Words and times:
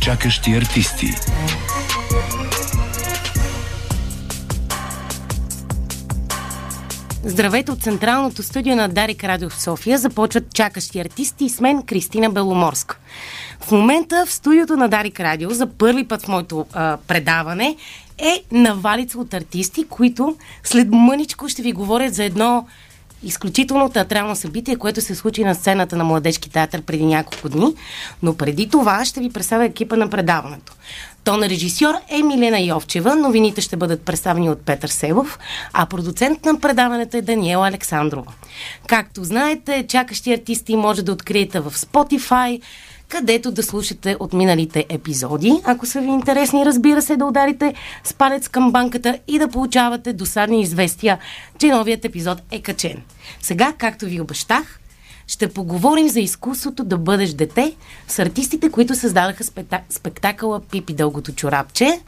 Чакащи 0.00 0.50
артисти. 0.50 1.06
Здравейте 7.24 7.72
от 7.72 7.82
Централното 7.82 8.42
студио 8.42 8.76
на 8.76 8.88
Дарик 8.88 9.24
Радио 9.24 9.50
в 9.50 9.62
София. 9.62 9.98
Започват 9.98 10.54
чакащи 10.54 11.00
артисти 11.00 11.44
и 11.44 11.48
с 11.48 11.60
мен 11.60 11.82
Кристина 11.82 12.30
Беломорска. 12.30 12.98
В 13.60 13.70
момента 13.70 14.26
в 14.26 14.32
студиото 14.32 14.76
на 14.76 14.88
Дарик 14.88 15.20
Радио 15.20 15.50
за 15.50 15.66
първи 15.66 16.08
път 16.08 16.22
в 16.22 16.28
моето 16.28 16.66
а, 16.72 16.96
предаване 16.96 17.76
е 18.18 18.42
навалица 18.52 19.18
от 19.18 19.34
артисти, 19.34 19.84
които 19.84 20.36
след 20.64 20.88
мъничко 20.90 21.48
ще 21.48 21.62
ви 21.62 21.72
говорят 21.72 22.14
за 22.14 22.24
едно 22.24 22.66
изключително 23.22 23.88
театрално 23.88 24.36
събитие, 24.36 24.76
което 24.76 25.00
се 25.00 25.14
случи 25.14 25.44
на 25.44 25.54
сцената 25.54 25.96
на 25.96 26.04
Младежки 26.04 26.50
театър 26.50 26.82
преди 26.82 27.06
няколко 27.06 27.48
дни. 27.48 27.74
Но 28.22 28.36
преди 28.36 28.68
това 28.68 29.04
ще 29.04 29.20
ви 29.20 29.32
представя 29.32 29.64
екипа 29.64 29.96
на 29.96 30.10
предаването. 30.10 30.72
То 31.24 31.36
на 31.36 31.48
режисьор 31.48 31.94
е 32.08 32.22
Милена 32.22 32.60
Йовчева, 32.60 33.16
новините 33.16 33.60
ще 33.60 33.76
бъдат 33.76 34.02
представени 34.02 34.50
от 34.50 34.62
Петър 34.62 34.88
Севов, 34.88 35.38
а 35.72 35.86
продуцент 35.86 36.44
на 36.44 36.60
предаването 36.60 37.16
е 37.16 37.22
Даниела 37.22 37.68
Александрова. 37.68 38.32
Както 38.86 39.24
знаете, 39.24 39.86
чакащи 39.88 40.32
артисти 40.32 40.76
може 40.76 41.02
да 41.02 41.12
откриете 41.12 41.60
в 41.60 41.70
Spotify, 41.70 42.60
където 43.12 43.50
да 43.50 43.62
слушате 43.62 44.16
от 44.20 44.32
миналите 44.32 44.86
епизоди. 44.88 45.60
Ако 45.64 45.86
са 45.86 46.00
ви 46.00 46.06
интересни, 46.06 46.66
разбира 46.66 47.02
се, 47.02 47.16
да 47.16 47.24
ударите 47.24 47.74
с 48.04 48.14
палец 48.14 48.48
към 48.48 48.72
банката 48.72 49.18
и 49.28 49.38
да 49.38 49.48
получавате 49.48 50.12
досадни 50.12 50.62
известия, 50.62 51.18
че 51.58 51.68
новият 51.68 52.04
епизод 52.04 52.42
е 52.50 52.62
качен. 52.62 53.02
Сега, 53.40 53.72
както 53.78 54.06
ви 54.06 54.20
обещах, 54.20 54.80
ще 55.26 55.48
поговорим 55.48 56.08
за 56.08 56.20
изкуството 56.20 56.84
да 56.84 56.98
бъдеш 56.98 57.30
дете 57.30 57.76
с 58.08 58.18
артистите, 58.18 58.70
които 58.70 58.94
създадаха 58.94 59.44
спекта... 59.44 59.80
спектакъла 59.90 60.60
Пипи 60.60 60.92
Дългото 60.92 61.32
чорапче. 61.32 62.00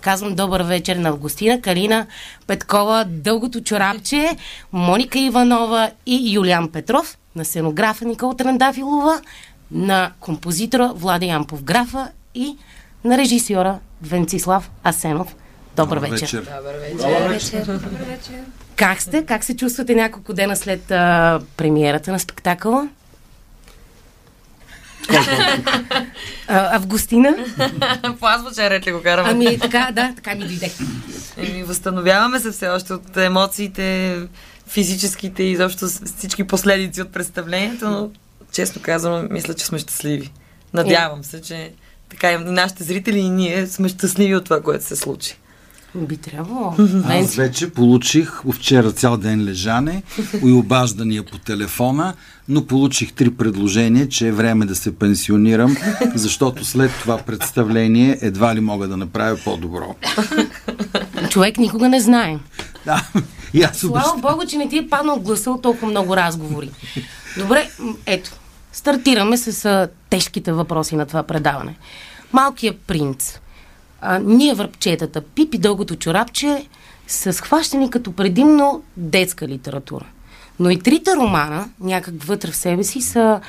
Казвам 0.00 0.34
добър 0.34 0.62
вечер 0.62 0.96
на 0.96 1.08
Августина, 1.08 1.60
Калина 1.60 2.06
Петкова, 2.46 3.04
Дългото 3.08 3.60
чорапче, 3.60 4.36
Моника 4.72 5.18
Иванова 5.18 5.90
и 6.06 6.32
Юлиан 6.34 6.68
Петров, 6.68 7.18
на 7.36 7.44
сценографа 7.44 8.04
Никол 8.04 8.34
Трандафилова, 8.34 9.20
на 9.70 10.12
композитора 10.20 10.92
Влади 10.94 11.26
Ямпов 11.26 11.62
Графа 11.62 12.08
и 12.34 12.56
на 13.04 13.18
режисьора 13.18 13.78
Венцислав 14.02 14.70
Асенов. 14.84 15.36
Добър, 15.76 15.96
Добър 15.96 16.10
вечер. 16.10 16.26
вечер. 16.26 16.52
Добър 16.92 17.28
вечер. 17.28 17.60
Добър 17.60 18.04
вечер. 18.08 18.44
Как 18.76 19.02
сте? 19.02 19.26
Как 19.26 19.44
се 19.44 19.56
чувствате 19.56 19.94
няколко 19.94 20.32
дена 20.32 20.56
след 20.56 20.90
а, 20.90 21.40
премиерата 21.56 22.12
на 22.12 22.18
спектакъла? 22.18 22.88
а, 26.48 26.76
Августина? 26.76 27.36
По 28.20 28.26
азбучен 28.26 28.68
ред 28.68 28.86
ли 28.86 28.92
го 28.92 29.02
караме? 29.02 29.28
Ами 29.30 29.58
така, 29.58 29.90
да, 29.92 30.12
така 30.16 30.34
ми 30.34 30.44
дойде. 30.44 30.72
Еми, 31.36 31.62
възстановяваме 31.62 32.40
се 32.40 32.50
все 32.50 32.68
още 32.68 32.92
от 32.92 33.16
емоциите, 33.16 34.16
физическите 34.66 35.42
и 35.42 35.50
изобщо 35.52 35.86
всички 35.88 36.46
последици 36.46 37.02
от 37.02 37.12
представлението, 37.12 37.88
но 37.90 38.10
честно 38.58 38.82
казано, 38.82 39.28
мисля, 39.30 39.54
че 39.54 39.66
сме 39.66 39.78
щастливи. 39.78 40.30
Надявам 40.74 41.24
се, 41.24 41.42
че 41.42 41.72
така 42.08 42.32
и 42.32 42.38
нашите 42.38 42.84
зрители 42.84 43.18
и 43.18 43.30
ние 43.30 43.66
сме 43.66 43.88
щастливи 43.88 44.36
от 44.36 44.44
това, 44.44 44.62
което 44.62 44.84
се 44.84 44.96
случи. 44.96 45.36
Би 45.94 46.16
трябвало. 46.16 46.74
Аз 47.04 47.34
вече 47.34 47.70
получих 47.70 48.42
вчера 48.54 48.92
цял 48.92 49.16
ден 49.16 49.44
лежане 49.44 50.02
и 50.44 50.52
обаждания 50.52 51.24
по 51.24 51.38
телефона, 51.38 52.14
но 52.48 52.66
получих 52.66 53.12
три 53.12 53.30
предложения, 53.30 54.08
че 54.08 54.28
е 54.28 54.32
време 54.32 54.66
да 54.66 54.74
се 54.74 54.96
пенсионирам, 54.96 55.76
защото 56.14 56.64
след 56.64 56.90
това 57.00 57.18
представление 57.18 58.18
едва 58.20 58.54
ли 58.54 58.60
мога 58.60 58.88
да 58.88 58.96
направя 58.96 59.38
по-добро. 59.44 59.94
Човек 61.30 61.58
никога 61.58 61.88
не 61.88 62.00
знае. 62.00 62.38
Да, 62.86 63.08
и 63.54 63.62
аз 63.62 63.76
Слава. 63.76 64.20
Богу, 64.20 64.46
че 64.46 64.56
не 64.56 64.68
ти 64.68 64.78
е 64.78 64.88
паднал 64.88 65.20
гласа 65.20 65.50
от 65.50 65.62
толкова 65.62 65.88
много 65.88 66.16
разговори. 66.16 66.70
Добре, 67.38 67.70
ето. 68.06 68.30
Стартираме 68.78 69.36
с 69.36 69.64
а, 69.64 69.88
тежките 70.10 70.52
въпроси 70.52 70.96
на 70.96 71.06
това 71.06 71.22
предаване. 71.22 71.76
Малкият 72.32 72.80
принц. 72.80 73.40
А, 74.00 74.18
ние 74.18 74.54
върпчетата, 74.54 75.20
Пипи 75.20 75.58
дългото 75.58 75.96
чорапче 75.96 76.66
са 77.06 77.32
схващани 77.32 77.90
като 77.90 78.12
предимно 78.12 78.82
детска 78.96 79.48
литература. 79.48 80.04
Но 80.60 80.70
и 80.70 80.78
трите 80.78 81.16
романа, 81.16 81.68
някак 81.80 82.24
вътре 82.24 82.50
в 82.50 82.56
себе 82.56 82.84
си, 82.84 83.00
са, 83.00 83.40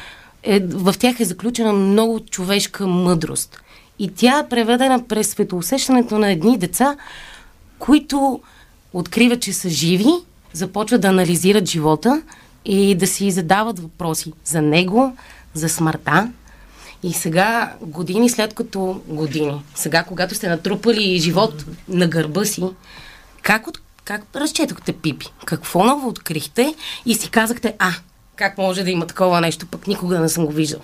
е, 0.43 0.59
в 0.59 0.95
тях 0.99 1.19
е 1.19 1.25
заключена 1.25 1.73
много 1.73 2.19
човешка 2.19 2.87
мъдрост. 2.87 3.61
И 3.99 4.11
тя 4.15 4.39
е 4.39 4.49
преведена 4.49 5.07
през 5.07 5.29
светоусещането 5.29 6.19
на 6.19 6.31
едни 6.31 6.57
деца, 6.57 6.95
които 7.79 8.41
откриват, 8.93 9.41
че 9.41 9.53
са 9.53 9.69
живи, 9.69 10.13
започват 10.53 11.01
да 11.01 11.07
анализират 11.07 11.69
живота 11.69 12.21
и 12.69 12.95
да 12.95 13.07
си 13.07 13.31
задават 13.31 13.79
въпроси 13.79 14.33
за 14.45 14.61
него, 14.61 15.17
за 15.53 15.69
смъртта. 15.69 16.29
И 17.03 17.13
сега, 17.13 17.73
години 17.81 18.29
след 18.29 18.53
като 18.53 19.01
години, 19.07 19.63
сега, 19.75 20.03
когато 20.03 20.35
сте 20.35 20.49
натрупали 20.49 21.19
живот 21.19 21.65
на 21.87 22.07
гърба 22.07 22.45
си, 22.45 22.63
как, 23.41 23.67
от, 23.67 23.81
как 24.03 24.21
разчетохте 24.35 24.93
Пипи? 24.93 25.25
Какво 25.45 25.83
ново 25.83 26.07
открихте 26.07 26.75
и 27.05 27.13
си 27.13 27.29
казахте, 27.29 27.75
а, 27.79 27.91
как 28.35 28.57
може 28.57 28.83
да 28.83 28.91
има 28.91 29.07
такова 29.07 29.41
нещо, 29.41 29.65
пък 29.65 29.87
никога 29.87 30.19
не 30.19 30.29
съм 30.29 30.45
го 30.45 30.51
виждал. 30.51 30.81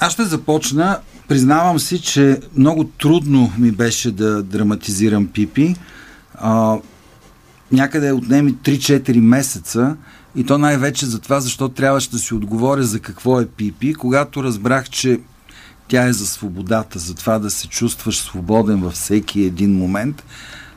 Аз 0.00 0.12
ще 0.12 0.24
започна. 0.24 1.00
Признавам 1.28 1.78
си, 1.78 2.02
че 2.02 2.40
много 2.56 2.84
трудно 2.84 3.52
ми 3.58 3.70
беше 3.70 4.10
да 4.10 4.42
драматизирам 4.42 5.26
Пипи. 5.26 5.74
А, 6.34 6.76
някъде 7.72 8.12
отнеми 8.12 8.54
3-4 8.54 9.20
месеца 9.20 9.96
и 10.36 10.44
то 10.44 10.58
най-вече 10.58 11.06
за 11.06 11.18
това, 11.18 11.40
защото 11.40 11.74
трябваше 11.74 12.10
да 12.10 12.18
си 12.18 12.34
отговоря 12.34 12.82
за 12.82 13.00
какво 13.00 13.40
е 13.40 13.46
Пипи. 13.46 13.94
Когато 13.94 14.42
разбрах, 14.42 14.90
че 14.90 15.20
тя 15.88 16.04
е 16.04 16.12
за 16.12 16.26
свободата, 16.26 16.98
за 16.98 17.14
това 17.14 17.38
да 17.38 17.50
се 17.50 17.68
чувстваш 17.68 18.18
свободен 18.18 18.80
във 18.80 18.92
всеки 18.92 19.42
един 19.42 19.76
момент, 19.76 20.24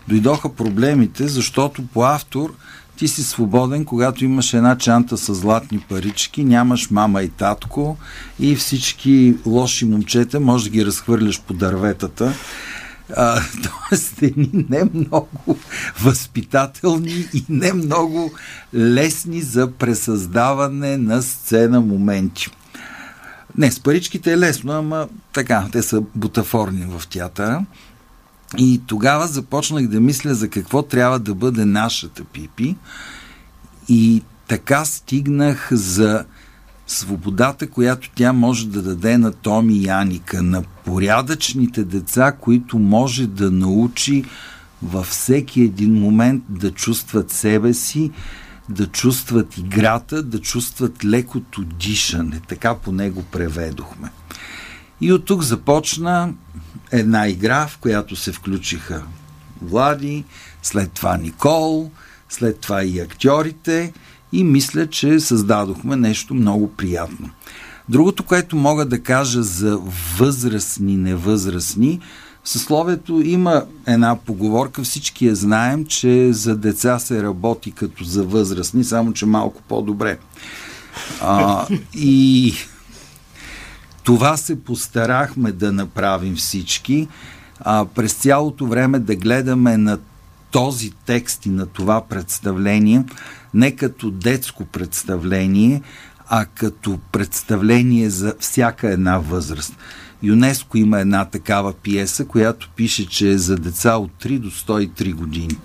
дойдоха 0.07 0.53
проблемите, 0.53 1.27
защото 1.27 1.83
по 1.93 2.03
автор 2.03 2.53
ти 2.97 3.07
си 3.07 3.23
свободен, 3.23 3.85
когато 3.85 4.25
имаш 4.25 4.53
една 4.53 4.77
чанта 4.77 5.17
с 5.17 5.33
златни 5.33 5.79
парички, 5.79 6.43
нямаш 6.43 6.89
мама 6.91 7.23
и 7.23 7.29
татко 7.29 7.97
и 8.39 8.55
всички 8.55 9.35
лоши 9.45 9.85
момчета 9.85 10.39
може 10.39 10.63
да 10.63 10.69
ги 10.69 10.85
разхвърляш 10.85 11.41
по 11.41 11.53
дърветата. 11.53 12.33
А, 13.17 13.41
тоест, 13.89 14.21
едни 14.21 14.65
не 14.69 14.83
много 14.93 15.57
възпитателни 16.01 17.27
и 17.33 17.45
не 17.49 17.73
много 17.73 18.31
лесни 18.75 19.41
за 19.41 19.71
пресъздаване 19.71 20.97
на 20.97 21.21
сцена 21.21 21.81
моменти. 21.81 22.47
Не, 23.57 23.71
с 23.71 23.79
паричките 23.79 24.33
е 24.33 24.37
лесно, 24.37 24.71
ама 24.71 25.07
така, 25.33 25.67
те 25.71 25.81
са 25.81 26.01
бутафорни 26.15 26.85
в 26.85 27.07
театъра. 27.07 27.65
И 28.57 28.81
тогава 28.87 29.27
започнах 29.27 29.87
да 29.87 29.99
мисля 29.99 30.35
за 30.35 30.49
какво 30.49 30.81
трябва 30.81 31.19
да 31.19 31.35
бъде 31.35 31.65
нашата 31.65 32.23
пипи. 32.23 32.75
И 33.89 34.21
така 34.47 34.85
стигнах 34.85 35.69
за 35.71 36.25
свободата, 36.91 37.69
която 37.69 38.09
тя 38.15 38.33
може 38.33 38.67
да 38.67 38.81
даде 38.81 39.17
на 39.17 39.31
Томи 39.31 39.77
и 39.77 39.87
Аника, 39.87 40.43
на 40.43 40.63
порядъчните 40.85 41.83
деца, 41.83 42.31
които 42.31 42.79
може 42.79 43.27
да 43.27 43.51
научи 43.51 44.25
във 44.83 45.07
всеки 45.07 45.61
един 45.61 45.93
момент 45.93 46.43
да 46.49 46.71
чувстват 46.71 47.31
себе 47.31 47.73
си, 47.73 48.11
да 48.69 48.87
чувстват 48.87 49.57
играта, 49.57 50.23
да 50.23 50.41
чувстват 50.41 51.05
лекото 51.05 51.63
дишане. 51.63 52.41
Така 52.47 52.75
по 52.75 52.91
него 52.91 53.23
преведохме. 53.23 54.11
И 55.01 55.13
от 55.13 55.25
тук 55.25 55.41
започна 55.41 56.33
една 56.91 57.27
игра, 57.27 57.67
в 57.67 57.77
която 57.77 58.15
се 58.15 58.31
включиха 58.31 59.03
Влади, 59.61 60.23
след 60.61 60.91
това 60.91 61.17
Никол, 61.17 61.91
след 62.29 62.59
това 62.59 62.83
и 62.83 62.99
актьорите 62.99 63.93
и 64.31 64.43
мисля, 64.43 64.87
че 64.87 65.19
създадохме 65.19 65.95
нещо 65.95 66.33
много 66.33 66.71
приятно. 66.71 67.29
Другото, 67.89 68.23
което 68.23 68.55
мога 68.55 68.85
да 68.85 68.99
кажа 68.99 69.43
за 69.43 69.79
възрастни, 70.17 70.97
невъзрастни, 70.97 71.99
съсловието 72.43 73.21
има 73.21 73.63
една 73.87 74.15
поговорка, 74.15 74.83
всички 74.83 75.25
я 75.25 75.35
знаем, 75.35 75.85
че 75.85 76.33
за 76.33 76.57
деца 76.57 76.99
се 76.99 77.23
работи 77.23 77.71
като 77.71 78.03
за 78.03 78.23
възрастни, 78.23 78.83
само 78.83 79.13
че 79.13 79.25
малко 79.25 79.61
по-добре. 79.61 80.17
А, 81.21 81.67
и 81.93 82.53
това 84.03 84.37
се 84.37 84.63
постарахме 84.63 85.51
да 85.51 85.71
направим 85.71 86.35
всички, 86.35 87.07
а, 87.59 87.85
през 87.85 88.13
цялото 88.13 88.65
време 88.65 88.99
да 88.99 89.15
гледаме 89.15 89.77
на 89.77 89.97
този 90.51 90.91
текст 91.05 91.45
и 91.45 91.49
на 91.49 91.65
това 91.65 92.01
представление 92.01 93.03
не 93.53 93.71
като 93.71 94.11
детско 94.11 94.65
представление, 94.65 95.81
а 96.27 96.45
като 96.45 96.99
представление 97.11 98.09
за 98.09 98.33
всяка 98.39 98.89
една 98.89 99.17
възраст. 99.17 99.77
ЮНЕСКО 100.23 100.77
има 100.77 100.99
една 100.99 101.25
такава 101.25 101.73
пиеса, 101.73 102.25
която 102.25 102.69
пише, 102.75 103.07
че 103.07 103.31
е 103.31 103.37
за 103.37 103.55
деца 103.55 103.95
от 103.97 104.11
3 104.23 104.39
до 104.39 104.51
103 104.51 105.13
години. 105.13 105.57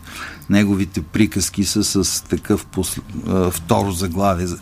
Неговите 0.51 1.03
приказки 1.03 1.65
са 1.65 2.05
с 2.05 2.25
такъв 2.25 2.67
посл... 2.67 3.01
второ 3.51 3.93
заглавие 3.93 4.47
за, 4.47 4.59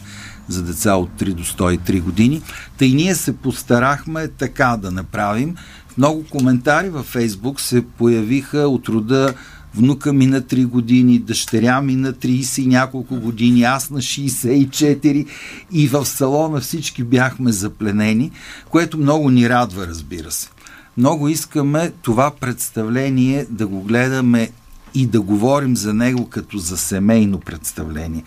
за 0.48 0.62
деца 0.62 0.94
от 0.94 1.10
3 1.20 1.32
до 1.32 1.44
103 1.44 2.02
години. 2.02 2.42
Та 2.78 2.84
и 2.84 2.94
ние 2.94 3.14
се 3.14 3.36
постарахме 3.36 4.28
така 4.28 4.78
да 4.82 4.90
направим. 4.90 5.56
Много 5.98 6.24
коментари 6.30 6.88
във 6.88 7.06
Фейсбук 7.06 7.60
се 7.60 7.84
появиха 7.98 8.58
от 8.58 8.88
рода 8.88 9.34
внука 9.76 10.12
ми 10.12 10.26
на 10.26 10.42
3 10.42 10.66
години, 10.66 11.18
дъщеря 11.18 11.80
ми 11.80 11.96
на 11.96 12.12
30 12.12 12.62
и 12.62 12.66
няколко 12.66 13.20
години, 13.20 13.62
аз 13.62 13.90
на 13.90 13.98
64 13.98 15.26
и 15.72 15.88
в 15.88 16.06
салона 16.06 16.60
всички 16.60 17.04
бяхме 17.04 17.52
запленени, 17.52 18.30
което 18.70 18.98
много 18.98 19.30
ни 19.30 19.48
радва, 19.48 19.86
разбира 19.86 20.30
се. 20.30 20.48
Много 20.96 21.28
искаме 21.28 21.92
това 22.02 22.30
представление 22.30 23.46
да 23.50 23.66
го 23.66 23.82
гледаме 23.82 24.50
и 24.94 25.06
да 25.06 25.20
говорим 25.20 25.76
за 25.76 25.94
него 25.94 26.28
като 26.28 26.58
за 26.58 26.76
семейно 26.76 27.40
представление. 27.40 28.22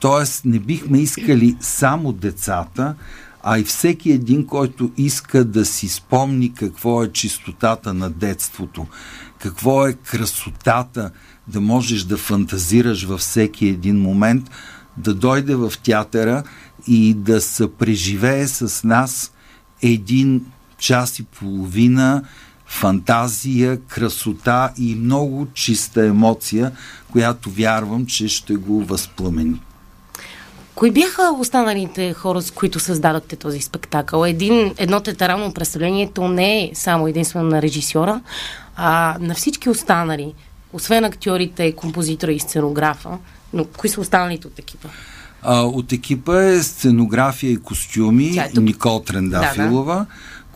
Тоест, 0.00 0.44
не 0.44 0.58
бихме 0.58 0.98
искали 0.98 1.56
само 1.60 2.12
децата, 2.12 2.94
а 3.42 3.58
и 3.58 3.64
всеки 3.64 4.10
един, 4.10 4.46
който 4.46 4.90
иска 4.96 5.44
да 5.44 5.64
си 5.64 5.88
спомни 5.88 6.52
какво 6.54 7.02
е 7.02 7.12
чистотата 7.12 7.94
на 7.94 8.10
детството, 8.10 8.86
какво 9.38 9.86
е 9.86 9.92
красотата 9.92 11.10
да 11.48 11.60
можеш 11.60 12.02
да 12.02 12.16
фантазираш 12.16 13.04
във 13.04 13.20
всеки 13.20 13.66
един 13.66 14.00
момент, 14.00 14.50
да 14.96 15.14
дойде 15.14 15.54
в 15.54 15.72
театъра 15.82 16.42
и 16.86 17.14
да 17.14 17.40
се 17.40 17.72
преживее 17.72 18.48
с 18.48 18.84
нас 18.84 19.32
един 19.82 20.44
час 20.78 21.18
и 21.18 21.24
половина 21.24 22.22
фантазия, 22.66 23.80
красота 23.80 24.72
и 24.78 24.94
много 24.94 25.46
чиста 25.54 26.06
емоция, 26.06 26.72
която 27.12 27.50
вярвам, 27.50 28.06
че 28.06 28.28
ще 28.28 28.54
го 28.54 28.84
възпламени. 28.84 29.60
Кои 30.74 30.90
бяха 30.90 31.22
останалите 31.38 32.12
хора, 32.12 32.42
с 32.42 32.50
които 32.50 32.80
създадахте 32.80 33.36
този 33.36 33.60
спектакъл? 33.60 34.24
Един, 34.24 34.74
едно 34.76 35.00
театрално 35.00 35.52
представление, 35.52 36.10
то 36.14 36.28
не 36.28 36.64
е 36.64 36.70
само 36.74 37.08
единствено 37.08 37.48
на 37.48 37.62
режисьора, 37.62 38.20
а 38.76 39.16
на 39.20 39.34
всички 39.34 39.68
останали, 39.68 40.34
освен 40.72 41.04
актьорите, 41.04 41.72
композитора 41.72 42.32
и 42.32 42.40
сценографа. 42.40 43.18
Но 43.52 43.64
кои 43.64 43.90
са 43.90 44.00
останалите 44.00 44.46
от 44.46 44.58
екипа? 44.58 44.88
А, 45.42 45.62
от 45.62 45.92
екипа 45.92 46.42
е 46.42 46.62
сценография 46.62 47.52
и 47.52 47.56
костюми 47.56 48.38
е 48.38 48.60
Никол 48.60 49.02
Трендафилова, 49.02 49.94
да, 49.94 50.00
да. 50.00 50.06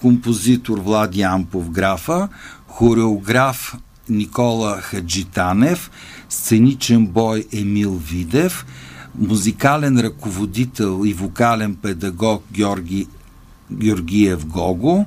композитор 0.00 0.78
Влади 0.78 1.22
Ампов 1.22 1.70
Графа, 1.70 2.28
хореограф 2.66 3.76
Никола 4.08 4.80
Хаджитанев, 4.80 5.90
сценичен 6.28 7.06
бой 7.06 7.44
Емил 7.52 7.94
Видев– 7.94 8.66
музикален 9.18 9.98
ръководител 9.98 11.02
и 11.04 11.12
вокален 11.12 11.74
педагог 11.74 12.42
Георги 12.52 13.06
Георгиев 13.72 14.46
Гого 14.46 15.06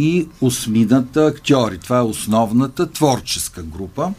и 0.00 0.28
осмината 0.40 1.26
актьори. 1.26 1.78
Това 1.78 1.98
е 1.98 2.02
основната 2.02 2.90
творческа 2.90 3.62
група. 3.62 4.12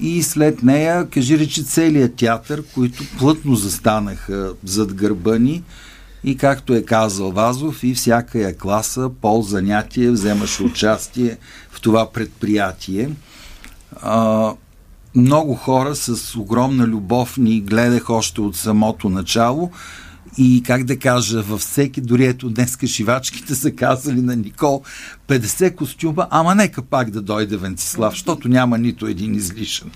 И 0.00 0.22
след 0.22 0.62
нея, 0.62 1.06
кажи 1.10 1.38
речи, 1.38 1.64
целият 1.64 2.14
театър, 2.14 2.62
които 2.74 3.04
плътно 3.18 3.54
застанаха 3.56 4.52
зад 4.64 4.94
гърба 4.94 5.38
ни 5.38 5.62
и 6.24 6.36
както 6.36 6.74
е 6.74 6.82
казал 6.82 7.30
Вазов, 7.30 7.84
и 7.84 7.94
всяка 7.94 8.38
я 8.38 8.58
класа, 8.58 9.10
пол 9.20 9.42
занятие, 9.42 10.10
вземаше 10.10 10.62
участие 10.62 11.38
в 11.70 11.80
това 11.80 12.12
предприятие. 12.12 13.10
А, 14.02 14.52
много 15.14 15.54
хора 15.54 15.94
с 15.94 16.36
огромна 16.36 16.86
любов 16.86 17.36
ни 17.36 17.60
гледах 17.60 18.10
още 18.10 18.40
от 18.40 18.56
самото 18.56 19.08
начало 19.08 19.70
и 20.38 20.62
как 20.66 20.84
да 20.84 20.98
кажа, 20.98 21.42
във 21.42 21.60
всеки, 21.60 22.00
дори 22.00 22.26
ето 22.26 22.50
днеска 22.50 22.86
шивачките 22.86 23.54
са 23.54 23.70
казали 23.70 24.20
на 24.20 24.36
Никол 24.36 24.82
50 25.28 25.74
костюма, 25.74 26.26
ама 26.30 26.54
нека 26.54 26.82
пак 26.82 27.10
да 27.10 27.22
дойде 27.22 27.56
Венцислав, 27.56 28.12
защото 28.12 28.48
няма 28.48 28.78
нито 28.78 29.06
един 29.06 29.34
излишен. 29.34 29.90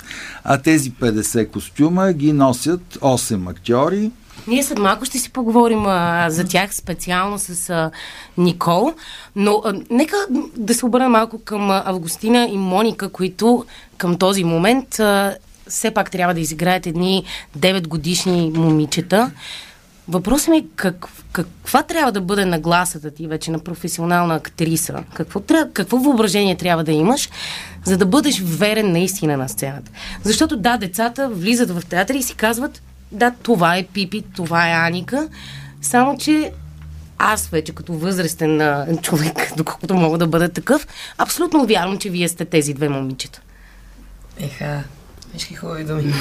А 0.45 0.59
тези 0.59 0.93
50 0.93 1.51
костюма 1.51 2.13
ги 2.13 2.33
носят 2.33 2.99
8 3.01 3.51
актьори, 3.51 4.11
ние 4.47 4.63
след 4.63 4.79
малко 4.79 5.05
ще 5.05 5.19
си 5.19 5.31
поговорим 5.31 5.87
а, 5.87 6.27
за 6.31 6.45
тях 6.45 6.75
специално 6.75 7.39
с 7.39 7.71
а, 7.71 7.91
Никол, 8.39 8.93
но 9.37 9.63
а, 9.65 9.75
нека 9.91 10.17
да 10.57 10.75
се 10.75 10.87
обърнем 10.87 11.11
малко 11.11 11.39
към 11.39 11.71
Августина 11.71 12.49
и 12.53 12.59
Моника, 12.59 13.09
които 13.09 13.65
към 13.97 14.19
този 14.19 14.45
момент 14.45 15.01
а, 15.01 15.37
все 15.69 15.91
пак 15.91 16.11
трябва 16.11 16.35
да 16.35 16.41
изиграят 16.41 16.87
едни 16.87 17.25
9 17.59 17.89
годишни 17.89 18.53
момичета. 18.55 19.31
Въпросът 20.09 20.49
ми 20.49 20.57
е 20.57 20.65
как, 20.77 21.07
каква 21.33 21.83
трябва 21.83 22.13
да 22.13 22.21
бъде 22.21 22.45
нагласата 22.45 23.11
ти 23.11 23.27
вече 23.27 23.51
на 23.51 23.59
професионална 23.59 24.35
актриса? 24.35 25.05
Какво, 25.15 25.41
трябва, 25.41 25.73
какво 25.73 25.97
въображение 25.97 26.57
трябва 26.57 26.85
да 26.85 26.93
имаш, 26.93 27.31
за 27.85 27.97
да 27.97 28.07
бъдеш 28.07 28.41
верен 28.45 28.93
наистина 28.93 29.37
на 29.37 29.49
сцената? 29.49 29.91
Защото 30.23 30.57
да, 30.57 30.77
децата 30.77 31.29
влизат 31.29 31.71
в 31.71 31.87
театър 31.87 32.15
и 32.15 32.23
си 32.23 32.35
казват 32.35 32.83
да, 33.13 33.33
това 33.43 33.77
е 33.77 33.87
Пипи, 33.87 34.23
това 34.37 34.69
е 34.69 34.73
Аника, 34.73 35.29
само 35.83 36.19
че 36.19 36.53
аз 37.19 37.49
вече 37.49 37.75
като 37.75 37.93
възрастен 37.93 38.61
човек, 39.03 39.53
доколкото 39.57 39.95
мога 39.95 40.19
да 40.19 40.27
бъда 40.27 40.49
такъв, 40.49 40.87
абсолютно 41.19 41.67
вярвам, 41.67 41.99
че 41.99 42.11
вие 42.11 42.29
сте 42.29 42.45
тези 42.45 42.75
две 42.75 42.89
момичета. 42.89 43.41
Еха, 44.39 44.83
виж 45.39 45.59
хубави 45.59 45.85
думи. 45.85 46.13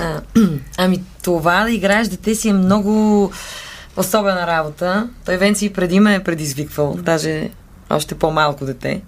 а, 0.00 0.20
ами 0.78 1.02
това 1.22 1.64
да 1.64 1.70
играеш 1.70 2.08
дете 2.08 2.34
си 2.34 2.48
е 2.48 2.52
много 2.52 3.32
особена 3.96 4.46
работа. 4.46 5.08
Той 5.26 5.36
Венци 5.36 5.72
преди 5.72 6.00
ме 6.00 6.14
е 6.14 6.24
предизвиквал, 6.24 6.94
даже 6.94 7.50
още 7.90 8.14
по-малко 8.14 8.64
дете, 8.64 9.02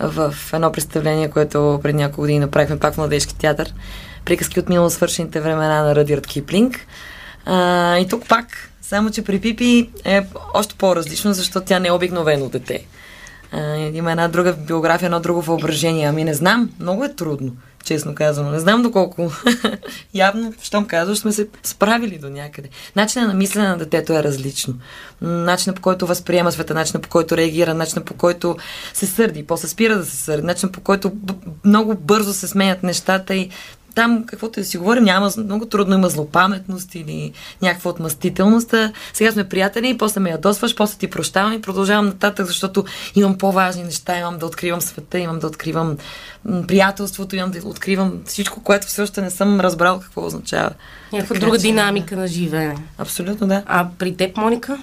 в 0.00 0.34
едно 0.52 0.72
представление, 0.72 1.30
което 1.30 1.80
пред 1.82 1.96
няколко 1.96 2.20
години 2.20 2.38
направихме 2.38 2.78
пак 2.78 2.94
в 2.94 2.98
Младежки 2.98 3.38
театър 3.38 3.72
приказки 4.26 4.60
от 4.60 4.68
минало 4.68 4.90
свършените 4.90 5.40
времена 5.40 5.82
на 5.82 5.94
Радиард 5.94 6.26
Киплинг. 6.26 6.86
А, 7.44 7.98
и 7.98 8.08
тук 8.08 8.28
пак, 8.28 8.46
само 8.82 9.10
че 9.10 9.24
при 9.24 9.40
Пипи 9.40 9.90
е 10.04 10.26
още 10.54 10.74
по-различно, 10.74 11.32
защото 11.32 11.66
тя 11.66 11.78
не 11.78 11.88
е 11.88 11.92
обикновено 11.92 12.48
дете. 12.48 12.86
А, 13.52 13.76
има 13.76 14.10
една 14.10 14.28
друга 14.28 14.52
биография, 14.52 15.06
едно 15.06 15.20
друго 15.20 15.42
въображение. 15.42 16.06
Ами 16.06 16.24
не 16.24 16.34
знам, 16.34 16.70
много 16.80 17.04
е 17.04 17.14
трудно, 17.14 17.52
честно 17.86 18.14
казано. 18.14 18.50
Не 18.50 18.60
знам 18.60 18.82
доколко. 18.82 19.32
Явно, 20.14 20.54
щом 20.62 20.84
казваш, 20.84 21.18
сме 21.18 21.32
се 21.32 21.48
справили 21.62 22.18
до 22.18 22.30
някъде. 22.30 22.68
Начинът 22.96 23.28
на 23.28 23.34
мислене 23.34 23.68
на 23.68 23.78
детето 23.78 24.12
е 24.12 24.22
различно. 24.22 24.74
Начинът 25.20 25.76
по 25.76 25.82
който 25.82 26.06
възприема 26.06 26.52
света, 26.52 26.74
начинът 26.74 27.02
по 27.02 27.08
който 27.08 27.36
реагира, 27.36 27.74
начинът 27.74 28.04
по 28.04 28.14
който 28.14 28.56
се 28.94 29.06
сърди, 29.06 29.46
после 29.46 29.68
спира 29.68 29.98
да 29.98 30.04
се 30.04 30.16
сърди, 30.16 30.46
начинът 30.46 30.72
по 30.72 30.80
който 30.80 31.12
много 31.64 31.94
бързо 31.94 32.32
се 32.32 32.48
сменят 32.48 32.82
нещата 32.82 33.34
и 33.34 33.50
там, 33.96 34.24
каквото 34.26 34.60
да 34.60 34.66
си 34.66 34.78
говорим, 34.78 35.04
няма 35.04 35.30
много 35.38 35.66
трудно 35.66 35.94
има 35.94 36.08
злопаметност 36.08 36.94
или 36.94 37.32
някаква 37.62 37.90
отмъстителност. 37.90 38.74
Сега 39.12 39.32
сме 39.32 39.48
приятели 39.48 39.88
и 39.88 39.98
после 39.98 40.20
ме 40.20 40.30
ядосваш, 40.30 40.74
после 40.74 40.98
ти 40.98 41.10
прощавам 41.10 41.52
и 41.52 41.60
продължавам 41.60 42.06
нататък, 42.06 42.46
защото 42.46 42.84
имам 43.14 43.38
по-важни 43.38 43.84
неща, 43.84 44.18
имам 44.18 44.38
да 44.38 44.46
откривам 44.46 44.80
света, 44.80 45.18
имам 45.18 45.38
да 45.38 45.46
откривам 45.46 45.96
приятелството, 46.68 47.36
имам 47.36 47.50
да 47.50 47.68
откривам 47.68 48.12
всичко, 48.24 48.62
което 48.62 48.86
все 48.86 49.02
още 49.02 49.22
не 49.22 49.30
съм 49.30 49.60
разбрал 49.60 50.00
какво 50.00 50.26
означава. 50.26 50.70
Някаква 51.12 51.38
друга 51.38 51.58
че... 51.58 51.62
динамика 51.62 52.16
на 52.16 52.26
живеене. 52.26 52.76
Абсолютно, 52.98 53.46
да. 53.46 53.62
А 53.66 53.88
при 53.98 54.16
теб, 54.16 54.36
Моника? 54.36 54.78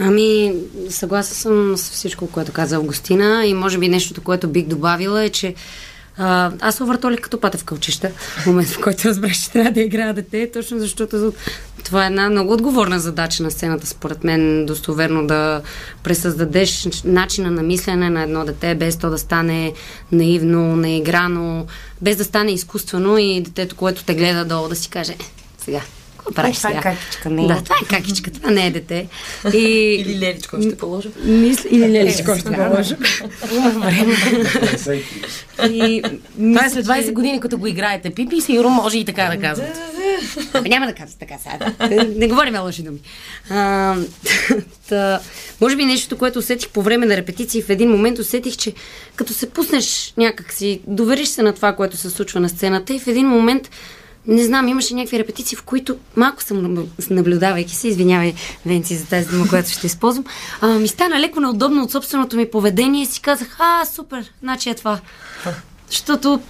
Ами, 0.00 0.54
съгласен 0.90 1.34
съм 1.34 1.76
с 1.76 1.90
всичко, 1.90 2.26
което 2.26 2.52
каза 2.52 2.76
Августина 2.76 3.46
и 3.46 3.54
може 3.54 3.78
би 3.78 3.88
нещото, 3.88 4.22
което 4.22 4.48
бих 4.48 4.66
добавила 4.66 5.24
е, 5.24 5.28
че 5.28 5.54
а, 6.18 6.52
аз 6.60 6.74
се 6.74 6.82
увъртолих 6.82 7.20
като 7.20 7.40
пата 7.40 7.58
в 7.58 7.64
кълчища, 7.64 8.10
в 8.10 8.46
момент 8.46 8.68
в 8.68 8.80
който 8.80 9.08
разбрах, 9.08 9.32
че 9.32 9.50
трябва 9.50 9.70
да 9.70 9.80
играя 9.80 10.14
дете, 10.14 10.50
точно 10.52 10.78
защото 10.78 11.32
това 11.84 12.04
е 12.04 12.06
една 12.06 12.30
много 12.30 12.52
отговорна 12.52 13.00
задача 13.00 13.42
на 13.42 13.50
сцената, 13.50 13.86
според 13.86 14.24
мен, 14.24 14.66
достоверно 14.66 15.26
да 15.26 15.62
пресъздадеш 16.02 16.88
начина 17.04 17.50
на 17.50 17.62
мислене 17.62 18.10
на 18.10 18.22
едно 18.22 18.44
дете, 18.44 18.74
без 18.74 18.96
то 18.96 19.10
да 19.10 19.18
стане 19.18 19.72
наивно, 20.12 20.76
неиграно, 20.76 21.66
без 22.00 22.16
да 22.16 22.24
стане 22.24 22.52
изкуствено 22.52 23.18
и 23.18 23.40
детето, 23.40 23.76
което 23.76 24.04
те 24.04 24.14
гледа 24.14 24.44
долу, 24.44 24.68
да 24.68 24.76
си 24.76 24.90
каже, 24.90 25.12
е, 25.12 25.16
сега, 25.58 25.80
Какво 26.24 26.34
правиш 26.34 26.56
това 26.56 26.70
е 26.70 26.72
сега? 26.72 26.82
какичка, 26.82 27.30
не 27.30 27.44
е. 27.44 27.46
Да, 27.46 27.62
това 27.62 27.76
е 27.82 27.88
какичка, 27.88 28.30
това 28.30 28.50
не 28.50 28.66
е 28.66 28.70
дете. 28.70 29.06
И... 29.54 29.58
Или 29.58 30.18
леличко 30.18 30.62
ще 30.62 30.76
положа. 30.76 31.08
Мисля, 31.24 31.68
или 31.72 31.88
леличко 31.88 32.36
ще 32.36 32.50
време. 32.50 32.84
И, 35.70 36.02
Това 36.36 36.64
е 36.66 36.70
след 36.70 36.86
20 36.86 37.12
години, 37.12 37.40
като 37.40 37.58
го 37.58 37.66
играете 37.66 38.10
Пипи, 38.10 38.40
сигурно 38.40 38.70
може 38.70 38.98
и 38.98 39.04
така 39.04 39.24
да 39.36 39.40
казвате. 39.40 39.80
Ами 40.52 40.68
няма 40.68 40.86
да 40.86 40.94
казвате 40.94 41.26
така 41.26 41.34
сега. 41.38 41.88
Не, 41.88 42.04
не 42.04 42.28
говорим 42.28 42.54
лъжи 42.54 42.82
думи. 42.82 42.98
А, 43.50 43.96
та, 44.88 45.20
може 45.60 45.76
би 45.76 45.84
нещото, 45.84 46.18
което 46.18 46.38
усетих 46.38 46.68
по 46.68 46.82
време 46.82 47.06
на 47.06 47.16
репетиции, 47.16 47.62
в 47.62 47.70
един 47.70 47.90
момент 47.90 48.18
усетих, 48.18 48.56
че 48.56 48.72
като 49.16 49.32
се 49.32 49.50
пуснеш 49.50 50.14
някак 50.16 50.52
си, 50.52 50.80
довериш 50.86 51.28
се 51.28 51.42
на 51.42 51.52
това, 51.52 51.72
което 51.72 51.96
се 51.96 52.10
случва 52.10 52.40
на 52.40 52.48
сцената 52.48 52.94
и 52.94 53.00
в 53.00 53.06
един 53.06 53.26
момент 53.26 53.70
не 54.26 54.44
знам, 54.44 54.68
имаше 54.68 54.94
някакви 54.94 55.18
репетиции, 55.18 55.56
в 55.56 55.62
които 55.62 55.96
малко 56.16 56.42
съм 56.42 56.58
наб- 56.58 57.10
наблюдавайки 57.10 57.76
се, 57.76 57.88
извинявай, 57.88 58.34
Венци, 58.66 58.96
за 58.96 59.06
тази 59.06 59.28
дума, 59.28 59.48
която 59.48 59.70
ще 59.70 59.86
използвам, 59.86 60.24
а, 60.60 60.66
ми 60.66 60.88
стана 60.88 61.20
леко 61.20 61.40
неудобно 61.40 61.82
от 61.82 61.90
собственото 61.90 62.36
ми 62.36 62.50
поведение 62.50 63.02
и 63.02 63.06
си 63.06 63.20
казах, 63.20 63.56
а, 63.60 63.84
супер, 63.86 64.32
значи 64.42 64.70
е 64.70 64.74
това. 64.74 65.00
Защото, 65.90 66.40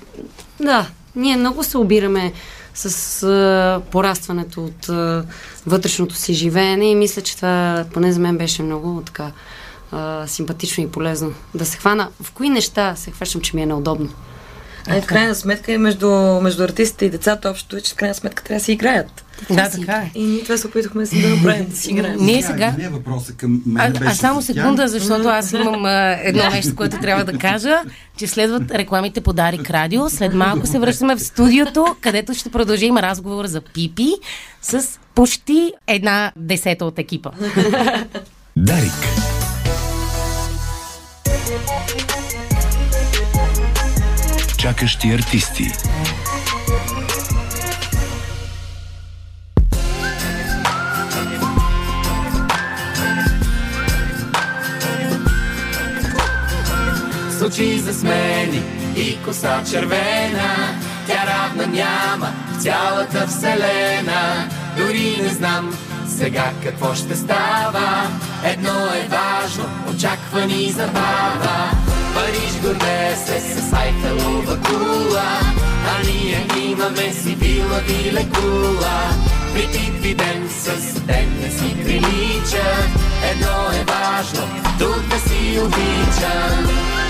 да, 0.61 0.87
ние 1.17 1.37
много 1.37 1.63
се 1.63 1.79
обираме 1.79 2.33
с 2.75 3.23
а, 3.23 3.83
порастването 3.91 4.65
от 4.65 4.89
а, 4.89 5.25
вътрешното 5.67 6.15
си 6.15 6.35
живеене 6.35 6.91
и 6.91 6.95
мисля, 6.95 7.23
че 7.23 7.37
това 7.37 7.85
поне 7.93 8.13
за 8.13 8.21
мен 8.21 8.39
беше 8.39 8.63
много 8.63 9.03
така 9.07 9.31
а, 9.93 10.27
симпатично 10.27 10.85
и 10.85 10.89
полезно. 10.91 11.35
Да 11.55 11.67
се 11.67 11.79
хвана 11.79 12.09
в 12.23 12.33
кои 12.33 12.49
неща 12.49 12.97
се 12.97 13.11
хващам, 13.11 13.41
че 13.41 13.57
ми 13.57 13.63
е 13.63 13.67
неудобно. 13.67 14.09
А 14.89 15.01
в 15.01 15.07
крайна 15.07 15.35
сметка 15.35 15.73
и 15.73 15.79
между, 15.79 16.11
между 16.43 16.65
артистите 16.65 17.05
и 17.05 17.11
децата 17.11 17.51
общо 17.51 17.77
е, 17.77 17.81
че 17.81 17.93
в 17.93 17.97
крайна 17.97 18.15
сметка 18.15 18.43
трябва 18.43 18.59
да 18.59 18.65
си 18.65 18.73
играят. 18.73 19.25
Да, 19.51 19.71
така 19.71 19.93
е. 19.93 20.11
И 20.15 20.25
ние 20.25 20.43
това 20.43 20.57
се 20.57 20.67
опитахме 20.67 21.05
да 21.05 21.29
направим, 21.29 21.67
да 21.69 21.77
си 21.77 21.91
играем. 21.91 22.17
Ние 22.21 22.43
сега... 22.43 22.75
Не 22.79 22.85
е 22.85 22.89
въпроса 22.89 23.33
към 23.33 23.63
мен. 23.67 23.97
А, 23.97 23.99
беше 23.99 24.13
а 24.13 24.15
само 24.15 24.43
секунда, 24.43 24.89
защото 24.89 25.29
аз 25.29 25.53
имам 25.53 25.85
а, 25.85 26.17
едно 26.23 26.51
нещо, 26.51 26.77
което 26.77 27.01
трябва 27.01 27.25
да 27.25 27.39
кажа, 27.39 27.83
че 28.17 28.27
следват 28.27 28.71
рекламите 28.71 29.21
по 29.21 29.33
Дарик 29.33 29.71
Радио. 29.71 30.11
След 30.11 30.35
малко 30.35 30.67
се 30.67 30.79
връщаме 30.79 31.17
в 31.17 31.23
студиото, 31.23 31.97
където 32.01 32.35
ще 32.35 32.51
продължим 32.51 32.99
разговор 32.99 33.47
за 33.47 33.61
Пипи 33.61 34.13
с 34.63 34.99
почти 35.15 35.73
една 35.87 36.33
десета 36.37 36.85
от 36.85 36.99
екипа. 36.99 37.31
Дарик. 38.57 38.93
Чакащи 44.63 45.13
артисти. 45.13 45.73
С 57.31 57.43
очи 57.43 57.79
засмени 57.79 58.63
и 58.97 59.19
коса 59.25 59.63
червена. 59.71 60.79
Тя 61.07 61.27
равна 61.27 61.67
няма 61.67 62.33
в 62.53 62.63
цялата 62.63 63.27
вселена. 63.27 64.49
Дори 64.77 65.17
не 65.23 65.29
знам 65.29 65.79
сега 66.09 66.53
какво 66.65 66.95
ще 66.95 67.17
става. 67.17 68.07
Едно 68.45 68.87
е 68.87 69.09
важно, 69.09 69.65
очаква 69.95 70.47
ни 70.47 70.71
забава 70.71 71.71
Париж 72.15 72.61
горде 72.63 73.17
се 73.27 73.41
с 73.41 73.73
Айфелова 73.73 74.61
кула 74.61 75.41
А 75.89 76.07
ние 76.07 76.47
имаме 76.71 77.13
си 77.13 77.35
вила 77.35 77.79
ви 77.87 78.13
лекула 78.13 79.01
При 79.55 79.67
Пипи 79.67 80.15
ден 80.15 80.49
с 80.49 81.01
ден 81.01 81.39
не 81.43 81.51
си 81.51 81.77
прилича 81.85 82.69
Едно 83.31 83.81
е 83.81 83.85
важно, 83.85 84.49
тук 84.79 85.09
да 85.09 85.19
си 85.19 85.61
обичам 85.61 87.02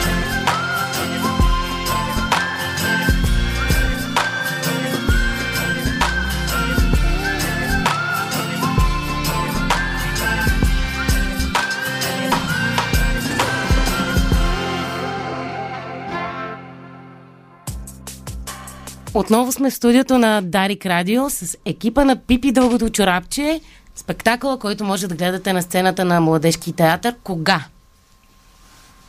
Отново 19.14 19.52
сме 19.52 19.70
в 19.70 19.74
студиото 19.74 20.18
на 20.18 20.42
Дарик 20.42 20.86
Радио 20.86 21.30
с 21.30 21.58
екипа 21.64 22.04
на 22.04 22.16
Пипи 22.16 22.52
Дългото 22.52 22.90
чорапче. 22.90 23.60
Спектакъла, 23.94 24.58
който 24.58 24.84
може 24.84 25.06
да 25.06 25.14
гледате 25.14 25.52
на 25.52 25.62
сцената 25.62 26.04
на 26.04 26.20
Младежки 26.20 26.72
театър. 26.72 27.14
Кога? 27.22 27.64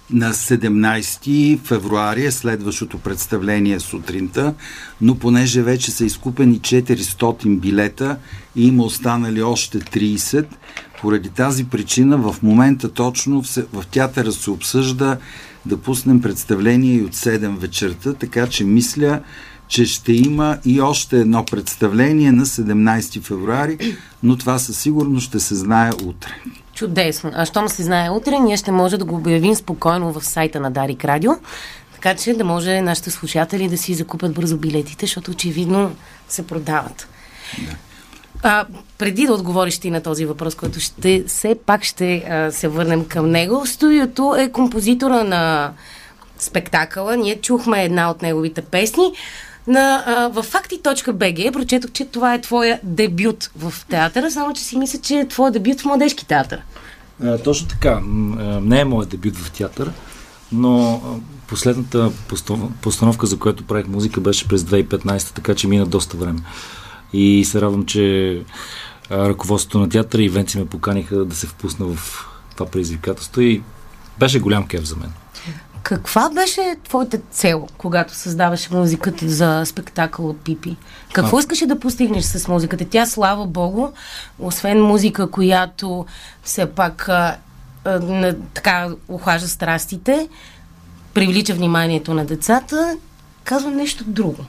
На 0.10 0.34
17 0.34 1.60
февруари 1.60 2.26
е 2.26 2.32
следващото 2.32 2.98
представление 2.98 3.80
сутринта, 3.80 4.54
но 5.02 5.16
понеже 5.16 5.62
вече 5.62 5.92
са 5.92 6.06
изкупени 6.06 6.60
400 6.60 7.60
билета 7.60 8.18
и 8.56 8.68
има 8.68 8.84
останали 8.84 9.42
още 9.42 9.80
30, 9.80 10.46
поради 11.02 11.30
тази 11.30 11.64
причина 11.64 12.18
в 12.18 12.36
момента 12.44 12.90
точно 12.94 13.44
в, 13.74 13.88
театъра 13.92 14.32
се 14.32 14.50
обсъжда 14.50 15.18
да 15.66 15.78
пуснем 15.78 16.22
представление 16.22 16.96
и 16.96 17.02
от 17.02 17.16
7 17.16 17.58
вечерта, 17.58 18.14
така 18.14 18.48
че 18.48 18.64
мисля, 18.64 19.22
че 19.74 19.86
ще 19.86 20.13
има 20.13 20.58
и 20.65 20.82
още 20.82 21.20
едно 21.20 21.46
представление 21.46 22.32
на 22.32 22.46
17 22.46 23.22
февруари, 23.22 23.98
но 24.24 24.38
това 24.38 24.60
със 24.60 24.80
сигурност 24.80 25.27
ще 25.27 25.39
се 25.39 25.56
знае 25.56 25.92
утре. 26.03 26.30
Чудесно. 26.74 27.32
А 27.34 27.46
щом 27.46 27.70
се 27.70 27.84
знае 27.84 28.10
утре, 28.10 28.39
ние 28.39 28.58
ще 28.58 28.72
може 28.72 28.98
да 28.98 29.06
го 29.06 29.15
обявим 29.15 29.56
спокойно 29.56 30.13
в 30.13 30.25
сайта 30.25 30.60
на 30.60 30.72
Дарик 30.72 31.06
Радио, 31.06 31.32
така 31.94 32.15
че 32.15 32.34
да 32.34 32.44
може 32.44 32.82
нашите 32.82 33.12
слушатели 33.12 33.70
да 33.70 33.77
си 33.77 33.94
закупят 33.94 34.34
бързо 34.34 34.58
билетите, 34.58 35.06
защото 35.06 35.32
очевидно 35.32 35.96
се 36.30 36.48
продават. 36.48 37.08
А, 38.44 38.65
преди 38.98 39.25
да 39.25 39.34
отговориш 39.34 39.80
ти 39.80 39.92
на 39.92 40.01
този 40.01 40.25
въпрос, 40.25 40.56
който 40.56 40.80
ще, 40.80 41.24
все 41.27 41.56
пак 41.65 41.84
ще 41.84 42.15
а, 42.15 42.51
се 42.51 42.68
върнем 42.68 43.06
към 43.06 43.30
него, 43.30 43.65
студиото 43.65 44.36
е 44.38 44.51
композитора 44.51 45.24
на 45.24 45.74
спектакъла. 46.39 47.18
Ние 47.18 47.42
чухме 47.42 47.84
една 47.84 48.10
от 48.10 48.22
неговите 48.22 48.62
песни. 48.62 49.13
На, 49.67 50.03
а, 50.05 50.27
в 50.27 50.43
факти.bg 50.43 51.53
прочетох, 51.53 51.91
че 51.91 52.05
това 52.05 52.34
е 52.34 52.41
твоя 52.41 52.79
дебют 52.84 53.51
в 53.58 53.74
театъра, 53.89 54.32
само 54.32 54.53
че 54.53 54.63
си 54.63 54.77
мисля, 54.77 55.00
че 55.00 55.15
е 55.15 55.27
твоя 55.27 55.51
дебют 55.51 55.82
в 55.82 55.86
младежки 55.86 56.27
театър. 56.27 56.62
А, 57.24 57.38
точно 57.38 57.67
така. 57.67 58.01
Не 58.62 58.79
е 58.79 58.86
моят 58.86 59.10
дебют 59.10 59.38
в 59.38 59.51
театър, 59.51 59.91
но 60.51 61.01
последната 61.48 62.12
постановка, 62.82 63.27
за 63.27 63.39
която 63.39 63.63
правих 63.63 63.88
музика, 63.88 64.22
беше 64.22 64.48
през 64.48 64.63
2015, 64.63 65.36
така 65.36 65.55
че 65.55 65.67
мина 65.67 65.86
доста 65.86 66.17
време. 66.17 66.39
И 67.13 67.46
се 67.46 67.62
радвам, 67.62 67.86
че 67.86 68.41
ръководството 69.12 69.79
на 69.79 69.89
театъра 69.89 70.24
и 70.24 70.29
Венци 70.29 70.58
ме 70.58 70.65
поканиха 70.65 71.25
да 71.25 71.36
се 71.36 71.48
впусна 71.48 71.86
в 71.86 72.25
това 72.55 72.65
предизвикателство 72.65 73.41
и 73.41 73.62
беше 74.20 74.39
голям 74.39 74.67
кеф 74.67 74.84
за 74.84 74.96
мен. 74.96 75.13
Каква 75.84 76.30
беше 76.30 76.75
твоята 76.84 77.18
цел, 77.32 77.68
когато 77.78 78.16
създаваше 78.16 78.74
музиката 78.74 79.30
за 79.30 79.63
спектакъла 79.66 80.34
Пипи? 80.34 80.75
Какво 81.13 81.38
А. 81.38 81.40
искаше 81.40 81.68
да 81.68 81.80
постигнеш 81.80 82.24
с 82.24 82.48
музиката? 82.48 82.86
Тя, 82.86 83.06
слава 83.06 83.46
богу, 83.46 83.88
освен 84.40 84.82
музика, 84.82 85.32
която 85.32 86.06
все 86.44 86.66
пак 86.66 87.10
а, 87.10 87.38
а, 87.86 88.36
така 88.54 88.90
охлажда 89.08 89.48
страстите, 89.48 90.30
привлича 91.13 91.54
вниманието 91.54 92.13
на 92.13 92.25
децата, 92.25 92.98
казва 93.44 93.72
нещо 93.72 94.04
друго. 94.08 94.46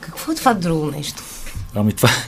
Какво 0.00 0.32
е 0.32 0.34
това 0.34 0.54
друго 0.54 0.86
нещо? 0.86 1.22
Ами 1.74 1.92
това... 1.92 2.08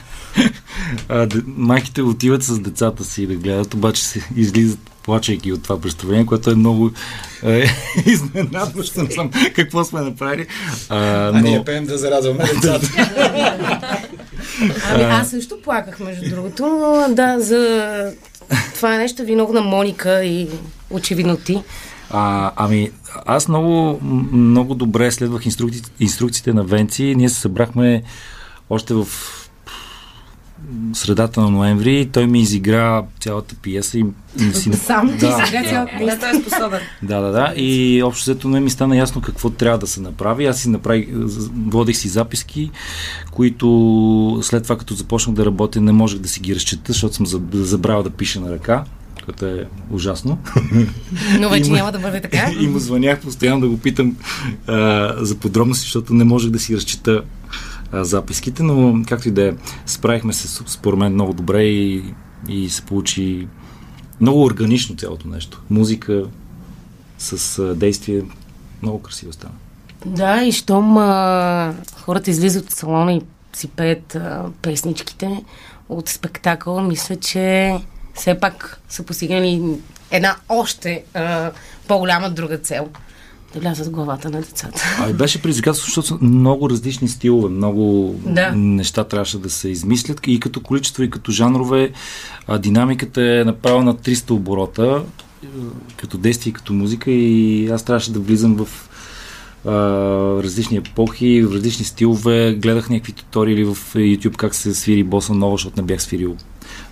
А, 1.09 1.25
де- 1.25 1.43
майките 1.47 2.01
отиват 2.01 2.43
с 2.43 2.59
децата 2.59 3.03
си 3.03 3.27
да 3.27 3.35
гледат, 3.35 3.73
обаче 3.73 4.03
се 4.03 4.29
излизат 4.35 4.91
плачейки 5.05 5.51
от 5.51 5.63
това 5.63 5.81
представление, 5.81 6.25
което 6.25 6.49
е 6.49 6.55
много 6.55 6.91
е, 7.43 7.65
изненадващо. 8.05 9.03
Не 9.03 9.11
знам 9.11 9.29
какво 9.55 9.83
сме 9.83 10.01
направили. 10.01 10.47
А, 10.89 10.97
А 10.97 11.31
но... 11.31 11.39
ние 11.39 11.63
пеем 11.65 11.85
да 11.85 11.97
зарадваме 11.97 12.43
децата. 12.53 12.87
Ами 14.91 15.03
аз 15.03 15.29
също 15.29 15.61
плаках, 15.63 15.99
между 15.99 16.29
другото, 16.29 16.65
но 16.65 17.15
да, 17.15 17.39
за 17.39 18.13
това 18.75 18.95
е 18.95 18.97
нещо 18.97 19.23
виновна 19.23 19.61
Моника 19.61 20.23
и 20.23 20.47
очевидно 20.89 21.37
ти. 21.37 21.61
А, 22.09 22.51
ами, 22.55 22.91
аз 23.25 23.47
много, 23.47 23.99
много 24.31 24.75
добре 24.75 25.11
следвах 25.11 25.45
инструкци... 25.45 25.81
инструкциите 25.99 26.53
на 26.53 26.63
Венци. 26.63 27.15
Ние 27.17 27.29
се 27.29 27.39
събрахме 27.39 28.03
още 28.69 28.93
в 28.93 29.07
средата 30.93 31.41
на 31.41 31.49
ноември. 31.49 32.09
Той 32.11 32.27
ми 32.27 32.41
изигра 32.41 33.03
цялата 33.19 33.55
пиеса 33.55 33.97
и, 33.99 34.05
и 34.39 34.53
си... 34.53 34.73
Сам 34.85 35.11
ти 35.11 35.17
Да. 35.17 35.43
сега 35.45 35.63
цялата 35.69 35.91
Да, 36.05 36.19
той 36.19 36.29
е 36.29 36.41
способен. 36.41 36.79
Да, 37.03 37.19
да, 37.21 37.31
да. 37.31 37.53
И 37.55 38.03
общо 38.03 38.23
взето 38.23 38.47
не 38.49 38.59
ми 38.59 38.69
стана 38.69 38.97
ясно 38.97 39.21
какво 39.21 39.49
трябва 39.49 39.77
да 39.77 39.87
се 39.87 40.01
направи. 40.01 40.45
Аз 40.45 40.59
си 40.61 40.69
направих, 40.69 41.07
водих 41.67 41.97
си 41.97 42.07
записки, 42.07 42.71
които 43.31 43.65
след 44.41 44.63
това, 44.63 44.77
като 44.77 44.93
започнах 44.93 45.35
да 45.35 45.45
работя, 45.45 45.81
не 45.81 45.91
можех 45.91 46.19
да 46.19 46.29
си 46.29 46.39
ги 46.39 46.55
разчета, 46.55 46.93
защото 46.93 47.15
съм 47.15 47.25
заб- 47.25 47.55
забравил 47.61 48.03
да 48.03 48.09
пиша 48.09 48.39
на 48.39 48.51
ръка, 48.51 48.83
което 49.25 49.45
е 49.45 49.65
ужасно. 49.91 50.37
Но 51.39 51.49
вече 51.49 51.71
няма 51.71 51.91
да 51.91 51.99
бъде 51.99 52.21
така. 52.21 52.51
и 52.59 52.67
му 52.67 52.79
звънях 52.79 53.19
постоянно 53.21 53.61
да 53.61 53.67
го 53.67 53.77
питам 53.77 54.15
а, 54.67 55.13
за 55.17 55.35
подробности, 55.35 55.83
защото 55.83 56.13
не 56.13 56.23
можех 56.23 56.51
да 56.51 56.59
си 56.59 56.75
разчита 56.75 57.21
записките, 57.93 58.63
но 58.63 59.03
както 59.07 59.27
и 59.27 59.31
да 59.31 59.47
е, 59.47 59.53
справихме 59.85 60.33
се 60.33 60.63
според 60.67 60.99
мен 60.99 61.13
много 61.13 61.33
добре 61.33 61.63
и, 61.63 62.13
и 62.49 62.69
се 62.69 62.81
получи 62.81 63.47
много 64.21 64.43
органично 64.43 64.95
цялото 64.95 65.27
нещо. 65.27 65.61
Музика 65.69 66.25
с 67.17 67.59
а, 67.59 67.75
действие, 67.75 68.21
много 68.81 68.99
красиво 68.99 69.33
стана. 69.33 69.53
Да, 70.05 70.43
и 70.43 70.51
щом 70.51 70.97
а, 70.97 71.73
хората 72.01 72.31
излизат 72.31 72.65
от 72.65 72.71
салона 72.71 73.13
и 73.13 73.21
си 73.53 73.67
пеят 73.67 74.15
а, 74.15 74.45
песничките 74.61 75.43
от 75.89 76.09
спектакъл, 76.09 76.81
мисля, 76.81 77.15
че 77.15 77.75
все 78.13 78.39
пак 78.39 78.81
са 78.89 79.03
постигнали 79.03 79.61
една 80.11 80.35
още 80.49 81.03
а, 81.13 81.51
по-голяма 81.87 82.29
друга 82.29 82.57
цел. 82.57 82.89
Да 83.55 83.61
влязат 83.61 83.87
в 83.87 83.91
главата 83.91 84.29
на 84.29 84.41
децата. 84.41 84.83
А 84.99 85.09
и 85.09 85.13
беше 85.13 85.41
предизвикателство, 85.41 85.87
защото 85.89 86.07
са 86.07 86.17
много 86.21 86.69
различни 86.69 87.07
стилове, 87.09 87.49
много 87.49 88.15
Да. 88.25 88.51
неща 88.55 89.03
трябваше 89.03 89.37
да 89.39 89.49
се 89.49 89.69
измислят 89.69 90.19
и 90.27 90.39
като 90.39 90.59
количество, 90.61 91.03
и 91.03 91.09
като 91.09 91.31
жанрове. 91.31 91.91
А, 92.47 92.57
динамиката 92.57 93.21
е 93.21 93.43
направена 93.43 93.83
на 93.83 93.95
300 93.95 94.31
оборота, 94.31 95.03
като 95.97 96.17
действие, 96.17 96.53
като 96.53 96.73
музика 96.73 97.11
и 97.11 97.67
аз 97.69 97.83
трябваше 97.83 98.11
да 98.11 98.19
влизам 98.19 98.55
в 98.55 98.89
различни 100.43 100.77
епохи, 100.77 101.43
в 101.43 101.53
различни 101.53 101.85
стилове. 101.85 102.53
Гледах 102.53 102.89
някакви 102.89 103.11
туториали 103.11 103.63
в 103.63 103.75
YouTube 103.95 104.35
как 104.35 104.55
се 104.55 104.75
свири 104.75 105.03
боса 105.03 105.33
нова, 105.33 105.53
защото 105.53 105.81
не 105.81 105.87
бях 105.87 106.01
свирил 106.01 106.37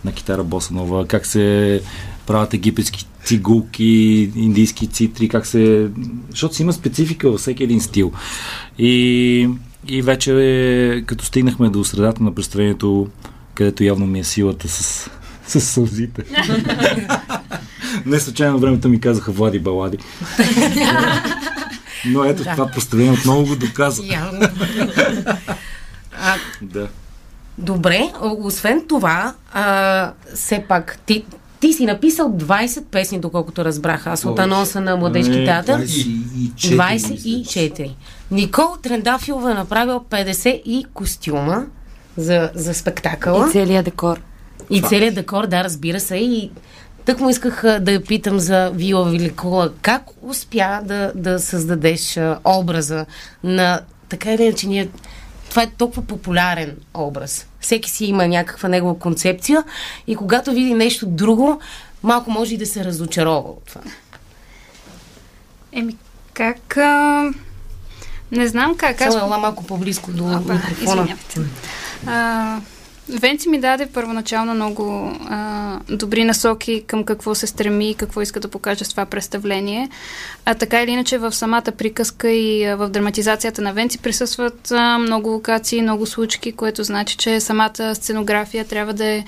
на 0.06 0.12
китара 0.12 0.44
боса 0.44 0.74
нова, 0.74 1.08
как 1.08 1.26
се 1.26 1.82
правят 2.28 2.54
египетски 2.54 3.06
цигулки, 3.24 4.32
индийски 4.36 4.88
цитри, 4.88 5.30
как 5.30 5.46
се... 5.46 5.88
Защото 6.30 6.56
си 6.56 6.62
има 6.62 6.74
специфика 6.74 7.32
във 7.32 7.40
всеки 7.40 7.64
един 7.64 7.82
стил. 7.82 8.12
И, 8.78 9.50
и 9.88 10.02
вече, 10.02 11.04
като 11.06 11.26
стигнахме 11.26 11.70
до 11.70 11.84
средата 11.84 12.24
на 12.24 12.36
представлението, 12.36 13.08
където 13.54 13.84
явно 13.84 14.06
ми 14.06 14.20
е 14.20 14.24
силата 14.24 14.68
с, 14.68 15.10
с 15.48 15.62
сълзите. 15.62 16.24
Не 18.06 18.20
случайно 18.20 18.60
времето 18.60 18.90
ми 18.90 19.00
казаха 19.00 19.32
Влади 19.32 19.60
Балади. 19.60 19.98
Но 22.06 22.24
ето 22.24 22.44
това 22.44 22.68
представление 22.68 23.12
отново 23.12 23.46
го 23.46 23.56
доказва. 23.56 24.06
Явно. 24.14 24.40
А, 26.26 26.36
Да. 26.62 26.88
добре, 27.58 28.12
освен 28.22 28.84
това, 28.90 29.34
а, 29.54 30.12
все 30.36 30.66
пак, 30.70 31.00
ти, 31.06 31.26
ти 31.60 31.74
си 31.74 31.86
написал 31.86 32.30
20 32.30 32.84
песни, 32.84 33.20
доколкото 33.20 33.66
разбрах 33.66 34.08
аз 34.08 34.26
от 34.26 34.40
анонса 34.40 34.82
на 34.82 34.96
Младежки 34.98 35.46
театър. 35.46 35.82
24. 35.82 36.56
24. 36.56 37.92
Никол 38.32 38.78
Трендафилова 38.84 39.52
е 39.52 39.54
направил 39.54 40.04
50 40.10 40.62
и 40.66 40.86
костюма 40.94 41.66
за, 42.18 42.50
за 42.56 42.74
спектакъла. 42.74 43.48
И 43.48 43.52
целият 43.52 43.86
декор. 43.86 44.20
И 44.70 44.82
целият 44.82 45.16
декор, 45.16 45.48
да, 45.48 45.64
разбира 45.64 46.00
се. 46.00 46.16
И 46.16 46.52
тък 47.06 47.20
му 47.20 47.30
исках 47.30 47.64
да 47.80 47.92
я 47.92 48.04
питам 48.04 48.40
за 48.40 48.72
Вила 48.74 49.04
Великола. 49.04 49.72
Как 49.82 50.04
успя 50.22 50.82
да, 50.84 51.12
да 51.16 51.40
създадеш 51.40 52.20
образа 52.44 53.06
на... 53.44 53.82
Така 54.10 54.34
или 54.34 54.44
иначе, 54.44 54.68
ние... 54.68 54.90
Това 55.50 55.64
е 55.64 55.72
толкова 55.78 56.02
популярен 56.02 56.76
образ. 56.94 57.48
Всеки 57.60 57.90
си 57.90 58.06
има 58.06 58.28
някаква 58.28 58.70
негова 58.70 59.00
концепция 59.00 59.64
и 60.08 60.16
когато 60.16 60.52
види 60.52 60.74
нещо 60.74 61.06
друго, 61.06 61.60
малко 62.04 62.32
може 62.32 62.54
и 62.54 62.58
да 62.58 62.66
се 62.66 62.86
разочарова 62.86 63.50
от 63.50 63.66
това. 63.66 63.82
Еми, 65.72 65.98
как... 66.34 66.78
А... 66.78 67.32
Не 68.32 68.48
знам 68.48 68.78
как. 68.78 69.02
Аз... 69.02 69.14
Само 69.14 69.28
ела 69.28 69.38
малко 69.38 69.64
по-близко 69.64 70.12
до 70.12 70.24
микрофона. 70.24 70.62
Извинявайте. 70.82 71.42
А, 72.06 72.58
Венци 73.10 73.50
ми 73.50 73.60
даде 73.60 73.86
първоначално 73.86 74.54
много 74.54 75.12
а, 75.30 75.80
добри 75.90 76.24
насоки 76.24 76.84
към 76.88 77.04
какво 77.04 77.36
се 77.36 77.48
стреми 77.48 77.90
и 77.90 77.96
какво 77.96 78.22
иска 78.22 78.40
да 78.40 78.48
покаже 78.48 78.86
с 78.86 78.90
това 78.90 79.06
представление. 79.06 79.90
А 80.46 80.54
така 80.54 80.82
или 80.82 80.92
иначе 80.92 81.18
в 81.18 81.32
самата 81.32 81.72
приказка 81.78 82.32
и 82.32 82.76
в 82.76 82.90
драматизацията 82.90 83.62
на 83.62 83.74
Венци 83.74 83.98
присъстват 83.98 84.72
а, 84.72 84.98
много 84.98 85.30
локации, 85.30 85.82
много 85.82 86.06
случки, 86.06 86.52
което 86.52 86.84
значи, 86.84 87.18
че 87.18 87.40
самата 87.40 87.96
сценография 87.96 88.66
трябва 88.66 88.94
да 88.94 89.06
е 89.06 89.24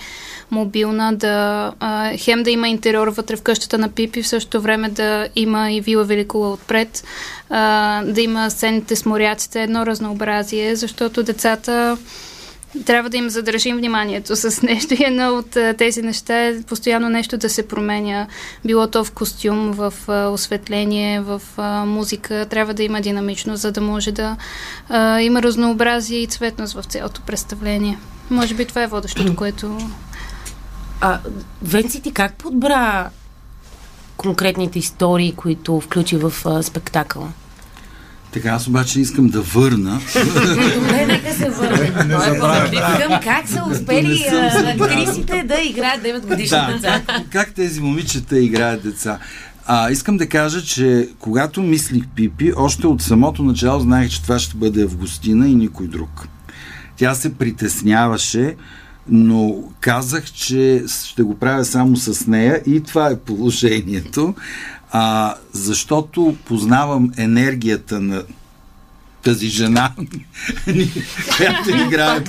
мобилна, 0.52 1.16
да 1.16 1.72
а, 1.80 2.18
хем 2.18 2.44
да 2.44 2.52
има 2.52 2.68
интериор 2.68 3.08
вътре 3.08 3.36
в 3.36 3.42
къщата 3.42 3.78
на 3.78 3.90
Пипи, 3.90 4.24
в 4.24 4.28
същото 4.28 4.62
време 4.62 4.90
да 4.90 5.28
има 5.36 5.72
и 5.72 5.82
Вила 5.82 6.04
Великола 6.04 6.52
отпред, 6.52 7.04
а, 7.50 8.04
да 8.04 8.22
има 8.22 8.52
сцените 8.52 8.96
с 8.96 9.06
моряците, 9.06 9.64
едно 9.64 9.86
разнообразие, 9.86 10.76
защото 10.76 11.24
децата 11.24 11.98
трябва 12.86 13.10
да 13.10 13.18
им 13.18 13.30
задържим 13.30 13.78
вниманието 13.78 14.36
с 14.36 14.62
нещо 14.62 14.94
и 14.94 15.04
едно 15.04 15.38
от 15.38 15.56
а, 15.56 15.74
тези 15.74 16.02
неща 16.02 16.46
е 16.46 16.62
постоянно 16.62 17.10
нещо 17.10 17.38
да 17.38 17.50
се 17.50 17.68
променя. 17.68 18.28
Било 18.66 18.88
то 18.88 19.04
в 19.04 19.12
костюм, 19.12 19.72
в 19.72 19.94
а, 20.08 20.28
осветление, 20.28 21.22
в 21.22 21.42
а, 21.58 21.86
музика. 21.86 22.46
Трябва 22.50 22.74
да 22.74 22.84
има 22.84 23.02
динамично, 23.02 23.56
за 23.56 23.72
да 23.72 23.82
може 23.82 24.12
да 24.12 24.38
има 25.22 25.42
разнообразие 25.42 26.20
и 26.20 26.28
цветност 26.28 26.74
в 26.74 26.84
цялото 26.84 27.22
представление. 27.22 27.98
Може 28.30 28.54
би 28.54 28.66
това 28.66 28.84
е 28.84 28.88
водещото, 28.88 29.36
което... 29.38 29.78
А, 31.02 31.20
Венци, 31.62 32.02
ти 32.02 32.12
как 32.12 32.34
подбра 32.34 33.10
конкретните 34.18 34.80
истории, 34.80 35.32
които 35.32 35.80
включи 35.82 36.18
в 36.18 36.34
а, 36.46 36.64
спектакъла? 36.64 37.28
Така, 38.36 38.50
аз 38.50 38.68
обаче 38.68 39.02
искам 39.02 39.28
да 39.28 39.42
върна. 39.42 40.02
Добре, 40.76 41.06
нека 41.08 41.34
се 41.34 41.50
върнем. 41.50 42.12
Искам 42.74 43.20
как 43.24 43.48
са 43.48 43.64
успели 43.72 44.26
актрисите 44.66 45.44
да 45.44 45.62
играят 45.62 46.02
9 46.04 46.22
годишни 46.26 46.60
деца. 46.74 47.02
как 47.32 47.54
тези 47.54 47.82
момичета 47.82 48.40
играят 48.40 48.84
деца. 48.84 49.20
А, 49.66 49.92
искам 49.92 50.18
да 50.18 50.28
кажа, 50.28 50.62
че 50.62 51.10
когато 51.20 51.64
мислих 51.64 52.04
Пипи, 52.16 52.52
още 52.56 52.88
от 52.88 53.02
самото 53.02 53.44
начало 53.44 53.80
знаех, 53.80 54.10
че 54.10 54.22
това 54.24 54.40
ще 54.40 54.58
бъде 54.58 54.84
Августина 54.84 55.48
и 55.48 55.56
никой 55.56 55.88
друг. 55.88 56.28
Тя 56.98 57.16
се 57.16 57.36
притесняваше, 57.36 58.56
но 59.10 59.56
казах, 59.80 60.26
че 60.26 60.84
ще 61.06 61.24
го 61.24 61.40
правя 61.40 61.66
само 61.66 61.98
с 61.98 62.28
нея 62.28 62.62
и 62.66 62.84
това 62.84 63.10
е 63.10 63.20
положението. 63.20 64.36
А, 64.98 65.36
защото 65.54 66.38
познавам 66.46 67.12
енергията 67.18 68.02
на 68.02 68.24
тази 69.24 69.48
жена, 69.48 69.94
която 71.38 71.70
играе. 71.70 72.24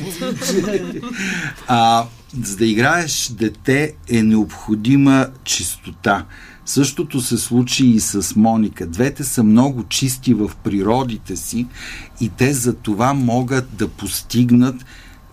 А, 1.69 2.05
за 2.43 2.57
да 2.57 2.67
играеш 2.67 3.29
дете 3.29 3.95
е 4.09 4.23
необходима 4.23 5.27
чистота. 5.45 6.25
Същото 6.65 7.21
се 7.21 7.39
случи 7.39 7.87
и 7.87 8.01
с 8.01 8.37
Моника. 8.37 8.87
Двете 8.87 9.25
са 9.25 9.43
много 9.43 9.85
чисти 9.89 10.35
в 10.35 10.51
природите 10.65 11.37
си 11.37 11.67
и 12.21 12.29
те 12.29 12.53
за 12.53 12.75
това 12.75 13.15
могат 13.15 13.77
да 13.77 13.89
постигнат 13.89 14.85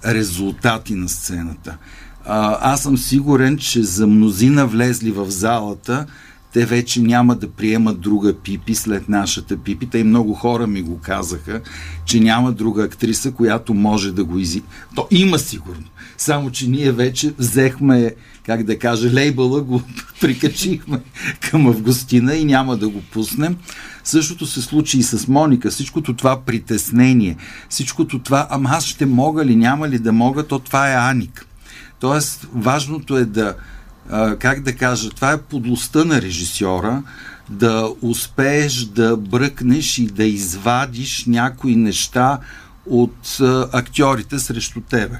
резултати 0.05 0.95
на 0.95 1.09
сцената. 1.09 1.77
А, 2.25 2.57
аз 2.73 2.81
съм 2.81 2.97
сигурен, 2.97 3.57
че 3.57 3.83
за 3.83 4.07
мнозина 4.07 4.67
влезли 4.67 5.11
в 5.11 5.29
залата, 5.29 6.05
те 6.53 6.65
вече 6.65 7.01
няма 7.01 7.35
да 7.35 7.51
приемат 7.51 8.01
друга 8.01 8.33
пипи 8.33 8.75
след 8.75 9.09
нашата 9.09 9.57
пипи. 9.57 9.85
Те 9.85 9.97
и 9.97 10.03
много 10.03 10.33
хора 10.33 10.67
ми 10.67 10.81
го 10.81 10.99
казаха, 10.99 11.61
че 12.05 12.19
няма 12.19 12.51
друга 12.51 12.83
актриса, 12.83 13.31
която 13.31 13.73
може 13.73 14.11
да 14.11 14.23
го 14.23 14.39
изи. 14.39 14.61
То 14.95 15.07
има 15.11 15.39
сигурно. 15.39 15.83
Само, 16.17 16.51
че 16.51 16.69
ние 16.69 16.91
вече 16.91 17.33
взехме, 17.37 18.15
как 18.45 18.63
да 18.63 18.79
кажа, 18.79 19.13
лейбъла 19.13 19.61
го 19.61 19.81
прикачихме 20.21 20.99
към 21.39 21.67
Августина 21.67 22.35
и 22.35 22.45
няма 22.45 22.77
да 22.77 22.89
го 22.89 23.01
пуснем. 23.01 23.57
Същото 24.03 24.45
се 24.45 24.61
случи 24.61 24.97
и 24.97 25.03
с 25.03 25.27
Моника. 25.27 25.69
Всичкото 25.69 26.13
това 26.13 26.41
притеснение, 26.41 27.37
всичкото 27.69 28.19
това, 28.19 28.47
ама 28.49 28.69
аз 28.73 28.85
ще 28.85 29.05
мога 29.05 29.45
ли, 29.45 29.55
няма 29.55 29.89
ли 29.89 29.99
да 29.99 30.11
мога, 30.11 30.47
то 30.47 30.59
това 30.59 30.91
е 30.91 31.11
Аник. 31.11 31.47
Тоест, 31.99 32.47
важното 32.53 33.17
е 33.17 33.25
да, 33.25 33.55
как 34.39 34.61
да 34.61 34.75
кажа, 34.75 35.09
това 35.09 35.31
е 35.31 35.41
подлостта 35.41 36.03
на 36.03 36.21
режисьора, 36.21 37.03
да 37.49 37.89
успееш 38.01 38.85
да 38.85 39.17
бръкнеш 39.17 39.97
и 39.97 40.07
да 40.07 40.23
извадиш 40.23 41.25
някои 41.25 41.75
неща 41.75 42.39
от 42.85 43.37
актьорите 43.73 44.39
срещу 44.39 44.81
тебе. 44.81 45.19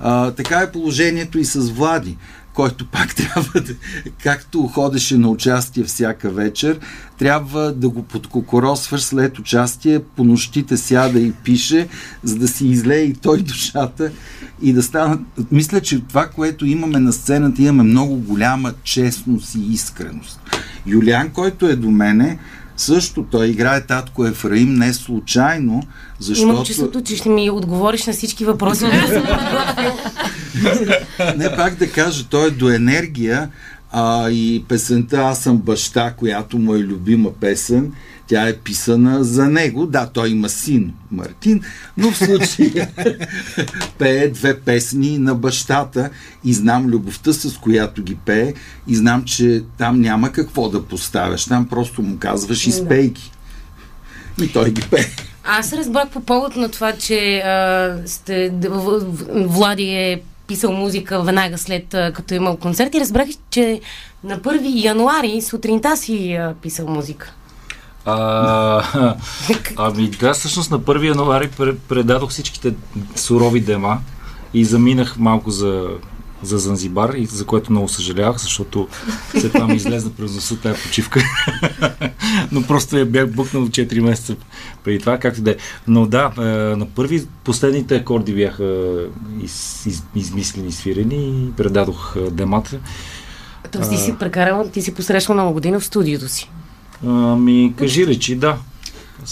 А, 0.00 0.30
така 0.30 0.58
е 0.58 0.72
положението 0.72 1.38
и 1.38 1.44
с 1.44 1.70
Влади 1.70 2.16
който 2.54 2.86
пак 2.86 3.14
трябва 3.16 3.60
да, 3.60 3.74
както 4.22 4.62
ходеше 4.62 5.18
на 5.18 5.28
участие 5.28 5.84
всяка 5.84 6.30
вечер, 6.30 6.78
трябва 7.18 7.72
да 7.72 7.88
го 7.88 8.02
подкокоросваш 8.02 9.02
след 9.02 9.38
участие, 9.38 10.00
по 10.16 10.24
нощите 10.24 10.76
сяда 10.76 11.20
и 11.20 11.32
пише, 11.32 11.88
за 12.22 12.36
да 12.36 12.48
си 12.48 12.66
излее 12.66 13.00
и 13.00 13.14
той 13.14 13.38
душата 13.42 14.10
и 14.62 14.72
да 14.72 14.82
стана... 14.82 15.18
Мисля, 15.50 15.80
че 15.80 16.00
това, 16.00 16.26
което 16.26 16.66
имаме 16.66 17.00
на 17.00 17.12
сцената, 17.12 17.62
имаме 17.62 17.82
много 17.82 18.16
голяма 18.16 18.72
честност 18.82 19.54
и 19.54 19.72
искреност. 19.72 20.40
Юлиан, 20.86 21.30
който 21.30 21.66
е 21.66 21.76
до 21.76 21.90
мене, 21.90 22.38
също 22.80 23.22
той 23.22 23.46
играе 23.46 23.80
татко 23.80 24.26
Ефраим 24.26 24.74
не 24.74 24.92
случайно, 24.92 25.82
защото... 26.18 26.52
Имам 26.52 26.64
чувството, 26.64 27.02
че 27.02 27.16
ще 27.16 27.28
ми 27.28 27.50
отговориш 27.50 28.06
на 28.06 28.12
всички 28.12 28.44
въпроси. 28.44 28.84
не 31.36 31.56
пак 31.56 31.74
да 31.74 31.90
кажа, 31.92 32.24
той 32.30 32.46
е 32.48 32.50
до 32.50 32.70
енергия 32.70 33.50
а, 33.92 34.30
и 34.30 34.64
песента 34.68 35.16
Аз 35.16 35.42
съм 35.42 35.56
баща, 35.56 36.12
която 36.12 36.58
му 36.58 36.74
е 36.74 36.78
любима 36.78 37.30
песен, 37.40 37.92
тя 38.30 38.48
е 38.48 38.56
писана 38.56 39.24
за 39.24 39.48
него. 39.48 39.86
Да, 39.86 40.06
той 40.06 40.28
има 40.28 40.48
син 40.48 40.92
Мартин, 41.10 41.62
но 41.96 42.10
в 42.10 42.16
случая 42.16 42.88
пее 43.98 44.28
две 44.28 44.60
песни 44.60 45.18
на 45.18 45.34
бащата 45.34 46.10
и 46.44 46.54
знам 46.54 46.86
любовта, 46.86 47.32
с 47.32 47.58
която 47.58 48.02
ги 48.02 48.14
пее 48.14 48.54
и 48.88 48.96
знам, 48.96 49.24
че 49.24 49.62
там 49.78 50.00
няма 50.00 50.32
какво 50.32 50.68
да 50.68 50.82
поставяш. 50.82 51.44
Там 51.44 51.68
просто 51.68 52.02
му 52.02 52.18
казваш 52.18 52.66
изпейки. 52.66 53.32
И 54.42 54.52
той 54.52 54.70
ги 54.70 54.82
пее. 54.90 55.06
Аз 55.44 55.72
разбрах 55.72 56.08
по 56.08 56.20
повод 56.20 56.56
на 56.56 56.68
това, 56.68 56.92
че 56.92 57.38
а, 57.38 58.02
сте, 58.06 58.52
Влади 59.34 59.88
е 59.88 60.22
писал 60.46 60.72
музика 60.72 61.22
веднага 61.22 61.58
след 61.58 61.94
а, 61.94 62.12
като 62.12 62.34
е 62.34 62.36
имал 62.36 62.56
концерт 62.56 62.94
и 62.94 63.00
разбрах, 63.00 63.28
че 63.50 63.80
на 64.24 64.38
1 64.38 64.84
януари 64.84 65.40
сутринта 65.40 65.96
си 65.96 66.32
а, 66.32 66.54
писал 66.62 66.86
музика. 66.88 67.34
А, 68.04 69.14
ами 69.76 70.10
да, 70.10 70.32
всъщност 70.32 70.70
на 70.70 70.80
1 70.80 71.08
януари 71.08 71.48
предадох 71.88 72.30
всичките 72.30 72.74
сурови 73.16 73.60
дема 73.60 73.98
и 74.54 74.64
заминах 74.64 75.18
малко 75.18 75.50
за, 75.50 75.88
за 76.42 76.58
Занзибар, 76.58 77.14
и 77.14 77.26
за 77.26 77.46
което 77.46 77.72
много 77.72 77.88
съжалявах, 77.88 78.38
защото 78.38 78.88
след 79.38 79.52
това 79.52 79.66
ми 79.66 79.74
излезна 79.74 80.10
през 80.10 80.34
носа 80.34 80.56
тази 80.56 80.82
почивка. 80.82 81.20
Но 82.52 82.62
просто 82.62 82.98
я 82.98 83.06
бях 83.06 83.30
букнал 83.30 83.62
4 83.62 84.00
месеца 84.00 84.36
преди 84.84 84.98
това, 84.98 85.18
както 85.18 85.42
да 85.42 85.50
е. 85.50 85.56
Но 85.88 86.06
да, 86.06 86.32
на 86.76 86.86
първи, 86.86 87.26
последните 87.44 87.96
акорди 87.96 88.34
бяха 88.34 88.94
из, 89.42 89.86
из, 89.86 90.02
измислени, 90.14 90.72
свирени 90.72 91.46
и 91.46 91.52
предадох 91.52 92.16
демата. 92.30 92.78
Тоест 93.72 93.90
ти 93.90 93.96
си 93.96 94.14
прекарал, 94.18 94.70
ти 94.72 94.82
си 94.82 94.94
посрещал 94.94 95.34
нова 95.34 95.52
година 95.52 95.80
в 95.80 95.84
студиото 95.84 96.28
си. 96.28 96.50
Ами, 97.06 97.74
кажи 97.76 98.06
речи, 98.06 98.34
да. 98.36 98.56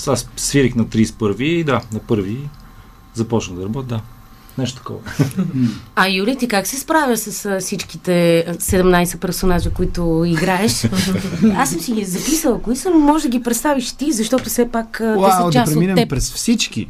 Аз 0.07 0.29
свирих 0.37 0.75
на 0.75 0.85
31 0.85 1.43
и 1.43 1.65
да, 1.65 1.81
на 1.93 1.99
първи 1.99 2.39
започнах 3.15 3.59
да 3.59 3.65
работя, 3.65 3.87
да. 3.87 4.01
Нещо 4.59 4.77
такова. 4.79 4.99
А 5.97 6.09
Юли, 6.09 6.37
ти 6.37 6.49
как 6.49 6.67
се 6.67 6.77
справя 6.77 7.17
с 7.17 7.61
всичките 7.61 8.45
17 8.51 9.19
персонажа, 9.19 9.71
които 9.71 10.25
играеш? 10.27 10.73
Аз 11.57 11.71
съм 11.71 11.81
си 11.81 11.93
ги 11.93 12.05
записала. 12.05 12.63
Кои 12.63 12.77
са, 12.77 12.91
може 12.91 13.23
да 13.23 13.29
ги 13.29 13.43
представиш 13.43 13.93
ти, 13.93 14.13
защото 14.13 14.45
все 14.45 14.69
пак 14.69 15.01
Уау, 15.03 15.25
те 15.25 15.33
са 15.33 15.51
част 15.53 15.71
да 15.71 15.75
преминем 15.75 15.95
от 15.95 16.01
теб. 16.01 16.11
през 16.11 16.33
всички. 16.33 16.89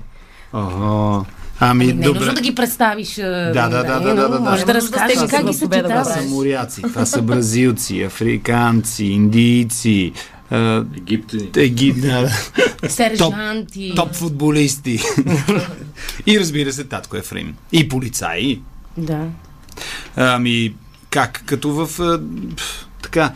Ага. 0.52 1.24
Ами, 1.60 1.84
не 1.86 1.90
е 1.90 1.94
добре. 1.94 2.18
нужно 2.18 2.34
да 2.34 2.40
ги 2.40 2.54
представиш. 2.54 3.14
Да, 3.14 3.52
да, 3.52 3.68
да, 3.68 4.00
да, 4.00 4.14
да, 4.14 4.28
да. 4.28 4.40
Може 4.40 4.64
да 4.64 4.74
разкажеш 4.74 5.18
Да, 5.18 5.28
как 5.28 5.46
ги 5.46 5.54
с 5.54 5.60
победа, 5.60 5.88
Това 5.88 6.04
съчетаваш. 6.04 6.28
са 6.30 6.34
моряци, 6.34 6.82
това 6.82 7.06
са 7.06 7.22
бразилци, 7.22 8.02
африканци, 8.02 9.04
индийци, 9.04 10.12
Египтяни. 10.96 11.50
Егип, 11.56 12.00
да, 12.00 12.30
да. 12.82 12.88
Сержанти. 12.88 13.92
топ 13.96 14.14
футболисти. 14.14 15.00
и 16.26 16.40
разбира 16.40 16.72
се, 16.72 16.84
татко 16.84 17.16
Ефрим. 17.16 17.54
И 17.72 17.88
полицаи. 17.88 18.60
Да. 18.96 19.26
Ами, 20.16 20.74
как? 21.10 21.42
Като 21.46 21.70
в... 21.70 22.18
така, 23.02 23.32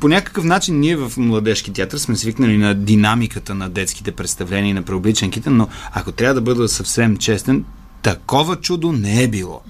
по 0.00 0.08
някакъв 0.08 0.44
начин 0.44 0.80
ние 0.80 0.96
в 0.96 1.12
младежки 1.16 1.72
театър 1.72 1.98
сме 1.98 2.16
свикнали 2.16 2.56
на 2.56 2.74
динамиката 2.74 3.54
на 3.54 3.68
детските 3.68 4.12
представления 4.12 4.70
и 4.70 4.74
на 4.74 4.82
преобличанките, 4.82 5.50
но 5.50 5.68
ако 5.92 6.12
трябва 6.12 6.34
да 6.34 6.40
бъда 6.40 6.68
съвсем 6.68 7.16
честен, 7.16 7.64
такова 8.02 8.56
чудо 8.56 8.92
не 8.92 9.22
е 9.22 9.28
било. 9.28 9.60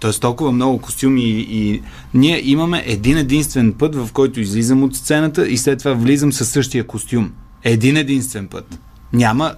Тоест 0.00 0.20
толкова 0.20 0.52
много 0.52 0.78
костюми 0.78 1.24
и, 1.24 1.40
и 1.40 1.82
ние 2.14 2.40
имаме 2.44 2.82
един 2.86 3.16
единствен 3.18 3.72
път, 3.72 3.94
в 3.94 4.08
който 4.12 4.40
излизам 4.40 4.82
от 4.82 4.96
сцената 4.96 5.48
и 5.48 5.58
след 5.58 5.78
това 5.78 5.94
влизам 5.94 6.32
със 6.32 6.48
същия 6.48 6.86
костюм. 6.86 7.32
Един 7.64 7.96
единствен 7.96 8.48
път. 8.48 8.78
Няма 9.12 9.54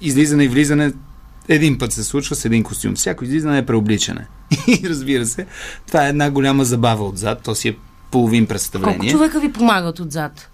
излизане 0.00 0.44
и 0.44 0.48
влизане 0.48 0.92
един 1.48 1.78
път 1.78 1.92
се 1.92 2.04
случва 2.04 2.36
с 2.36 2.44
един 2.44 2.62
костюм. 2.62 2.94
Всяко 2.94 3.24
излизане 3.24 3.58
е 3.58 3.66
преобличане. 3.66 4.26
И 4.66 4.88
разбира 4.88 5.26
се, 5.26 5.46
това 5.86 6.06
е 6.06 6.08
една 6.08 6.30
голяма 6.30 6.64
забава 6.64 7.08
отзад. 7.08 7.42
То 7.42 7.54
си 7.54 7.68
е 7.68 7.76
половин 8.10 8.42
Колко 8.42 8.48
представление. 8.48 9.10
човека 9.10 9.40
ви 9.40 9.52
помагат 9.52 10.00
отзад? 10.00 10.48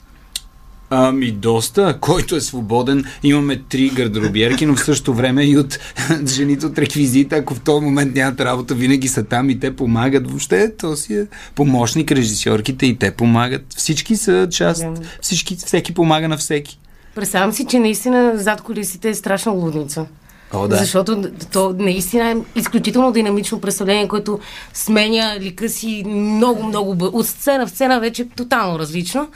Ами 0.91 1.31
доста. 1.31 1.99
Който 2.01 2.37
е 2.37 2.41
свободен, 2.41 3.05
имаме 3.23 3.63
три 3.69 3.89
гардеробиерки, 3.89 4.67
но 4.67 4.77
в 4.77 4.85
същото 4.85 5.15
време 5.15 5.45
и 5.45 5.59
от 5.59 5.79
жените 6.27 6.67
от 6.67 6.79
реквизита, 6.79 7.37
ако 7.37 7.55
в 7.55 7.61
този 7.61 7.85
момент 7.85 8.15
нямат 8.15 8.41
работа, 8.41 8.75
винаги 8.75 9.09
са 9.09 9.25
там 9.25 9.51
и 9.51 9.61
те 9.61 9.77
помагат. 9.77 10.31
Въобще, 10.31 10.77
то 10.77 10.97
си 10.97 11.15
е 11.15 11.27
помощник, 11.55 12.13
режисьорките 12.13 12.87
и 12.87 12.97
те 12.97 13.11
помагат. 13.11 13.65
Всички 13.77 14.17
са 14.17 14.49
част, 14.51 14.87
всички, 15.21 15.57
всеки 15.57 15.95
помага 15.95 16.29
на 16.29 16.37
всеки. 16.37 16.79
Представям 17.15 17.53
си, 17.53 17.67
че 17.67 17.79
наистина 17.79 18.33
зад 18.35 18.61
колисите 18.61 19.09
е 19.09 19.15
страшна 19.15 19.53
лудница. 19.53 20.07
О, 20.53 20.69
да. 20.69 20.77
Защото 20.77 21.31
то 21.53 21.75
наистина 21.79 22.31
е 22.31 22.37
изключително 22.57 23.13
динамично 23.13 23.61
представление, 23.61 24.09
което 24.09 24.39
сменя 24.75 25.37
лика 25.41 25.69
си 25.69 26.05
много, 26.07 26.63
много 26.63 26.95
бъ... 26.95 27.07
От 27.07 27.27
сцена 27.27 27.67
в 27.67 27.71
сцена 27.71 28.01
вече 28.01 28.23
е 28.23 28.29
тотално 28.37 28.79
различно. 28.79 29.29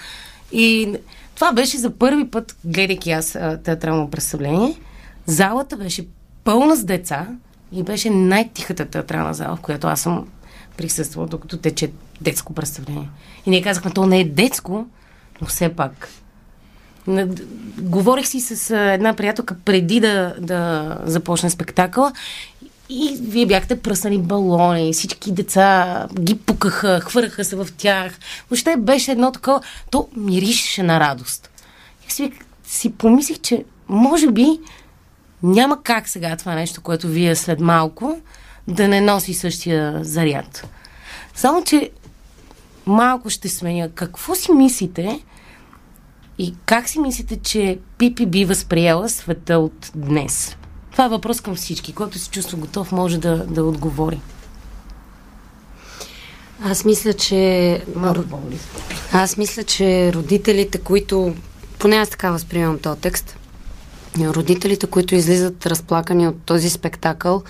И 0.52 0.94
това 1.40 1.53
беше 1.53 1.79
за 1.79 1.90
първи 1.90 2.31
път, 2.31 2.57
гледайки 2.64 3.11
аз 3.11 3.38
театрално 3.64 4.11
представление. 4.11 4.81
Залата 5.26 5.76
беше 5.76 6.07
пълна 6.44 6.76
с 6.76 6.85
деца 6.85 7.26
и 7.72 7.83
беше 7.83 8.11
най-тихата 8.11 8.87
театрална 8.87 9.35
зала, 9.35 9.57
в 9.57 9.61
която 9.61 9.87
аз 9.87 10.00
съм 10.00 10.26
присъствала, 10.76 11.26
докато 11.26 11.57
тече 11.57 11.90
детско 12.20 12.53
представление. 12.53 13.09
И 13.46 13.50
ние 13.50 13.62
казахме, 13.62 13.90
то 13.90 14.07
не 14.07 14.20
е 14.20 14.24
детско, 14.24 14.87
но 15.40 15.46
все 15.46 15.68
пак. 15.68 16.09
Говорих 17.79 18.26
си 18.26 18.40
с 18.40 18.76
една 18.76 19.14
приятелка 19.16 19.57
преди 19.64 20.00
да, 20.00 20.35
да 20.40 20.96
започне 21.05 21.50
спектакъла 21.50 22.12
и 22.90 23.18
вие 23.20 23.46
бяхте 23.46 23.81
пръснали 23.81 24.18
балони, 24.18 24.92
всички 24.92 25.33
деца 25.33 26.07
ги 26.20 26.38
пукаха, 26.38 27.00
хвърляха 27.00 27.44
се 27.44 27.57
в 27.57 27.68
тях. 27.76 28.18
Въобще 28.50 28.76
беше 28.76 29.12
едно 29.12 29.33
такова, 29.33 29.61
то 29.90 30.09
миришеше 30.16 30.83
на 30.83 31.00
радост. 31.00 31.50
И 32.09 32.12
си, 32.12 32.33
си 32.64 32.92
помислих, 32.92 33.38
че 33.40 33.64
може 33.88 34.31
би 34.31 34.61
няма 35.42 35.83
как 35.83 36.09
сега 36.09 36.37
това 36.37 36.55
нещо, 36.55 36.81
което 36.81 37.09
вие 37.09 37.37
след 37.37 37.61
малко, 37.61 38.16
да 38.68 38.88
не 38.88 39.00
носи 39.00 39.35
същия 39.35 40.05
заряд. 40.05 40.68
Само, 41.35 41.64
че 41.64 41.90
малко 42.87 43.31
ще 43.31 43.48
сменя. 43.48 43.88
Какво 43.94 44.35
си 44.35 44.53
мислите 44.53 45.20
и 46.38 46.55
как 46.66 46.88
си 46.88 47.00
мислите, 47.00 47.37
че 47.37 47.79
Пипи 47.98 48.26
би 48.26 48.44
възприела 48.44 49.09
света 49.09 49.59
от 49.59 49.90
днес? 49.94 50.57
Това 50.92 51.05
е 51.05 51.09
въпрос 51.09 51.40
към 51.40 51.55
всички. 51.55 51.92
Който 51.92 52.18
се 52.18 52.31
чувства 52.31 52.59
готов, 52.59 52.92
може 52.92 53.18
да, 53.18 53.37
да 53.37 53.64
отговори. 53.64 54.20
Аз 56.64 56.85
мисля, 56.85 57.12
че... 57.12 57.83
Аз 59.12 59.37
мисля, 59.37 59.64
че 59.64 60.12
родителите, 60.12 60.79
които... 60.79 61.35
Поне 61.79 61.96
аз 61.96 62.09
така 62.09 62.31
възприемам 62.31 62.79
този 62.79 63.00
текст. 63.00 63.37
Родителите, 64.18 64.87
които 64.87 65.14
излизат 65.14 65.66
разплакани 65.66 66.29
от 66.29 66.37
този 66.46 66.70
спектакъл, 66.70 67.42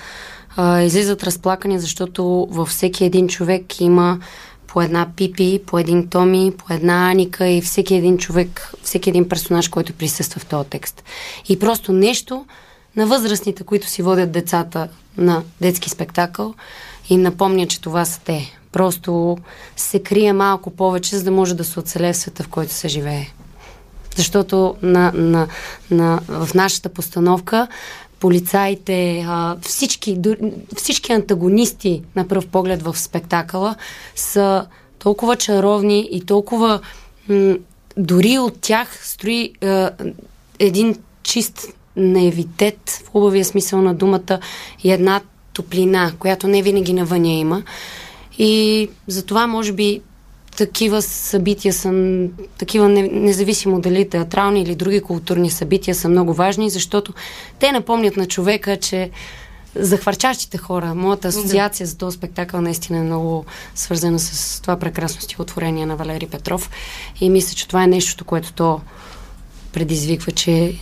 а, 0.57 0.83
излизат 0.83 1.23
разплакани, 1.23 1.81
защото 1.81 2.49
във 2.51 2.69
всеки 2.69 3.05
един 3.05 3.29
човек 3.29 3.81
има 3.81 4.19
по 4.67 4.83
една 4.83 5.09
Пипи, 5.17 5.61
по 5.67 5.79
един 5.79 6.09
Томи, 6.09 6.53
по 6.59 6.75
една 6.75 7.11
Аника 7.11 7.47
и 7.49 7.61
всеки 7.63 7.95
един 7.95 8.19
човек, 8.19 8.73
всеки 8.83 9.11
един 9.11 9.29
персонаж, 9.29 9.69
който 9.69 9.93
присъства 9.93 10.41
в 10.41 10.47
този 10.47 10.69
текст. 10.69 11.03
И 11.49 11.59
просто 11.59 11.93
нещо 11.93 12.47
на 12.97 13.07
възрастните, 13.07 13.65
които 13.65 13.87
си 13.87 14.03
водят 14.03 14.33
децата 14.33 14.89
на 15.17 15.43
детски 15.61 15.91
спектакъл, 15.91 16.55
им 17.11 17.23
напомня, 17.23 17.67
че 17.67 17.81
това 17.81 18.05
са 18.05 18.21
те. 18.21 18.57
Просто 18.73 19.39
се 19.77 20.03
крие 20.03 20.33
малко 20.33 20.71
повече, 20.71 21.17
за 21.17 21.25
да 21.25 21.31
може 21.31 21.55
да 21.55 21.65
се 21.65 21.81
оцелее 21.81 22.13
в 22.13 22.17
света, 22.17 22.43
в 22.43 22.49
който 22.49 22.73
се 22.73 22.89
живее. 22.89 23.27
Защото 24.17 24.75
на, 24.83 25.13
на, 25.15 25.49
на, 25.91 26.21
в 26.29 26.55
нашата 26.55 26.89
постановка 26.89 27.69
полицаите, 28.21 29.27
всички, 29.63 30.19
всички 30.77 31.13
антагонисти 31.13 32.03
на 32.17 32.29
пръв 32.29 32.47
поглед 32.47 32.83
в 32.83 32.99
спектакъла 32.99 33.77
са 34.15 34.67
толкова 34.99 35.37
чаровни 35.37 36.09
и 36.13 36.25
толкова 36.25 36.81
дори 37.97 38.39
от 38.39 38.61
тях 38.61 39.09
строи 39.09 39.53
един 40.59 40.97
чист 41.23 41.67
наивитет, 41.97 43.03
в 43.05 43.09
хубавия 43.09 43.45
смисъл 43.45 43.83
на 43.83 43.95
думата, 43.95 44.39
и 44.85 44.93
една 44.93 45.21
топлина, 45.53 46.13
която 46.19 46.49
не 46.49 46.63
винаги 46.63 46.93
навъня 46.93 47.29
има. 47.29 47.63
И 48.39 48.89
затова, 49.07 49.47
може 49.47 49.73
би, 49.73 50.01
такива 50.57 51.03
събития 51.03 51.73
са, 51.73 51.93
такива 52.59 52.89
не, 52.89 53.03
независимо 53.03 53.81
дали 53.81 54.09
театрални 54.09 54.63
или 54.63 54.75
други 54.75 55.01
културни 55.01 55.51
събития 55.51 55.95
са 55.95 56.09
много 56.09 56.35
важни, 56.35 56.71
защото 56.71 57.13
те 57.59 57.73
напомнят 57.73 58.17
на 58.17 58.27
човека, 58.27 58.77
че 58.77 59.11
за 59.75 59.97
хвърчащите 59.97 60.59
хора, 60.59 60.95
моята 60.95 61.29
асоциация 61.29 61.87
за 61.87 61.97
този 61.97 62.17
спектакъл 62.17 62.61
наистина 62.61 62.99
е 62.99 63.03
много 63.03 63.45
свързана 63.75 64.19
с 64.19 64.61
това 64.61 64.77
прекрасно 64.77 65.21
стихотворение 65.21 65.87
на 65.87 65.97
Валери 65.97 66.27
Петров 66.27 66.71
и 67.21 67.31
мисля, 67.31 67.55
че 67.55 67.69
това 67.69 67.85
е 67.85 67.87
нещото, 67.87 68.25
което 68.25 68.53
то 68.53 68.81
предизвиква, 69.73 70.33
че, 70.33 70.75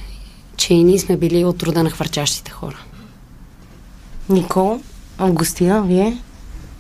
че 0.59 0.75
и 0.75 0.85
ние 0.85 0.99
сме 0.99 1.17
били 1.17 1.45
от 1.45 1.63
рода 1.63 1.83
на 1.83 1.91
хвърчащите 1.91 2.51
хора. 2.51 2.77
Никол, 4.29 4.81
Августина, 5.19 5.83
вие? 5.83 6.19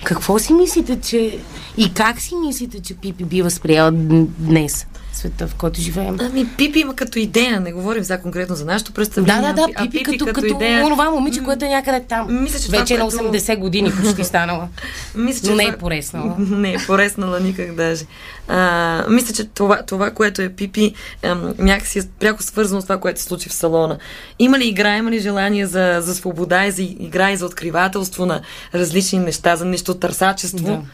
Какво 0.04 0.38
си 0.38 0.52
мислите, 0.52 1.00
че... 1.00 1.38
И 1.76 1.94
как 1.94 2.20
си 2.20 2.34
мислите, 2.36 2.80
че 2.80 2.94
Пипи 2.94 3.24
би 3.24 3.42
възприела 3.42 3.90
д- 3.90 4.26
днес 4.38 4.86
света, 5.12 5.46
в 5.46 5.54
който 5.54 5.80
живеем? 5.80 6.16
Ами, 6.20 6.46
Пипи 6.48 6.78
има 6.78 6.94
като 6.94 7.18
идея, 7.18 7.60
не 7.60 7.72
говорим 7.72 8.04
сега 8.04 8.20
конкретно 8.20 8.56
за 8.56 8.64
нашето 8.64 8.92
представление. 8.92 9.42
Да, 9.42 9.48
да, 9.48 9.54
да, 9.56 9.66
а 9.76 9.82
Пипи, 9.82 10.02
като, 10.02 10.24
като, 10.26 10.40
като 10.42 10.56
онова 10.86 11.10
момиче, 11.10 11.42
което 11.42 11.64
е 11.64 11.68
някъде 11.68 12.00
там. 12.00 12.42
Мисля, 12.42 12.58
че 12.60 12.68
Вече 12.70 12.94
е 12.94 12.98
на 12.98 13.04
което- 13.04 13.24
80 13.24 13.58
години 13.58 13.92
почти 13.92 14.24
станала. 14.24 14.68
Мисля, 15.14 15.50
Но 15.50 15.56
не 15.56 15.64
е 15.64 15.76
пореснала. 15.76 16.36
Не 16.38 16.72
е 16.72 16.78
пореснала 16.86 17.40
никак 17.40 17.74
даже. 17.74 18.04
А, 18.48 19.04
мисля, 19.08 19.34
че 19.34 19.44
това, 19.44 19.82
това, 19.82 20.10
което 20.10 20.42
е 20.42 20.48
Пипи, 20.48 20.94
ам, 21.22 21.54
някакси 21.58 21.98
е 21.98 22.02
пряко 22.20 22.42
свързано 22.42 22.80
с 22.80 22.84
това, 22.84 23.00
което 23.00 23.20
се 23.20 23.26
случи 23.26 23.48
в 23.48 23.52
салона. 23.52 23.98
Има 24.38 24.58
ли 24.58 24.68
игра, 24.68 24.96
има 24.96 25.10
ли 25.10 25.18
желание 25.18 25.66
за, 25.66 25.98
за 26.00 26.14
свобода 26.14 26.66
и 26.66 26.70
за 26.70 26.82
игра 26.82 27.32
и 27.32 27.36
за 27.36 27.46
откривателство 27.46 28.26
на 28.26 28.40
различни 28.74 29.18
неща, 29.18 29.56
за 29.56 29.64
нещо 29.64 29.94
търсачество? 29.94 30.84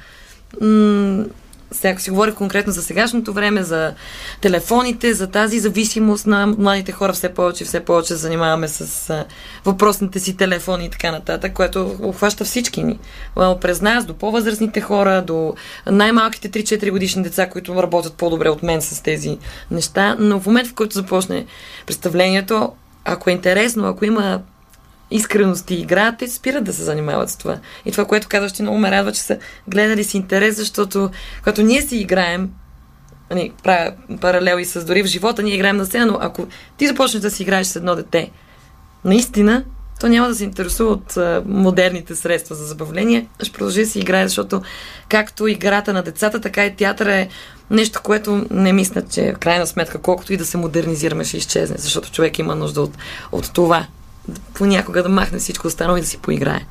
М- 0.61 1.25
сега, 1.75 1.93
ако 1.93 2.01
си 2.01 2.11
говори 2.11 2.35
конкретно 2.35 2.73
за 2.73 2.83
сегашното 2.83 3.33
време, 3.33 3.63
за 3.63 3.95
телефоните, 4.41 5.15
за 5.15 5.27
тази 5.27 5.59
зависимост 5.59 6.27
на 6.27 6.47
младите 6.47 6.93
хора, 6.93 7.13
все 7.13 7.35
повече 7.35 7.65
и 7.65 7.67
все 7.67 7.81
повече 7.81 8.15
занимаваме 8.15 8.69
с 8.69 9.11
а, 9.11 9.25
въпросните 9.65 10.21
си 10.21 10.37
телефони 10.37 10.85
и 10.85 10.91
така 10.91 11.13
нататък, 11.13 11.53
което 11.53 11.97
обхваща 12.03 12.45
всички 12.45 12.83
ни. 12.83 12.99
През 13.37 13.81
нас, 13.81 14.05
до 14.05 14.15
по-възрастните 14.15 14.81
хора, 14.81 15.23
до 15.23 15.55
най-малките 15.91 16.51
3-4 16.51 16.91
годишни 16.91 17.23
деца, 17.23 17.49
които 17.49 17.83
работят 17.83 18.15
по-добре 18.15 18.49
от 18.49 18.63
мен 18.63 18.83
с 18.83 19.03
тези 19.03 19.39
неща. 19.71 20.17
Но 20.19 20.41
в 20.41 20.47
момент, 20.47 20.69
в 20.69 20.75
който 20.75 20.95
започне 20.95 21.47
представлението, 21.87 22.73
ако 23.05 23.31
е 23.31 23.33
интересно, 23.33 23.89
ако 23.89 24.05
има 24.05 24.41
искреност 25.15 25.71
и 25.71 25.75
игра, 25.75 26.17
те 26.19 26.29
спират 26.29 26.65
да 26.65 26.73
се 26.73 26.83
занимават 26.83 27.31
с 27.31 27.37
това. 27.37 27.59
И 27.85 27.93
това, 27.93 28.05
което 28.05 28.29
казваш, 28.29 28.53
ти 28.53 28.63
много 28.63 28.79
ме 28.79 28.91
радва, 28.91 29.13
че 29.13 29.21
са 29.21 29.39
гледали 29.69 30.05
с 30.05 30.15
интерес, 30.15 30.57
защото 30.57 31.11
когато 31.39 31.63
ние 31.63 31.83
си 31.83 31.97
играем, 31.97 32.51
нали, 33.31 33.53
правя 33.63 33.93
паралел 34.21 34.59
и 34.59 34.65
с 34.65 34.85
дори 34.85 35.03
в 35.03 35.07
живота, 35.07 35.43
ние 35.43 35.55
играем 35.55 35.77
на 35.77 35.87
сцена, 35.87 36.07
но 36.07 36.19
ако 36.21 36.47
ти 36.77 36.87
започнеш 36.87 37.21
да 37.21 37.31
си 37.31 37.43
играеш 37.43 37.67
с 37.67 37.77
едно 37.77 37.97
дете, 37.97 38.31
наистина, 39.05 39.65
то 40.01 40.09
няма 40.09 40.29
да 40.29 40.35
се 40.35 40.45
интересува 40.45 40.91
от 40.91 41.17
а, 41.17 41.43
модерните 41.47 42.15
средства 42.15 42.55
за 42.55 42.65
забавление, 42.65 43.29
ще 43.43 43.53
продължи 43.53 43.85
да 43.85 43.91
си 43.91 43.99
играе, 43.99 44.29
защото 44.29 44.63
както 45.09 45.47
играта 45.47 45.93
на 45.93 46.03
децата, 46.03 46.41
така 46.41 46.67
и 46.67 46.77
театъра 46.77 47.15
е 47.15 47.29
нещо, 47.71 48.01
което 48.03 48.47
не 48.51 48.73
мисля, 48.73 49.03
че 49.11 49.33
в 49.33 49.39
крайна 49.39 49.67
сметка, 49.67 49.99
колкото 49.99 50.33
и 50.33 50.37
да 50.37 50.47
се 50.47 50.57
модернизираме, 50.57 51.25
ще 51.25 51.37
изчезне, 51.37 51.77
защото 51.79 52.13
човек 52.13 52.39
има 52.39 52.55
нужда 52.55 52.83
от, 52.83 52.93
от 53.33 53.53
това. 53.53 53.87
Понякога 54.55 55.03
да 55.03 55.09
махне 55.09 55.39
всичко 55.39 55.67
останало 55.67 55.97
и 55.97 56.01
да 56.01 56.07
си 56.07 56.19
поиграе. 56.19 56.67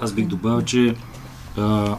Аз 0.00 0.12
бих 0.12 0.26
добавил, 0.26 0.62
че 0.62 0.94
а, 1.56 1.96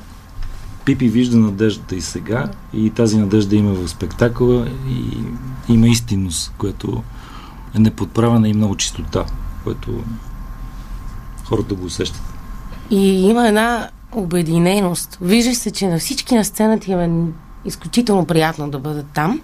Пипи 0.85 1.09
вижда 1.09 1.37
надеждата 1.37 1.95
и 1.95 2.01
сега 2.01 2.49
и 2.73 2.89
тази 2.89 3.17
надежда 3.17 3.55
има 3.55 3.73
в 3.73 3.87
спектакъла 3.87 4.67
и 4.89 5.17
има 5.73 5.87
истинност, 5.87 6.53
което 6.57 7.03
е 7.75 7.79
неподправена 7.79 8.49
и 8.49 8.53
много 8.53 8.75
чистота, 8.75 9.25
което 9.63 10.03
хората 11.45 11.75
го 11.75 11.85
усещат. 11.85 12.21
И 12.89 13.29
има 13.29 13.47
една 13.47 13.89
обединеност. 14.11 15.17
Вижда 15.21 15.55
се, 15.55 15.71
че 15.71 15.87
на 15.87 15.99
всички 15.99 16.35
на 16.35 16.45
сцената 16.45 16.91
им 16.91 16.99
е 16.99 17.31
изключително 17.65 18.25
приятно 18.25 18.69
да 18.69 18.79
бъдат 18.79 19.05
там, 19.13 19.41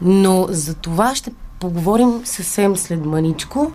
но 0.00 0.46
за 0.50 0.74
това 0.74 1.14
ще 1.14 1.32
поговорим 1.60 2.20
съвсем 2.24 2.76
след 2.76 3.06
маничко. 3.06 3.72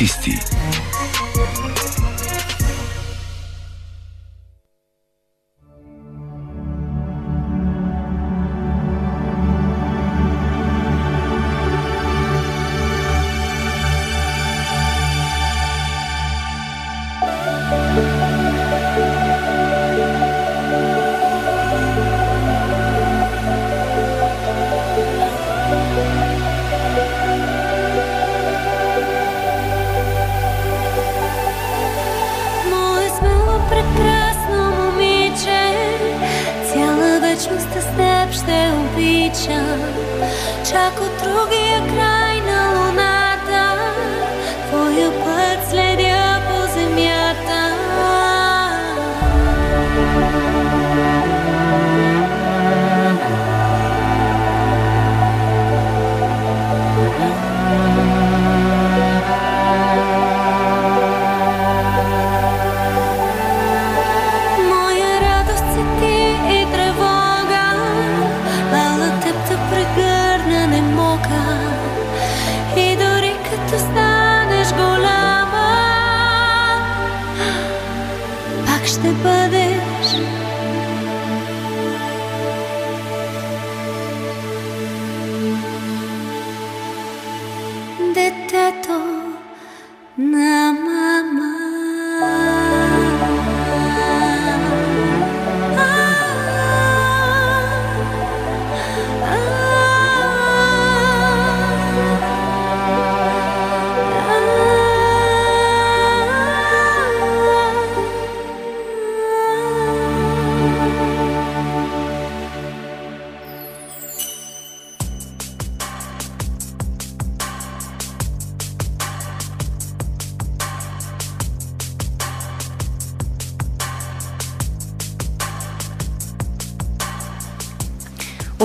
10. 0.00 0.39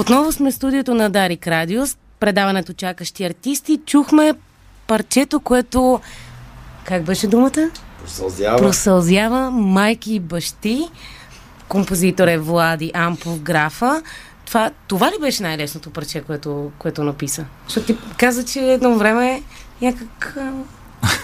Отново 0.05 0.31
сме 0.31 0.51
в 0.51 0.53
студиото 0.53 0.93
на 0.93 1.09
Дарик 1.09 1.47
Радио. 1.47 1.87
с 1.87 1.97
Предаването 2.19 2.73
Чакащи 2.73 3.23
артисти. 3.23 3.79
Чухме 3.85 4.33
парчето, 4.87 5.39
което... 5.39 5.99
Как 6.83 7.03
беше 7.03 7.27
думата? 7.27 7.69
Просълзява. 8.01 8.57
Просълзява 8.57 9.51
майки 9.51 10.13
и 10.13 10.19
бащи. 10.19 10.87
Композитор 11.67 12.27
е 12.27 12.37
Влади 12.37 12.91
Ампов 12.93 13.39
Графа. 13.39 14.01
Това, 14.45 14.71
това 14.87 15.07
ли 15.07 15.15
беше 15.21 15.43
най-лесното 15.43 15.89
парче, 15.89 16.21
което, 16.21 16.71
което 16.77 17.03
написа? 17.03 17.45
Защото 17.67 17.87
ти 17.87 17.97
каза, 18.17 18.45
че 18.45 18.59
едно 18.59 18.97
време 18.97 19.43
някак 19.81 20.37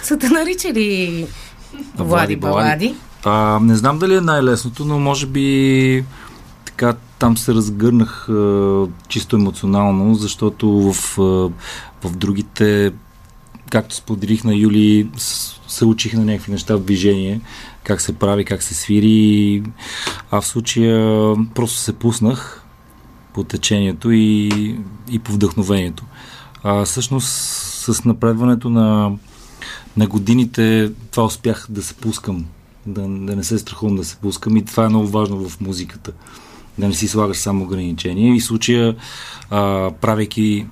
са 0.02 0.18
те 0.18 0.28
наричали 0.28 1.26
Влади 1.96 2.36
Балади. 2.36 2.94
А, 3.24 3.58
не 3.62 3.76
знам 3.76 3.98
дали 3.98 4.14
е 4.14 4.20
най-лесното, 4.20 4.84
но 4.84 4.98
може 4.98 5.26
би 5.26 6.04
така 6.72 6.98
там 7.18 7.36
се 7.36 7.54
разгърнах 7.54 8.28
а, 8.28 8.86
чисто 9.08 9.36
емоционално, 9.36 10.14
защото 10.14 10.92
в, 10.92 11.18
а, 11.18 11.22
в 12.08 12.16
другите, 12.16 12.92
както 13.70 13.94
споделих 13.94 14.44
на 14.44 14.54
Юли, 14.54 15.08
се 15.68 15.84
учих 15.84 16.14
на 16.14 16.24
някакви 16.24 16.52
неща 16.52 16.76
в 16.76 16.84
движение, 16.84 17.40
как 17.84 18.00
се 18.00 18.12
прави, 18.12 18.44
как 18.44 18.62
се 18.62 18.74
свири, 18.74 19.62
а 20.30 20.40
в 20.40 20.46
случая 20.46 21.34
просто 21.54 21.78
се 21.78 21.92
пуснах 21.92 22.64
по 23.34 23.44
течението 23.44 24.10
и, 24.10 24.48
и 25.10 25.18
по 25.18 25.32
вдъхновението. 25.32 26.04
А, 26.62 26.84
всъщност 26.84 27.28
с 27.82 28.04
напредването 28.04 28.70
на, 28.70 29.12
на 29.96 30.06
годините 30.06 30.92
това 31.10 31.24
успях 31.24 31.66
да 31.70 31.82
се 31.82 31.94
пускам, 31.94 32.46
да, 32.86 33.00
да 33.00 33.36
не 33.36 33.44
се 33.44 33.58
страхувам 33.58 33.96
да 33.96 34.04
се 34.04 34.16
пускам 34.16 34.56
и 34.56 34.64
това 34.64 34.84
е 34.84 34.88
много 34.88 35.08
важно 35.08 35.48
в 35.48 35.60
музиката. 35.60 36.12
Да 36.78 36.88
не 36.88 36.94
си 36.94 37.08
слагаш 37.08 37.36
само 37.36 37.64
ограничения. 37.64 38.36
И 38.36 38.40
в 38.40 38.44
случая, 38.44 38.94
а, 39.50 39.90
правейки 39.90 40.66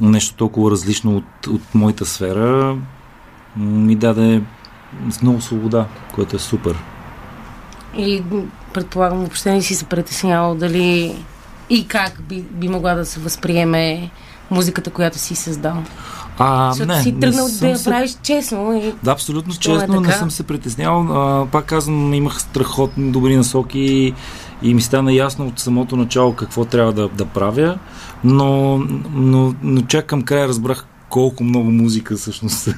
нещо 0.00 0.34
толкова 0.36 0.70
различно 0.70 1.16
от, 1.16 1.46
от 1.46 1.74
моята 1.74 2.06
сфера, 2.06 2.76
ми 3.56 3.96
даде 3.96 4.42
много 5.22 5.40
свобода, 5.40 5.86
което 6.14 6.36
е 6.36 6.38
супер. 6.38 6.76
И 7.96 8.22
предполагам, 8.72 9.18
въобще 9.18 9.52
не 9.52 9.62
си 9.62 9.74
се 9.74 9.84
притеснявал 9.84 10.54
дали 10.54 11.16
и 11.70 11.88
как 11.88 12.22
би, 12.22 12.42
би 12.42 12.68
могла 12.68 12.94
да 12.94 13.06
се 13.06 13.20
възприеме 13.20 14.10
музиката, 14.50 14.90
която 14.90 15.18
си 15.18 15.34
създал. 15.34 15.82
А, 16.38 16.72
Защото 16.72 16.92
не, 16.92 17.02
си 17.02 17.12
не 17.12 17.20
тръгнал 17.20 17.48
съм 17.48 17.58
да 17.60 17.68
я 17.68 17.78
се- 17.78 17.84
правиш 17.84 18.16
честно. 18.22 18.72
И... 18.74 18.94
Да, 19.02 19.10
абсолютно 19.12 19.52
е 19.52 19.56
честно, 19.56 20.00
не 20.00 20.06
така. 20.06 20.18
съм 20.18 20.30
се 20.30 20.42
притеснявал. 20.42 21.00
А, 21.42 21.46
пак 21.46 21.64
казвам, 21.64 22.14
имах 22.14 22.40
страхотни 22.40 23.12
добри 23.12 23.36
насоки 23.36 24.14
и, 24.62 24.74
ми 24.74 24.82
стана 24.82 25.12
ясно 25.12 25.46
от 25.46 25.58
самото 25.58 25.96
начало 25.96 26.34
какво 26.34 26.64
трябва 26.64 26.92
да, 26.92 27.08
да 27.08 27.24
правя, 27.24 27.78
но, 28.24 28.78
но, 29.12 29.54
но 29.62 29.82
чак 29.82 30.06
към 30.06 30.22
края 30.22 30.48
разбрах 30.48 30.86
колко 31.08 31.44
много 31.44 31.70
музика 31.70 32.16
всъщност 32.16 32.58
се, 32.58 32.76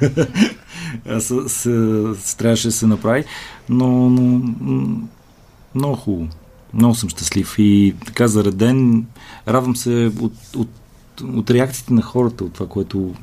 се, 1.19 1.49
се, 1.49 2.37
трябваше 2.37 2.69
да 2.69 2.73
се 2.73 2.87
направи, 2.87 3.25
но, 3.69 4.11
но 4.11 4.55
много 5.75 5.97
хубаво. 5.97 6.29
Много 6.75 6.95
съм 6.95 7.09
щастлив 7.09 7.55
и 7.59 7.95
така 8.07 8.29
зареден. 8.29 9.07
Радвам 9.49 9.77
се 9.77 10.13
от, 10.21 10.33
от, 10.57 10.69
от 11.23 11.51
реакциите 11.51 11.93
на 11.93 12.03
хората, 12.03 12.45
от 12.45 12.53
това, 12.53 12.67
което 12.67 13.15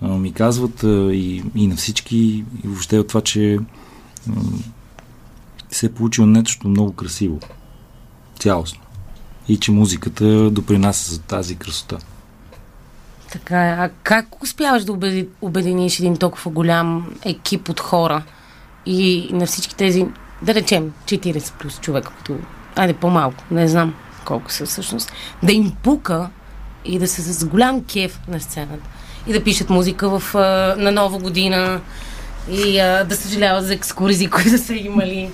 а, 0.00 0.08
ми 0.08 0.32
казват 0.32 0.84
а, 0.84 1.14
и, 1.14 1.42
и 1.54 1.66
на 1.66 1.76
всички, 1.76 2.44
и 2.64 2.68
въобще 2.68 2.98
от 2.98 3.08
това, 3.08 3.20
че 3.20 3.58
а, 4.30 4.32
се 5.70 5.86
е 5.86 5.92
получило 5.92 6.26
нещо 6.26 6.68
много 6.68 6.92
красиво. 6.92 7.40
Цялостно. 8.38 8.80
И 9.48 9.56
че 9.56 9.72
музиката 9.72 10.50
допринася 10.50 11.12
за 11.12 11.20
тази 11.20 11.56
красота. 11.56 11.98
Така 13.32 13.66
е. 13.66 13.70
А 13.70 13.90
как 14.02 14.42
успяваш 14.42 14.84
да 14.84 14.92
обединиш 15.40 15.98
един 15.98 16.16
толкова 16.16 16.50
голям 16.50 17.14
екип 17.24 17.68
от 17.68 17.80
хора 17.80 18.22
и 18.86 19.28
на 19.32 19.46
всички 19.46 19.76
тези, 19.76 20.06
да 20.42 20.54
речем, 20.54 20.92
40 21.04 21.52
плюс 21.52 21.80
човека, 21.80 22.12
като, 22.18 22.36
айде 22.76 22.94
по-малко, 22.94 23.44
не 23.50 23.68
знам 23.68 23.94
колко 24.24 24.52
са 24.52 24.66
всъщност, 24.66 25.12
да 25.42 25.52
им 25.52 25.72
пука 25.82 26.30
и 26.84 26.98
да 26.98 27.08
са 27.08 27.22
с 27.22 27.44
голям 27.44 27.84
кеф 27.84 28.20
на 28.28 28.40
сцената 28.40 28.88
и 29.26 29.32
да 29.32 29.44
пишат 29.44 29.70
музика 29.70 30.18
в, 30.18 30.34
на 30.78 30.92
нова 30.92 31.18
година 31.18 31.80
и 32.50 32.72
да 33.08 33.16
съжаляват 33.16 33.66
за 33.66 33.74
екскурзии, 33.74 34.26
които 34.30 34.58
са 34.58 34.74
имали. 34.74 35.30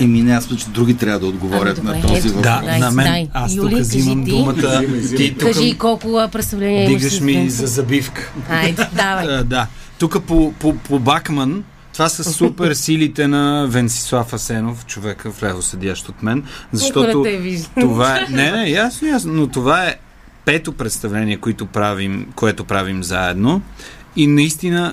Еми 0.00 0.22
не, 0.22 0.32
аз 0.32 0.50
мисля, 0.50 0.64
че 0.64 0.70
други 0.70 0.96
трябва 0.96 1.18
да 1.20 1.26
отговорят 1.26 1.78
Ами, 1.78 1.88
на 1.88 2.02
този 2.08 2.28
въпрос. 2.28 2.42
Да, 2.42 2.62
Дай, 2.64 2.80
на 2.80 2.90
мен. 2.90 3.28
Аз 3.32 3.54
Юли, 3.54 3.70
тук 3.70 3.80
взимам 3.80 4.24
ти. 4.24 4.30
думата. 4.30 4.82
Ти 5.16 5.34
тук 5.34 5.52
Кажи 5.52 5.78
колко 5.78 6.28
представления 6.32 6.88
дигаш 6.88 7.20
ми 7.20 7.50
за 7.50 7.66
забивка. 7.66 8.32
Айде, 8.48 8.86
давай. 8.92 9.26
А, 9.26 9.44
да. 9.44 9.66
Тук 9.98 10.22
по, 10.22 10.52
по, 10.52 10.74
по 10.74 10.98
Бакман, 10.98 11.64
това 11.92 12.08
са 12.08 12.24
супер 12.24 12.72
силите 12.72 13.28
на 13.28 13.66
Венцислав 13.68 14.32
Асенов, 14.32 14.86
човека 14.86 15.32
в 15.32 15.42
лево 15.42 15.62
седящ 15.62 16.08
от 16.08 16.22
мен, 16.22 16.44
защото 16.72 17.22
вижда. 17.22 17.68
това 17.80 18.16
е... 18.16 18.26
Не, 18.30 18.50
не, 18.50 18.68
ясно, 18.68 19.08
ясно, 19.08 19.32
но 19.32 19.46
това 19.46 19.84
е 19.84 19.96
пето 20.44 20.72
представление, 20.72 21.36
което 21.36 21.66
правим, 21.66 22.26
което 22.34 22.64
правим 22.64 23.02
заедно 23.02 23.62
и 24.16 24.26
наистина 24.26 24.92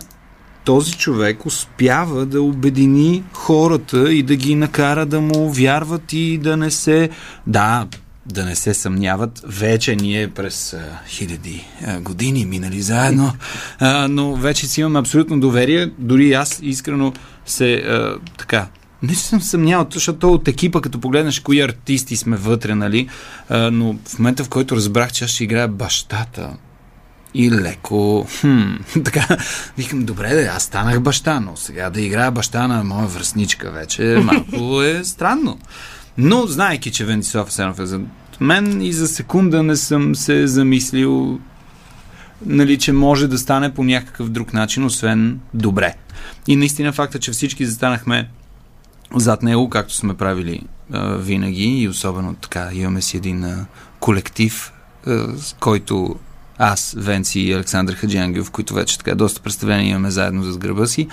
този 0.67 0.93
човек 0.93 1.45
успява 1.45 2.25
да 2.25 2.41
обедини 2.41 3.23
хората 3.33 4.13
и 4.13 4.23
да 4.23 4.35
ги 4.35 4.55
накара 4.55 5.05
да 5.05 5.21
му 5.21 5.51
вярват 5.51 6.13
и 6.13 6.37
да 6.37 6.57
не 6.57 6.71
се... 6.71 7.09
Да, 7.47 7.87
да 8.25 8.45
не 8.45 8.55
се 8.55 8.73
съмняват. 8.73 9.41
Вече 9.45 9.95
ние 9.95 10.27
през 10.27 10.73
а, 10.73 10.99
хиляди 11.07 11.65
а, 11.85 11.99
години 11.99 12.45
минали 12.45 12.81
заедно, 12.81 13.33
а, 13.79 14.07
но 14.07 14.35
вече 14.35 14.67
си 14.67 14.81
имаме 14.81 14.99
абсолютно 14.99 15.39
доверие. 15.39 15.91
Дори 15.97 16.33
аз 16.33 16.59
искрено 16.63 17.13
се 17.45 17.73
а, 17.73 18.17
така 18.37 18.67
не 19.03 19.13
че 19.13 19.19
съм 19.19 19.41
съмнявал, 19.41 19.87
защото 19.91 20.19
то 20.19 20.33
от 20.33 20.47
екипа, 20.47 20.81
като 20.81 20.99
погледнеш 20.99 21.39
кои 21.39 21.61
артисти 21.61 22.15
сме 22.15 22.37
вътре, 22.37 22.75
нали, 22.75 23.07
а, 23.49 23.71
но 23.71 23.95
в 24.05 24.19
момента, 24.19 24.43
в 24.43 24.49
който 24.49 24.75
разбрах, 24.75 25.11
че 25.11 25.23
аз 25.23 25.29
ще 25.29 25.43
играя 25.43 25.67
бащата, 25.67 26.49
и 27.33 27.51
леко, 27.51 28.27
хм, 28.39 28.73
така, 29.03 29.37
викам, 29.77 30.05
добре, 30.05 30.35
да, 30.35 30.41
аз 30.41 30.63
станах 30.63 30.99
баща, 30.99 31.39
но 31.39 31.55
сега 31.55 31.89
да 31.89 32.01
играя 32.01 32.31
баща 32.31 32.67
на 32.67 32.83
моя 32.83 33.07
връзничка 33.07 33.71
вече, 33.71 34.03
малко 34.23 34.81
е 34.81 35.03
странно. 35.03 35.59
Но, 36.17 36.47
знаеки, 36.47 36.91
че 36.91 37.05
Венцислав 37.05 37.47
Асенов 37.47 37.79
е 37.79 37.85
за 37.85 38.01
мен 38.39 38.81
и 38.81 38.93
за 38.93 39.07
секунда 39.07 39.63
не 39.63 39.75
съм 39.75 40.15
се 40.15 40.47
замислил, 40.47 41.39
нали, 42.45 42.77
че 42.77 42.91
може 42.91 43.27
да 43.27 43.37
стане 43.37 43.73
по 43.73 43.83
някакъв 43.83 44.29
друг 44.29 44.53
начин, 44.53 44.85
освен 44.85 45.39
добре. 45.53 45.95
И 46.47 46.55
наистина 46.55 46.93
факта, 46.93 47.19
че 47.19 47.31
всички 47.31 47.65
застанахме 47.65 48.29
зад 49.15 49.43
него, 49.43 49.69
както 49.69 49.95
сме 49.95 50.13
правили 50.13 50.61
а, 50.91 51.15
винаги 51.15 51.81
и 51.81 51.87
особено 51.87 52.35
така 52.35 52.69
имаме 52.73 53.01
си 53.01 53.17
един 53.17 53.43
а, 53.43 53.65
колектив, 53.99 54.73
а, 55.07 55.37
с 55.37 55.55
който 55.59 56.15
аз, 56.59 56.95
Венци 56.97 57.39
и 57.39 57.53
Александър 57.53 57.95
Хаджиангелов, 57.95 58.51
които 58.51 58.73
вече 58.73 58.97
така 58.97 59.15
доста 59.15 59.41
представления 59.41 59.89
имаме 59.89 60.11
заедно 60.11 60.43
зад 60.43 60.57
гърба 60.57 60.85
си, 60.85 61.07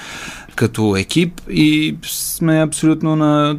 като 0.55 0.97
екип 0.97 1.41
и 1.51 1.97
сме 2.03 2.63
абсолютно 2.63 3.17
на 3.17 3.57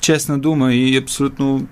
честна 0.00 0.38
дума 0.38 0.74
и 0.74 0.96
абсолютно 0.96 1.66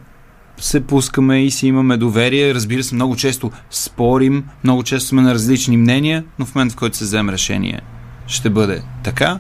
се 0.59 0.87
пускаме 0.87 1.45
и 1.45 1.51
си 1.51 1.67
имаме 1.67 1.97
доверие. 1.97 2.55
Разбира 2.55 2.83
се, 2.83 2.95
много 2.95 3.17
често 3.17 3.51
спорим, 3.71 4.45
много 4.65 4.83
често 4.83 5.09
сме 5.09 5.23
на 5.23 5.35
различни 5.35 5.77
мнения, 5.77 6.25
но 6.39 6.47
в 6.47 6.55
момента, 6.55 6.73
в 6.73 6.79
който 6.79 6.97
се 6.97 7.05
вземе 7.05 7.33
решение, 7.33 7.81
ще 8.27 8.51
бъде 8.51 8.83
така. 9.05 9.39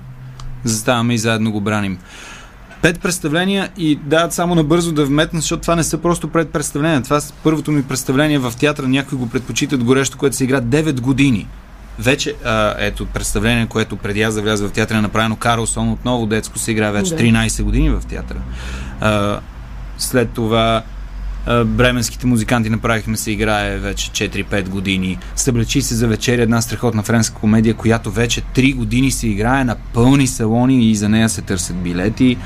Заставаме 0.65 1.15
и 1.15 1.19
заедно 1.19 1.53
го 1.53 1.61
браним. 1.61 1.99
Пет 2.83 3.01
представления 3.01 3.69
и 3.77 3.97
да, 3.97 4.31
само 4.31 4.55
набързо 4.55 4.93
да 4.93 5.05
вметна, 5.05 5.41
защото 5.41 5.63
това 5.63 5.77
не 5.77 5.85
са 5.85 5.99
просто 5.99 6.29
пред 6.29 6.51
представления. 6.51 7.03
Това 7.03 7.17
е 7.17 7.21
първото 7.43 7.73
ми 7.73 7.83
представление 7.83 8.39
в 8.39 8.53
театъра. 8.61 8.89
Някои 8.89 9.19
го 9.19 9.29
предпочитат 9.29 9.85
горещо, 9.85 10.19
което 10.19 10.37
се 10.37 10.45
игра 10.45 10.61
9 10.61 11.01
години. 11.01 11.47
вече, 11.99 12.35
а, 12.45 12.75
ето, 12.79 13.07
представление, 13.07 13.67
което 13.67 13.97
преди 13.97 14.23
аз 14.23 14.35
да 14.35 14.43
вляза 14.43 14.69
в 14.69 14.73
театъра 14.73 14.99
е 14.99 15.01
направено 15.01 15.37
Карлсон, 15.37 15.93
отново 15.93 16.27
детско 16.27 16.59
се 16.59 16.71
играе 16.71 16.93
вече 16.93 17.15
Да. 17.15 17.23
13 17.23 17.63
години 17.63 17.91
в 17.91 18.03
театъра. 18.09 18.39
А, 19.01 19.41
след 19.99 20.31
това 20.31 20.83
бременските 21.65 22.27
музиканти 22.27 22.71
направихме 22.71 23.17
се 23.17 23.31
играе 23.31 23.79
вече 23.79 24.11
4-5 24.11 24.69
години. 24.69 25.19
Съблечи 25.37 25.83
се 25.83 25.95
за 25.95 26.09
вечеря 26.09 26.43
една 26.43 26.61
страхотна 26.61 27.03
френска 27.03 27.35
комедия, 27.37 27.75
която 27.75 28.11
вече 28.11 28.43
3 28.43 28.75
години 28.75 29.11
се 29.11 29.29
играе 29.29 29.65
на 29.65 29.77
пълни 29.95 30.27
салони 30.27 30.91
и 30.91 30.97
за 30.97 31.09
нея 31.09 31.29
се 31.29 31.43
търсят 31.43 31.77
билети. 31.77 32.39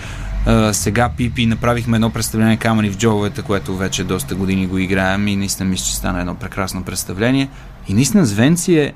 Сега 0.73 1.11
Пипи 1.17 1.47
направихме 1.47 1.97
едно 1.97 2.11
представление 2.11 2.57
Камъни 2.57 2.91
в 2.91 2.97
джобовете, 2.97 3.43
което 3.43 3.77
вече 3.77 4.05
доста 4.05 4.35
години 4.35 4.67
го 4.67 4.79
играем 4.79 5.29
и 5.29 5.37
наистина 5.37 5.69
мисля, 5.69 5.85
че 5.85 5.97
стана 5.97 6.21
едно 6.21 6.35
прекрасно 6.35 6.83
представление. 6.83 7.49
И 7.89 7.95
наистина 7.95 8.27
Звенци 8.27 8.75
е, 8.75 8.93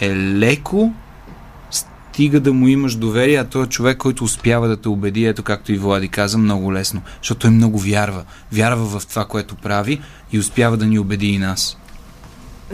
е 0.00 0.16
леко, 0.16 0.92
стига 1.70 2.40
да 2.40 2.52
му 2.52 2.68
имаш 2.68 2.94
доверие, 2.94 3.36
а 3.36 3.44
той 3.44 3.64
е 3.64 3.68
човек, 3.68 3.98
който 3.98 4.24
успява 4.24 4.68
да 4.68 4.76
те 4.76 4.88
убеди, 4.88 5.24
ето 5.24 5.42
както 5.42 5.72
и 5.72 5.78
Влади 5.78 6.08
каза, 6.08 6.38
много 6.38 6.72
лесно, 6.72 7.02
защото 7.18 7.40
той 7.40 7.50
много 7.50 7.78
вярва. 7.78 8.24
Вярва 8.52 9.00
в 9.00 9.06
това, 9.06 9.24
което 9.24 9.54
прави 9.54 10.00
и 10.32 10.38
успява 10.38 10.76
да 10.76 10.86
ни 10.86 10.98
убеди 10.98 11.26
и 11.26 11.38
нас. 11.38 11.78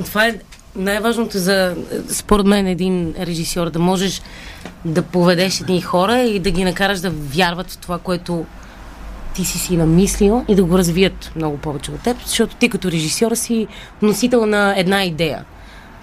Това 0.04 0.26
е 0.26 0.40
най-важното 0.78 1.38
за, 1.38 1.76
според 2.08 2.46
мен, 2.46 2.66
един 2.66 3.14
режисьор, 3.20 3.70
да 3.70 3.78
можеш 3.78 4.22
да 4.84 5.02
поведеш 5.02 5.60
едни 5.60 5.80
хора 5.80 6.18
и 6.18 6.38
да 6.38 6.50
ги 6.50 6.64
накараш 6.64 7.00
да 7.00 7.10
вярват 7.10 7.70
в 7.70 7.76
това, 7.76 7.98
което 7.98 8.44
ти 9.34 9.44
си 9.44 9.58
си 9.58 9.76
намислил 9.76 10.44
и 10.48 10.54
да 10.54 10.64
го 10.64 10.78
развият 10.78 11.32
много 11.36 11.56
повече 11.56 11.90
от 11.90 12.00
теб, 12.00 12.16
защото 12.26 12.56
ти 12.56 12.68
като 12.68 12.90
режисьор 12.90 13.34
си 13.34 13.66
носител 14.02 14.46
на 14.46 14.74
една 14.76 15.04
идея. 15.04 15.44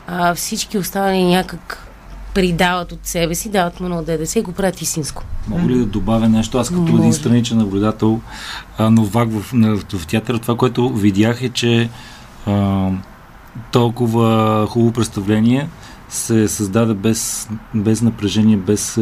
А 0.08 0.36
всички 0.36 0.78
останали 0.78 1.24
някак 1.24 1.88
придават 2.34 2.92
от 2.92 3.00
себе 3.04 3.36
си, 3.36 3.50
дават 3.50 3.80
му 3.80 3.90
на 3.90 4.04
ДДС 4.04 4.40
и 4.40 4.42
го 4.42 4.52
правят 4.52 4.82
истинско. 4.82 5.24
Мога 5.48 5.70
ли 5.70 5.78
да 5.78 5.86
добавя 5.86 6.30
нещо? 6.30 6.58
Аз 6.58 6.70
като 6.70 6.82
един 6.82 6.96
Може. 6.96 7.18
страничен 7.18 7.58
наблюдател, 7.58 8.22
а, 8.78 8.90
новак 8.90 9.30
в, 9.32 9.54
на, 9.54 9.76
в 9.78 10.08
театъра, 10.08 10.40
това, 10.40 10.58
което 10.58 10.90
видях 10.90 11.44
е, 11.44 11.50
че 11.50 11.90
а, 12.46 12.90
толкова 13.72 14.68
хубаво 14.70 14.92
представление 14.92 15.70
се 16.10 16.48
създаде 16.48 16.94
без, 16.94 17.50
без 17.76 18.02
напрежение, 18.02 18.58
без 18.58 19.00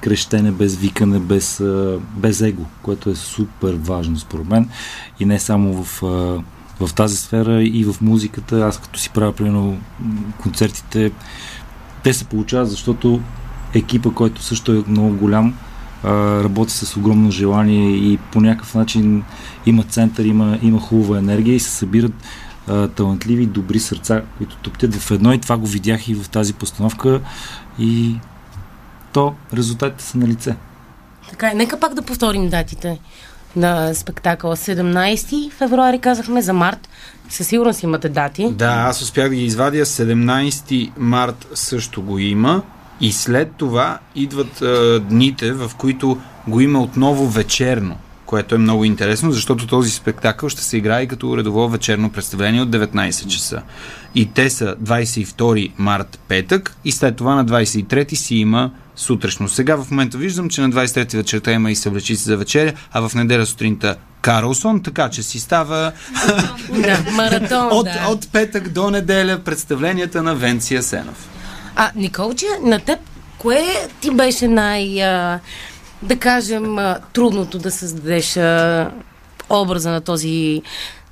крещене, 0.00 0.50
без 0.50 0.76
викане, 0.76 1.18
без, 1.18 1.62
без 2.16 2.40
его, 2.40 2.64
което 2.82 3.10
е 3.10 3.14
супер 3.14 3.74
важно 3.80 4.18
според 4.18 4.48
мен. 4.48 4.68
И 5.20 5.24
не 5.24 5.38
само 5.38 5.82
в, 5.82 6.00
в 6.80 6.94
тази 6.94 7.16
сфера, 7.16 7.62
и 7.62 7.84
в 7.84 8.00
музиката. 8.00 8.66
Аз 8.66 8.78
като 8.78 9.00
си 9.00 9.10
правя, 9.10 9.32
примерно, 9.32 9.78
концертите, 10.42 11.12
те 12.02 12.14
се 12.14 12.24
получават, 12.24 12.70
защото 12.70 13.20
екипа, 13.74 14.10
който 14.10 14.42
също 14.42 14.72
е 14.72 14.84
много 14.88 15.16
голям, 15.16 15.54
работи 16.04 16.72
с 16.72 16.96
огромно 16.96 17.30
желание 17.30 17.90
и 17.90 18.18
по 18.32 18.40
някакъв 18.40 18.74
начин 18.74 19.22
има 19.66 19.82
център, 19.82 20.24
има, 20.24 20.58
има 20.62 20.80
хубава 20.80 21.18
енергия 21.18 21.54
и 21.54 21.60
се 21.60 21.70
събират 21.70 22.12
а, 22.68 22.88
талантливи, 22.88 23.46
добри 23.46 23.78
сърца, 23.80 24.22
които 24.38 24.56
топтят 24.56 24.94
в 24.94 25.10
едно 25.10 25.32
и 25.32 25.40
това 25.40 25.56
го 25.56 25.66
видях 25.66 26.08
и 26.08 26.14
в 26.14 26.28
тази 26.28 26.52
постановка 26.52 27.20
и 27.78 28.16
то 29.12 29.34
резултатите 29.54 30.04
са 30.04 30.18
на 30.18 30.26
лице. 30.28 30.56
Така 31.30 31.50
е, 31.50 31.54
нека 31.54 31.80
пак 31.80 31.94
да 31.94 32.02
повторим 32.02 32.48
датите 32.48 32.98
на 33.56 33.94
спектакъла. 33.94 34.56
17 34.56 35.52
февруари 35.52 35.98
казахме 35.98 36.42
за 36.42 36.52
март. 36.52 36.88
Със 37.28 37.46
сигурност 37.46 37.82
имате 37.82 38.08
дати. 38.08 38.52
Да, 38.52 38.84
аз 38.88 39.02
успях 39.02 39.28
да 39.28 39.34
ги 39.34 39.44
извадя. 39.44 39.86
17 39.86 40.90
март 40.98 41.46
също 41.54 42.02
го 42.02 42.18
има. 42.18 42.62
И 43.00 43.12
след 43.12 43.52
това 43.56 43.98
идват 44.14 44.62
а, 44.62 45.00
дните, 45.00 45.52
в 45.52 45.70
които 45.78 46.18
го 46.48 46.60
има 46.60 46.80
отново 46.80 47.28
вечерно, 47.28 47.96
което 48.32 48.54
е 48.54 48.58
много 48.58 48.84
интересно, 48.84 49.32
защото 49.32 49.66
този 49.66 49.90
спектакъл 49.90 50.48
ще 50.48 50.62
се 50.62 50.76
играе 50.76 51.06
като 51.06 51.36
редово 51.36 51.68
вечерно 51.68 52.10
представление 52.10 52.62
от 52.62 52.70
19 52.70 53.26
часа. 53.26 53.62
И 54.14 54.26
те 54.32 54.50
са 54.50 54.76
22 54.82 55.72
март 55.78 56.20
петък 56.28 56.76
и 56.84 56.92
след 56.92 57.16
това 57.16 57.34
на 57.34 57.46
23 57.46 58.14
си 58.14 58.34
има 58.34 58.70
сутрешно. 58.96 59.48
Сега 59.48 59.76
в 59.76 59.90
момента 59.90 60.18
виждам, 60.18 60.48
че 60.48 60.60
на 60.60 60.70
23 60.70 61.16
вечерта 61.16 61.52
има 61.52 61.70
и 61.70 61.76
съвлечи 61.76 62.16
се 62.16 62.24
за 62.24 62.36
вечеря, 62.36 62.72
а 62.92 63.08
в 63.08 63.14
неделя 63.14 63.46
сутринта 63.46 63.96
Карлсон, 64.20 64.82
така 64.82 65.10
че 65.10 65.22
си 65.22 65.40
става 65.40 65.92
Да, 66.74 67.04
маратон, 67.12 67.68
от, 67.72 67.84
да. 67.84 68.06
от 68.08 68.32
петък 68.32 68.68
до 68.68 68.90
неделя 68.90 69.38
представленията 69.38 70.22
на 70.22 70.34
Венция 70.34 70.82
Сенов. 70.82 71.28
А, 71.76 71.90
Николче, 71.96 72.46
на 72.62 72.80
теб, 72.80 72.98
кое 73.38 73.88
ти 74.00 74.10
беше 74.10 74.48
най, 74.48 75.02
а, 75.02 75.40
да 76.02 76.18
кажем, 76.18 76.76
трудното 77.12 77.58
да 77.58 77.70
създадеш 77.70 78.30
образа 79.50 79.90
на 79.90 80.00
този 80.00 80.62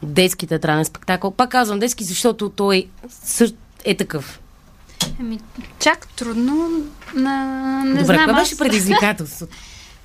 детски 0.02 0.46
театрален 0.46 0.84
спектакъл? 0.84 1.30
Пак 1.30 1.50
казвам 1.50 1.78
детски, 1.78 2.04
защото 2.04 2.48
той 2.48 2.86
е 3.84 3.96
такъв. 3.96 4.40
Еми, 5.20 5.40
чак 5.78 6.06
трудно. 6.08 6.68
На... 7.14 7.44
Не 7.84 8.00
Добре, 8.00 8.04
знам, 8.14 8.24
кое 8.24 8.32
аз- 8.34 8.40
беше 8.40 8.58
предизвикателството? 8.58 9.56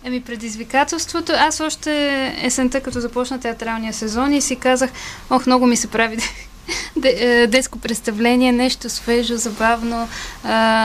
Еми, 0.04 0.22
предизвикателството. 0.26 1.32
Аз 1.36 1.60
още 1.60 2.18
есента, 2.42 2.82
като 2.82 3.00
започна 3.00 3.40
театралния 3.40 3.94
сезон 3.94 4.34
и 4.34 4.42
си 4.42 4.56
казах, 4.56 4.90
ох, 5.30 5.46
много 5.46 5.68
ми 5.68 5.78
се 5.78 5.88
прави 5.88 6.18
детско 7.48 7.80
представление, 7.80 8.52
нещо 8.52 8.90
свежо, 8.90 9.38
забавно, 9.38 10.08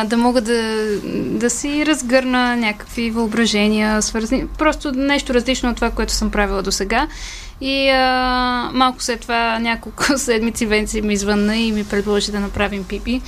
да 0.07 0.16
мога 0.16 0.41
да, 0.41 0.87
да 1.14 1.51
си 1.51 1.87
разгърна 1.87 2.57
някакви 2.57 3.11
въображения, 3.11 4.03
свързани, 4.03 4.47
просто 4.59 4.93
нещо 4.93 5.35
различно 5.35 5.70
от 5.70 5.76
това, 5.76 5.91
което 5.91 6.12
съм 6.12 6.31
правила 6.31 6.62
до 6.62 6.72
сега. 6.72 7.09
И 7.61 7.89
а, 7.89 8.70
малко 8.72 9.03
след 9.03 9.20
това, 9.20 9.59
няколко 9.59 10.05
седмици 10.16 10.66
Венци 10.66 11.03
ми 11.03 11.16
звънна 11.16 11.57
и 11.57 11.72
ми 11.72 11.85
предложи 11.85 12.33
да 12.33 12.41
направим 12.41 12.85
пипи. 12.85 13.20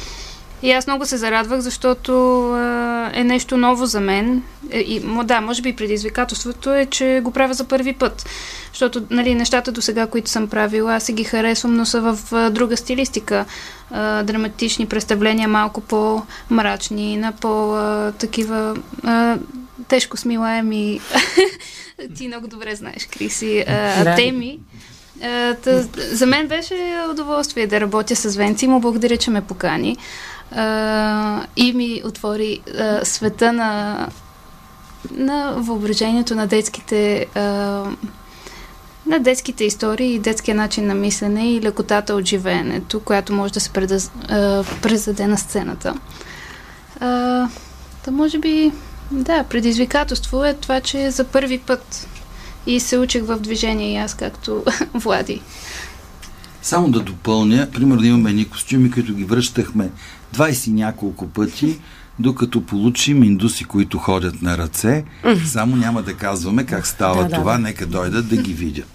И 0.63 0.73
аз 0.73 0.87
много 0.87 1.07
се 1.07 1.17
зарадвах, 1.17 1.61
защото 1.61 2.43
а, 2.53 3.11
е 3.15 3.25
нещо 3.25 3.57
ново 3.57 3.87
за 3.87 4.01
мен. 4.01 4.43
Е, 4.71 4.79
и, 4.79 5.01
да, 5.25 5.41
може 5.41 5.63
би 5.63 5.77
предизвикателството 5.77 6.75
е, 6.75 6.87
че 6.87 7.21
го 7.25 7.31
правя 7.31 7.55
за 7.55 7.65
първи 7.65 7.93
път. 7.93 8.27
Защото 8.73 9.03
нали, 9.11 9.35
нещата 9.35 9.73
до 9.73 9.83
сега, 9.83 10.07
които 10.07 10.31
съм 10.31 10.49
правила, 10.49 10.95
аз 10.95 11.05
си 11.05 11.13
ги 11.13 11.25
харесвам, 11.25 11.77
но 11.77 11.87
са 11.87 12.01
в 12.01 12.19
а, 12.33 12.51
друга 12.51 12.77
стилистика. 12.77 13.45
А, 13.91 14.23
драматични 14.23 14.87
представления, 14.87 15.49
малко 15.49 15.81
по-мрачни, 15.81 17.17
на 17.17 17.33
по-такива 17.33 18.77
тежко 19.89 20.17
смилаеми. 20.17 21.01
Ти 22.17 22.29
много 22.29 22.49
добре 22.49 22.75
знаеш, 22.75 23.07
Криси. 23.07 23.65
А, 23.69 24.15
теми. 24.17 24.59
Та, 25.63 25.83
за 25.97 26.27
мен 26.27 26.49
беше 26.49 27.05
удоволствие 27.11 27.67
да 27.67 27.81
работя 27.81 28.17
с 28.17 28.37
Венци. 28.37 28.69
Му 28.69 28.81
благодаря, 28.81 29.17
че 29.17 29.31
ме 29.31 29.41
покани. 29.41 29.97
А, 30.55 31.47
и 31.57 31.73
ми 31.73 32.03
отвори 32.05 32.61
а, 32.79 33.05
света 33.05 33.53
на, 33.53 34.09
на 35.11 35.55
въображението 35.57 36.35
на 36.35 36.47
детските 36.47 37.27
а, 37.35 37.41
на 39.07 39.19
детските 39.21 39.65
истории 39.65 40.15
и 40.15 40.19
детския 40.19 40.55
начин 40.55 40.87
на 40.87 40.95
мислене 40.95 41.53
и 41.53 41.63
лекотата 41.63 42.15
от 42.15 42.25
живеенето, 42.25 43.01
която 43.01 43.33
може 43.33 43.53
да 43.53 43.61
се 43.61 43.71
предаз, 43.71 44.11
а, 44.29 44.65
презаде 44.83 45.27
на 45.27 45.39
сцената. 45.39 45.95
А, 47.01 47.09
да 48.05 48.11
може 48.11 48.39
би, 48.39 48.73
да, 49.11 49.45
предизвикателство 49.45 50.45
е 50.45 50.55
това, 50.55 50.81
че 50.81 51.11
за 51.11 51.25
първи 51.25 51.59
път 51.59 52.09
и 52.67 52.81
се 52.81 52.99
учих 52.99 53.23
в 53.23 53.39
движение 53.39 53.93
и 53.93 53.97
аз, 53.97 54.15
както 54.15 54.65
Влади. 54.95 55.41
Само 56.63 56.91
да 56.91 57.01
допълня, 57.01 57.69
примерно 57.73 58.05
имаме 58.05 58.31
едни 58.31 58.49
костюми, 58.49 58.91
които 58.91 59.15
ги 59.15 59.25
връщахме 59.25 59.91
20 60.35 60.69
и 60.69 60.73
няколко 60.73 61.29
пъти, 61.29 61.79
докато 62.19 62.67
получим 62.67 63.23
индуси, 63.23 63.65
които 63.65 63.99
ходят 63.99 64.43
на 64.43 64.59
ръце. 64.59 65.05
Само 65.47 65.77
няма 65.77 66.03
да 66.03 66.15
казваме 66.15 66.65
как 66.65 66.87
става 66.87 67.29
Да, 67.29 67.37
това, 67.37 67.53
да. 67.53 67.59
нека 67.59 67.87
дойдат 67.87 68.29
да 68.29 68.37
ги 68.37 68.53
видят. 68.53 68.89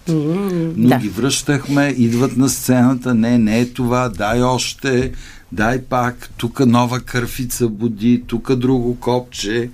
Но 0.78 0.90
да. 0.90 0.98
ги 0.98 1.10
връщахме, 1.10 1.96
идват 1.98 2.38
на 2.38 2.50
сцената, 2.50 3.14
не, 3.14 3.38
не 3.38 3.60
е 3.60 3.74
това, 3.74 4.10
дай 4.10 4.42
още, 4.42 5.12
дай 5.52 5.82
пак, 5.82 6.30
тук 6.38 6.60
нова 6.60 7.00
кърфица 7.00 7.68
буди, 7.68 8.24
тук 8.28 8.56
друго 8.56 9.00
копче 9.00 9.70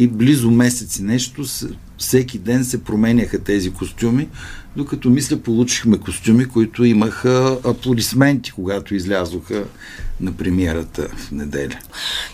и 0.00 0.08
близо 0.08 0.50
месец 0.50 0.98
и 0.98 1.02
нещо, 1.02 1.44
всеки 1.98 2.38
ден 2.38 2.64
се 2.64 2.84
променяха 2.84 3.38
тези 3.38 3.70
костюми, 3.70 4.28
докато 4.76 5.10
мисля 5.10 5.36
получихме 5.36 5.98
костюми, 5.98 6.44
които 6.44 6.84
имаха 6.84 7.58
аплодисменти, 7.64 8.52
когато 8.52 8.94
излязоха 8.94 9.64
на 10.20 10.32
премиерата 10.32 11.08
в 11.16 11.30
неделя. 11.30 11.78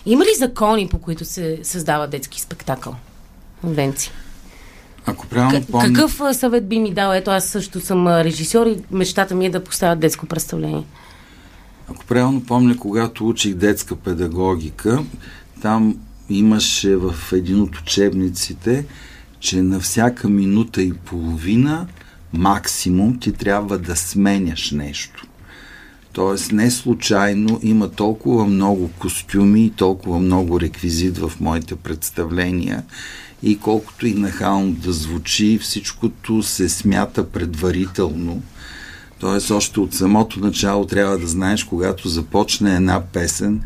Има 0.05 0.25
ли 0.25 0.29
закони, 0.37 0.87
по 0.87 0.97
които 0.97 1.25
се 1.25 1.59
създава 1.63 2.07
детски 2.07 2.41
спектакъл? 2.41 2.95
Венци. 3.63 4.11
Ако 5.05 5.27
правилно 5.27 5.65
К- 5.65 5.71
помня... 5.71 5.93
какъв 5.93 6.21
съвет 6.33 6.67
би 6.67 6.79
ми 6.79 6.93
дал? 6.93 7.13
Ето 7.13 7.31
аз 7.31 7.45
също 7.45 7.79
съм 7.81 8.07
режисьор 8.07 8.67
и 8.67 8.77
мечтата 8.91 9.35
ми 9.35 9.45
е 9.45 9.49
да 9.49 9.63
поставя 9.63 9.95
детско 9.95 10.25
представление. 10.25 10.83
Ако 11.89 12.05
правилно 12.05 12.43
помня, 12.43 12.77
когато 12.77 13.27
учих 13.27 13.53
детска 13.53 13.95
педагогика, 13.95 15.03
там 15.61 15.95
имаше 16.29 16.95
в 16.95 17.15
един 17.31 17.61
от 17.61 17.77
учебниците, 17.77 18.85
че 19.39 19.61
на 19.61 19.79
всяка 19.79 20.29
минута 20.29 20.81
и 20.81 20.93
половина 20.93 21.87
максимум 22.33 23.19
ти 23.19 23.31
трябва 23.31 23.77
да 23.77 23.95
сменяш 23.95 24.71
нещо. 24.71 25.27
Тоест 26.13 26.51
не 26.51 26.71
случайно 26.71 27.59
има 27.63 27.89
толкова 27.91 28.45
много 28.45 28.89
костюми 28.99 29.65
и 29.65 29.69
толкова 29.69 30.19
много 30.19 30.59
реквизит 30.59 31.17
в 31.17 31.31
моите 31.39 31.75
представления 31.75 32.83
и 33.43 33.59
колкото 33.59 34.07
и 34.07 34.13
нахално 34.13 34.71
да 34.71 34.93
звучи, 34.93 35.59
всичкото 35.61 36.43
се 36.43 36.69
смята 36.69 37.29
предварително. 37.29 38.41
Тоест 39.19 39.51
още 39.51 39.79
от 39.79 39.93
самото 39.93 40.39
начало 40.39 40.85
трябва 40.85 41.17
да 41.17 41.27
знаеш, 41.27 41.63
когато 41.63 42.09
започне 42.09 42.75
една 42.75 43.01
песен, 43.01 43.61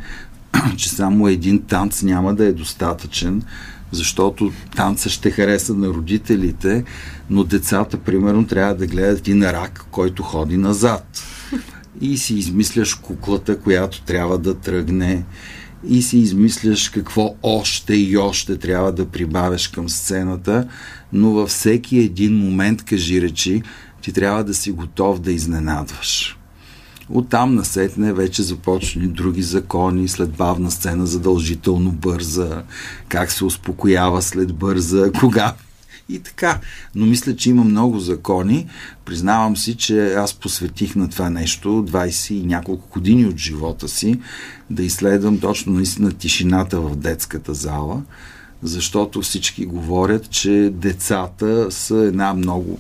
че 0.77 0.89
само 0.89 1.27
един 1.27 1.61
танц 1.61 2.03
няма 2.03 2.35
да 2.35 2.45
е 2.45 2.53
достатъчен, 2.53 3.43
защото 3.91 4.51
танца 4.75 5.09
ще 5.09 5.31
хареса 5.31 5.73
на 5.73 5.87
родителите, 5.87 6.83
но 7.29 7.43
децата, 7.43 7.97
примерно, 7.97 8.47
трябва 8.47 8.75
да 8.75 8.87
гледат 8.87 9.27
и 9.27 9.33
на 9.33 9.53
рак, 9.53 9.85
който 9.91 10.23
ходи 10.23 10.57
назад. 10.57 11.23
И 12.01 12.17
си 12.17 12.35
измисляш 12.35 12.93
куклата, 12.93 13.59
която 13.59 14.01
трябва 14.01 14.37
да 14.37 14.53
тръгне 14.53 15.23
и 15.87 16.01
си 16.01 16.17
измисляш 16.17 16.89
какво 16.89 17.35
още 17.43 17.95
и 17.95 18.17
още 18.17 18.57
трябва 18.57 18.91
да 18.91 19.05
прибавяш 19.05 19.67
към 19.67 19.89
сцената, 19.89 20.67
но 21.13 21.31
във 21.31 21.49
всеки 21.49 21.97
един 21.97 22.37
момент, 22.37 22.83
кажи 22.83 23.21
речи, 23.21 23.61
ти 24.01 24.13
трябва 24.13 24.43
да 24.43 24.53
си 24.53 24.71
готов 24.71 25.19
да 25.19 25.31
изненадваш. 25.31 26.37
Оттам 27.13 27.55
насетне 27.55 28.13
вече 28.13 28.43
започни 28.43 29.07
други 29.07 29.41
закони, 29.43 30.07
след 30.07 30.31
бавна 30.31 30.71
сцена 30.71 31.07
задължително 31.07 31.91
бърза, 31.91 32.63
как 33.07 33.31
се 33.31 33.45
успокоява 33.45 34.21
след 34.21 34.53
бърза, 34.53 35.11
кога 35.19 35.55
и 36.09 36.19
така. 36.19 36.59
Но 36.95 37.05
мисля, 37.05 37.35
че 37.35 37.49
има 37.49 37.63
много 37.63 37.99
закони. 37.99 38.67
Признавам 39.05 39.57
си, 39.57 39.75
че 39.75 40.13
аз 40.13 40.33
посветих 40.33 40.95
на 40.95 41.09
това 41.09 41.29
нещо 41.29 41.69
20 41.69 42.33
и 42.33 42.45
няколко 42.45 42.89
години 42.89 43.25
от 43.25 43.37
живота 43.37 43.87
си 43.87 44.19
да 44.69 44.83
изследвам 44.83 45.39
точно 45.39 45.73
наистина 45.73 46.11
тишината 46.11 46.79
в 46.79 46.95
детската 46.95 47.53
зала, 47.53 48.01
защото 48.63 49.21
всички 49.21 49.65
говорят, 49.65 50.29
че 50.29 50.71
децата 50.73 51.71
са 51.71 51.97
една 51.97 52.33
много 52.33 52.79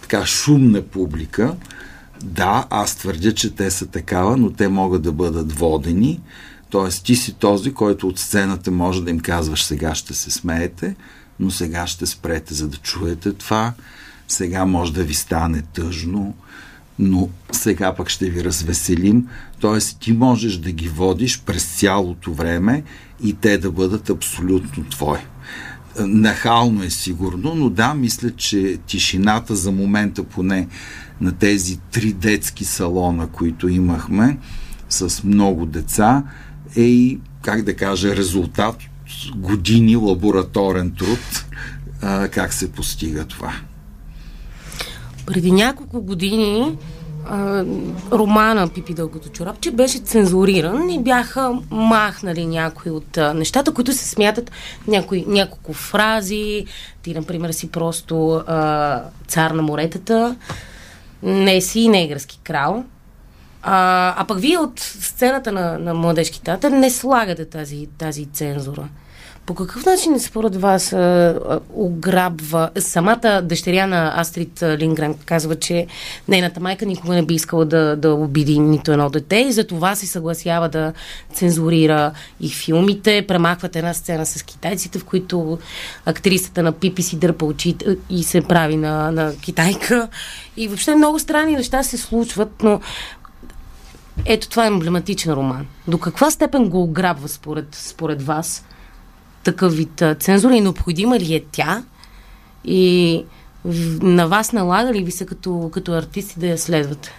така 0.00 0.26
шумна 0.26 0.82
публика. 0.82 1.56
Да, 2.24 2.66
аз 2.70 2.96
твърдя, 2.96 3.34
че 3.34 3.54
те 3.54 3.70
са 3.70 3.86
такава, 3.86 4.36
но 4.36 4.50
те 4.50 4.68
могат 4.68 5.02
да 5.02 5.12
бъдат 5.12 5.52
водени. 5.52 6.20
Тоест, 6.70 7.04
ти 7.04 7.16
си 7.16 7.32
този, 7.32 7.74
който 7.74 8.08
от 8.08 8.18
сцената 8.18 8.70
може 8.70 9.04
да 9.04 9.10
им 9.10 9.20
казваш 9.20 9.64
сега 9.64 9.94
ще 9.94 10.14
се 10.14 10.30
смеете, 10.30 10.96
но 11.40 11.50
сега 11.50 11.86
ще 11.86 12.06
спрете, 12.06 12.54
за 12.54 12.68
да 12.68 12.76
чуете 12.76 13.32
това. 13.32 13.72
Сега 14.28 14.64
може 14.64 14.92
да 14.92 15.04
ви 15.04 15.14
стане 15.14 15.62
тъжно, 15.62 16.34
но 16.98 17.28
сега 17.52 17.94
пък 17.94 18.08
ще 18.08 18.30
ви 18.30 18.44
развеселим. 18.44 19.28
Тоест, 19.60 19.98
ти 20.00 20.12
можеш 20.12 20.56
да 20.56 20.72
ги 20.72 20.88
водиш 20.88 21.42
през 21.46 21.78
цялото 21.78 22.32
време 22.32 22.82
и 23.22 23.32
те 23.32 23.58
да 23.58 23.70
бъдат 23.70 24.10
абсолютно 24.10 24.84
твои. 24.84 25.18
Нахално 25.98 26.82
е 26.82 26.90
сигурно, 26.90 27.54
но 27.54 27.70
да, 27.70 27.94
мисля, 27.94 28.30
че 28.30 28.78
тишината 28.86 29.56
за 29.56 29.72
момента 29.72 30.24
поне 30.24 30.68
на 31.20 31.32
тези 31.32 31.78
три 31.92 32.12
детски 32.12 32.64
салона, 32.64 33.26
които 33.26 33.68
имахме 33.68 34.38
с 34.88 35.24
много 35.24 35.66
деца, 35.66 36.24
е 36.76 36.82
и, 36.82 37.20
как 37.42 37.62
да 37.62 37.76
кажа, 37.76 38.16
резултат 38.16 38.76
години 39.36 39.96
лабораторен 39.96 40.90
труд 40.90 41.46
а, 42.02 42.28
как 42.28 42.52
се 42.52 42.72
постига 42.72 43.24
това. 43.24 43.52
Преди 45.26 45.52
няколко 45.52 46.02
години 46.02 46.76
романа 48.12 48.68
Пипи 48.68 48.94
Дългото 48.94 49.28
чорапче 49.28 49.70
беше 49.70 49.98
цензуриран 49.98 50.90
и 50.90 51.02
бяха 51.02 51.58
махнали 51.70 52.46
някои 52.46 52.92
от 52.92 53.18
а, 53.18 53.34
нещата, 53.34 53.74
които 53.74 53.92
се 53.92 54.08
смятат 54.08 54.50
някои, 54.88 55.24
няколко 55.28 55.72
фрази. 55.72 56.66
Ти, 57.02 57.14
например, 57.14 57.50
си 57.50 57.70
просто 57.70 58.32
а, 58.32 59.02
цар 59.28 59.50
на 59.50 59.62
моретата, 59.62 60.36
не 61.22 61.60
си 61.60 61.88
негърски 61.88 62.40
крал. 62.44 62.84
А, 63.62 64.14
а 64.16 64.24
пък 64.26 64.38
вие 64.38 64.58
от 64.58 64.80
сцената 64.80 65.52
на, 65.52 65.78
на 65.78 65.94
Младежки 65.94 66.42
театър 66.42 66.70
не 66.70 66.90
слагате 66.90 67.44
тази, 67.44 67.86
тази 67.98 68.26
цензура. 68.26 68.88
По 69.46 69.54
какъв 69.54 69.86
начин 69.86 70.20
според 70.20 70.56
вас 70.56 70.92
а, 70.92 71.60
ограбва 71.74 72.70
самата 72.78 73.40
дъщеря 73.42 73.86
на 73.86 74.20
Астрид 74.20 74.62
Лингрен 74.62 75.14
казва, 75.24 75.56
че 75.56 75.86
нейната 76.28 76.60
майка 76.60 76.86
никога 76.86 77.14
не 77.14 77.22
би 77.22 77.34
искала 77.34 77.64
да, 77.64 77.96
да 77.96 78.14
обиди 78.14 78.58
нито 78.58 78.92
едно 78.92 79.10
дете 79.10 79.36
и 79.36 79.52
за 79.52 79.66
това 79.66 79.94
се 79.94 80.06
съгласява 80.06 80.68
да 80.68 80.92
цензурира 81.32 82.12
и 82.40 82.50
филмите. 82.50 83.24
Премахват 83.28 83.76
една 83.76 83.94
сцена 83.94 84.26
с 84.26 84.42
китайците, 84.42 84.98
в 84.98 85.04
които 85.04 85.58
актрисата 86.06 86.62
на 86.62 86.72
Пипи 86.72 87.02
си 87.02 87.16
дърпа 87.16 87.44
очите 87.44 87.96
и 88.10 88.22
се 88.22 88.40
прави 88.40 88.76
на, 88.76 89.12
на 89.12 89.36
китайка. 89.36 90.08
И 90.56 90.68
въобще 90.68 90.94
много 90.94 91.18
странни 91.18 91.56
неща 91.56 91.82
се 91.82 91.96
случват, 91.96 92.62
но 92.62 92.80
ето 94.26 94.48
това 94.48 94.64
е 94.64 94.68
емблематичен 94.68 95.32
роман. 95.32 95.66
До 95.88 95.98
каква 95.98 96.30
степен 96.30 96.68
го 96.68 96.82
ограбва 96.82 97.28
според, 97.28 97.66
според 97.74 98.22
вас? 98.22 98.64
Такъв 99.44 99.76
вид 99.76 100.02
цензура 100.20 100.56
и 100.56 100.60
необходима 100.60 101.18
ли 101.18 101.34
е 101.34 101.44
тя? 101.52 101.84
И 102.64 103.24
на 104.02 104.28
вас 104.28 104.52
налага 104.52 104.94
ли 104.94 105.04
ви 105.04 105.10
се 105.10 105.26
като, 105.26 105.70
като 105.72 105.92
артисти 105.92 106.40
да 106.40 106.46
я 106.46 106.58
следвате? 106.58 107.12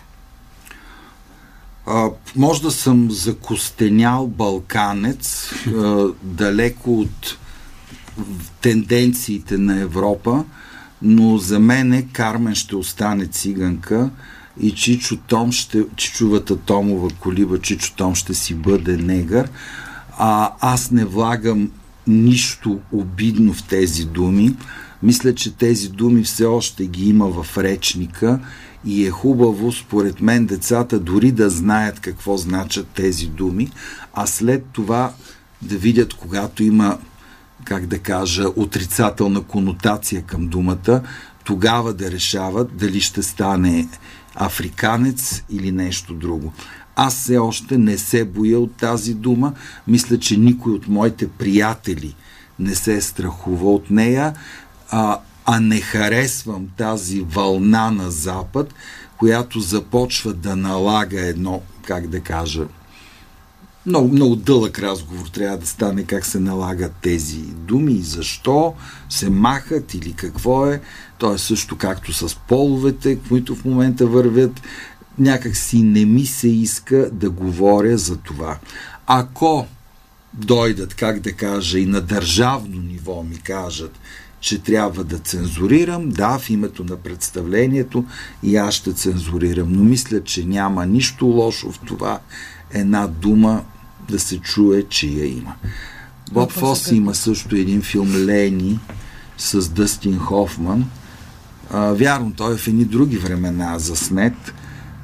А, 1.86 2.09
може 2.36 2.61
да 2.61 2.71
съм 2.71 3.11
закостенял 3.11 4.28
балканец, 4.28 5.51
а, 5.67 6.07
далеко 6.23 6.99
от 6.99 7.38
тенденциите 8.61 9.57
на 9.57 9.80
Европа, 9.80 10.43
но 11.01 11.38
за 11.38 11.59
мен 11.59 12.09
Кармен 12.13 12.55
ще 12.55 12.76
остане 12.76 13.28
циганка 13.28 14.09
и 14.59 14.71
Чичо 14.71 15.17
Том 15.17 15.51
ще, 15.51 15.84
Чичовата 15.95 16.55
Томова 16.57 17.09
колиба, 17.19 17.61
Чичо 17.61 17.93
Том 17.95 18.15
ще 18.15 18.34
си 18.34 18.53
бъде 18.53 18.97
негър. 18.97 19.49
А, 20.17 20.51
аз 20.59 20.91
не 20.91 21.05
влагам 21.05 21.71
нищо 22.07 22.79
обидно 22.91 23.53
в 23.53 23.63
тези 23.63 24.05
думи. 24.05 24.55
Мисля, 25.03 25.35
че 25.35 25.55
тези 25.55 25.89
думи 25.89 26.23
все 26.23 26.45
още 26.45 26.85
ги 26.85 27.09
има 27.09 27.43
в 27.43 27.57
речника 27.57 28.39
и 28.85 29.05
е 29.05 29.09
хубаво, 29.09 29.71
според 29.71 30.21
мен, 30.21 30.45
децата 30.45 30.99
дори 30.99 31.31
да 31.31 31.49
знаят 31.49 31.99
какво 31.99 32.37
значат 32.37 32.87
тези 32.87 33.27
думи, 33.27 33.71
а 34.13 34.27
след 34.27 34.65
това 34.73 35.13
да 35.61 35.77
видят, 35.77 36.13
когато 36.13 36.63
има, 36.63 36.97
как 37.63 37.85
да 37.85 37.99
кажа, 37.99 38.43
отрицателна 38.55 39.41
конотация 39.41 40.21
към 40.21 40.47
думата, 40.47 41.01
тогава 41.43 41.93
да 41.93 42.11
решават 42.11 42.77
дали 42.77 43.01
ще 43.01 43.23
стане 43.23 43.87
африканец 44.35 45.43
или 45.49 45.71
нещо 45.71 46.13
друго. 46.13 46.53
Аз 46.95 47.15
все 47.15 47.37
още 47.37 47.77
не 47.77 47.97
се 47.97 48.25
боя 48.25 48.59
от 48.59 48.75
тази 48.75 49.13
дума. 49.13 49.53
Мисля, 49.87 50.19
че 50.19 50.37
никой 50.37 50.73
от 50.73 50.87
моите 50.87 51.27
приятели 51.27 52.15
не 52.59 52.75
се 52.75 52.93
е 52.93 53.01
страхува 53.01 53.71
от 53.71 53.89
нея, 53.89 54.33
а, 54.89 55.19
а 55.45 55.59
не 55.59 55.81
харесвам 55.81 56.67
тази 56.77 57.21
вълна 57.21 57.91
на 57.91 58.11
Запад, 58.11 58.73
която 59.17 59.59
започва 59.59 60.33
да 60.33 60.55
налага 60.55 61.21
едно, 61.21 61.61
как 61.85 62.07
да 62.07 62.19
кажа, 62.19 62.65
много, 63.85 64.07
много 64.07 64.35
дълъг 64.35 64.79
разговор 64.79 65.27
трябва 65.27 65.57
да 65.57 65.67
стане 65.67 66.03
как 66.03 66.25
се 66.25 66.39
налагат 66.39 66.91
тези 67.01 67.37
думи 67.37 67.93
и 67.93 68.01
защо 68.01 68.73
се 69.09 69.29
махат 69.29 69.93
или 69.93 70.13
какво 70.13 70.67
е. 70.67 70.81
То 71.17 71.33
е 71.33 71.37
също 71.37 71.77
както 71.77 72.13
с 72.13 72.35
половете, 72.35 73.19
които 73.29 73.55
в 73.55 73.65
момента 73.65 74.07
вървят 74.07 74.61
някак 75.20 75.55
си 75.55 75.84
не 75.84 76.05
ми 76.05 76.26
се 76.26 76.47
иска 76.47 77.09
да 77.11 77.30
говоря 77.30 77.97
за 77.97 78.18
това. 78.18 78.57
Ако 79.07 79.68
дойдат, 80.34 80.93
как 80.93 81.20
да 81.20 81.34
кажа, 81.34 81.80
и 81.80 81.86
на 81.86 82.01
държавно 82.01 82.82
ниво 82.82 83.24
ми 83.24 83.38
кажат, 83.38 83.99
че 84.39 84.59
трябва 84.59 85.03
да 85.03 85.20
цензурирам, 85.20 86.09
да, 86.09 86.39
в 86.39 86.49
името 86.49 86.84
на 86.84 86.97
представлението 86.97 88.05
и 88.43 88.55
аз 88.55 88.74
ще 88.74 88.93
цензурирам, 88.93 89.72
но 89.72 89.84
мисля, 89.84 90.24
че 90.24 90.45
няма 90.45 90.86
нищо 90.86 91.26
лошо 91.26 91.72
в 91.72 91.80
това 91.80 92.20
една 92.72 93.07
дума 93.07 93.63
да 94.09 94.20
се 94.20 94.39
чуе, 94.39 94.84
че 94.84 95.07
я 95.07 95.26
има. 95.26 95.55
Боб 96.32 96.51
Фос 96.51 96.91
има 96.91 97.16
също 97.16 97.55
един 97.55 97.82
филм 97.82 98.16
Лени 98.16 98.80
с 99.38 99.70
Дъстин 99.70 100.18
Хофман. 100.18 100.89
А, 101.72 101.93
вярно, 101.93 102.34
той 102.38 102.53
е 102.53 102.57
в 102.57 102.68
едни 102.68 102.86
други 102.86 103.18
времена 103.18 103.80
заснет, 103.80 104.53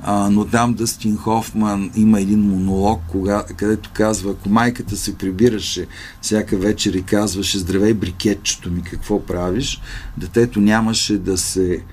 А, 0.03 0.29
но 0.29 0.45
там 0.45 0.73
Дъстин 0.73 1.17
Хофман 1.17 1.91
има 1.95 2.21
един 2.21 2.39
монолог, 2.39 3.01
кога, 3.07 3.43
където 3.57 3.89
казва, 3.93 4.31
ако 4.31 4.49
майката 4.49 4.97
се 4.97 5.17
прибираше 5.17 5.87
всяка 6.21 6.57
вечер 6.57 6.93
и 6.93 7.01
казваше, 7.01 7.59
здравей 7.59 7.93
брикетчето 7.93 8.71
ми, 8.71 8.81
какво 8.81 9.25
правиш, 9.25 9.81
детето 10.17 10.61
нямаше 10.61 11.17
да 11.17 11.37
се 11.37 11.83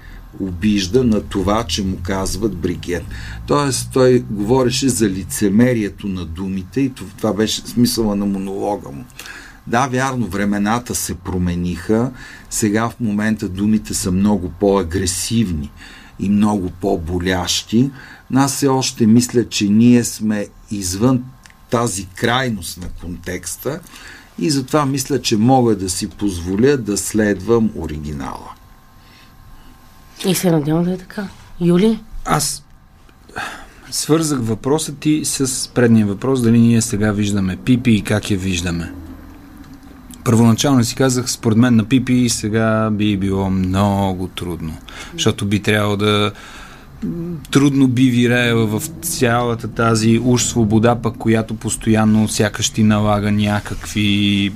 обижда 0.40 1.04
на 1.04 1.20
това, 1.20 1.64
че 1.64 1.84
му 1.84 1.96
казват 2.02 2.56
бригет. 2.56 3.04
Тоест, 3.46 3.90
той 3.92 4.24
говореше 4.30 4.88
за 4.88 5.08
лицемерието 5.08 6.06
на 6.06 6.24
думите 6.24 6.80
и 6.80 6.92
това 7.18 7.32
беше 7.32 7.60
смисъла 7.60 8.16
на 8.16 8.26
монолога 8.26 8.90
му. 8.90 9.04
Да, 9.66 9.86
вярно, 9.86 10.26
времената 10.26 10.94
се 10.94 11.14
промениха. 11.14 12.10
Сега 12.50 12.88
в 12.88 13.00
момента 13.00 13.48
думите 13.48 13.94
са 13.94 14.12
много 14.12 14.50
по-агресивни 14.60 15.70
и 16.20 16.28
много 16.28 16.70
по-болящи. 16.70 17.90
Но 18.30 18.40
аз 18.40 18.54
все 18.54 18.68
още 18.68 19.06
мисля, 19.06 19.48
че 19.48 19.68
ние 19.68 20.04
сме 20.04 20.46
извън 20.70 21.24
тази 21.70 22.06
крайност 22.06 22.80
на 22.80 22.88
контекста 23.00 23.80
и 24.38 24.50
затова 24.50 24.86
мисля, 24.86 25.22
че 25.22 25.36
мога 25.36 25.76
да 25.76 25.90
си 25.90 26.08
позволя 26.08 26.76
да 26.76 26.96
следвам 26.96 27.70
оригинала. 27.76 28.52
И 30.26 30.34
се 30.34 30.50
надявам 30.50 30.84
да 30.84 30.92
е 30.92 30.98
така. 30.98 31.28
Юли? 31.60 32.00
Аз 32.24 32.64
свързах 33.90 34.38
въпроса 34.42 34.94
ти 34.94 35.20
с 35.24 35.70
предния 35.74 36.06
въпрос, 36.06 36.42
дали 36.42 36.58
ние 36.58 36.82
сега 36.82 37.12
виждаме 37.12 37.56
Пипи 37.56 37.90
и 37.90 38.02
как 38.02 38.30
я 38.30 38.38
виждаме. 38.38 38.92
Първоначално 40.28 40.84
си 40.84 40.94
казах, 40.94 41.30
според 41.30 41.58
мен 41.58 41.76
на 41.76 41.84
Пипи 41.84 42.28
сега 42.28 42.90
би 42.90 43.16
било 43.16 43.50
много 43.50 44.28
трудно, 44.28 44.76
защото 45.12 45.46
би 45.46 45.60
трябвало 45.62 45.96
да 45.96 46.32
трудно 47.50 47.88
би 47.88 48.10
виреела 48.10 48.66
в 48.66 48.82
цялата 49.02 49.68
тази 49.68 50.20
уж 50.24 50.42
свобода, 50.42 50.96
пък 50.96 51.16
която 51.16 51.54
постоянно 51.54 52.28
сякаш 52.28 52.70
ти 52.70 52.82
налага 52.82 53.32
някакви 53.32 54.52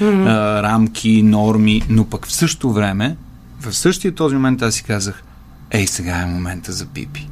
mm-hmm. 0.00 0.26
а, 0.26 0.62
рамки, 0.62 1.22
норми, 1.22 1.82
но 1.88 2.04
пък 2.04 2.26
в 2.26 2.32
същото 2.32 2.72
време, 2.72 3.16
в 3.60 3.76
същия 3.76 4.14
този 4.14 4.34
момент 4.34 4.62
аз 4.62 4.74
си 4.74 4.82
казах, 4.82 5.22
ей, 5.70 5.86
сега 5.86 6.16
е 6.16 6.26
момента 6.26 6.72
за 6.72 6.86
Пипи. 6.86 7.28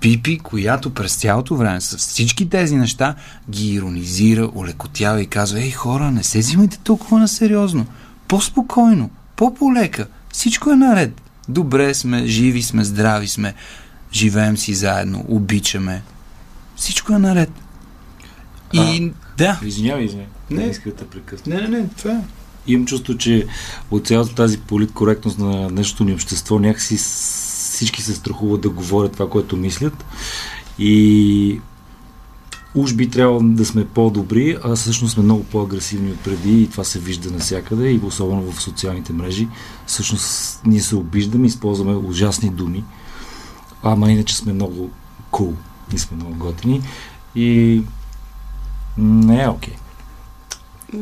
Пипи, 0.00 0.38
която 0.38 0.94
през 0.94 1.16
цялото 1.16 1.56
време 1.56 1.80
с 1.80 1.96
всички 1.96 2.48
тези 2.48 2.76
неща 2.76 3.14
ги 3.50 3.74
иронизира, 3.74 4.50
улекотява 4.54 5.22
и 5.22 5.26
казва, 5.26 5.60
ей 5.60 5.70
хора, 5.70 6.10
не 6.10 6.22
се 6.22 6.38
взимайте 6.38 6.78
толкова 6.78 7.18
на 7.18 7.28
сериозно. 7.28 7.86
По-спокойно, 8.28 9.10
по-полека, 9.36 10.06
всичко 10.32 10.70
е 10.70 10.76
наред. 10.76 11.22
Добре 11.48 11.94
сме, 11.94 12.26
живи 12.26 12.62
сме, 12.62 12.84
здрави 12.84 13.28
сме, 13.28 13.54
живеем 14.12 14.56
си 14.56 14.74
заедно, 14.74 15.24
обичаме. 15.28 16.02
Всичко 16.76 17.12
е 17.12 17.18
наред. 17.18 17.50
И 18.72 18.78
А, 18.78 19.12
да. 19.38 19.60
Извинявай, 19.64 20.04
извинявай. 20.04 20.30
Не. 20.50 20.64
Не 20.64 20.70
исках 20.70 20.94
да 20.94 21.06
прекъсна. 21.06 21.54
Не, 21.54 21.60
не, 21.60 21.68
не, 21.68 21.88
това 21.88 22.12
е. 22.12 22.20
Имам 22.66 22.86
чувство, 22.86 23.18
че 23.18 23.46
от 23.90 24.06
цялата 24.06 24.34
тази 24.34 24.58
политкоректност 24.58 25.38
на 25.38 25.68
днешното 25.68 26.04
ни 26.04 26.12
общество 26.12 26.58
някакси 26.58 26.98
всички 27.76 28.02
се 28.02 28.14
страхуват 28.14 28.60
да 28.60 28.70
говорят 28.70 29.12
това, 29.12 29.30
което 29.30 29.56
мислят 29.56 30.04
и 30.78 31.60
уж 32.74 32.94
би 32.94 33.10
трябвало 33.10 33.40
да 33.42 33.64
сме 33.64 33.86
по-добри, 33.86 34.56
а 34.64 34.76
всъщност 34.76 35.14
сме 35.14 35.22
много 35.22 35.44
по-агресивни 35.44 36.10
от 36.10 36.20
преди 36.20 36.62
и 36.62 36.70
това 36.70 36.84
се 36.84 36.98
вижда 36.98 37.30
навсякъде 37.30 37.90
и 37.90 38.00
особено 38.04 38.52
в 38.52 38.62
социалните 38.62 39.12
мрежи. 39.12 39.48
Всъщност 39.86 40.60
ние 40.66 40.80
се 40.80 40.96
обиждаме, 40.96 41.46
използваме 41.46 41.96
ужасни 41.96 42.50
думи, 42.50 42.84
ама 43.82 44.10
иначе 44.10 44.36
сме 44.36 44.52
много 44.52 44.90
cool, 45.32 45.54
ние 45.90 45.98
сме 45.98 46.16
много 46.16 46.34
готини 46.34 46.82
и 47.34 47.82
не 48.98 49.42
е 49.42 49.48
окей. 49.48 49.74
Okay. 49.74 49.78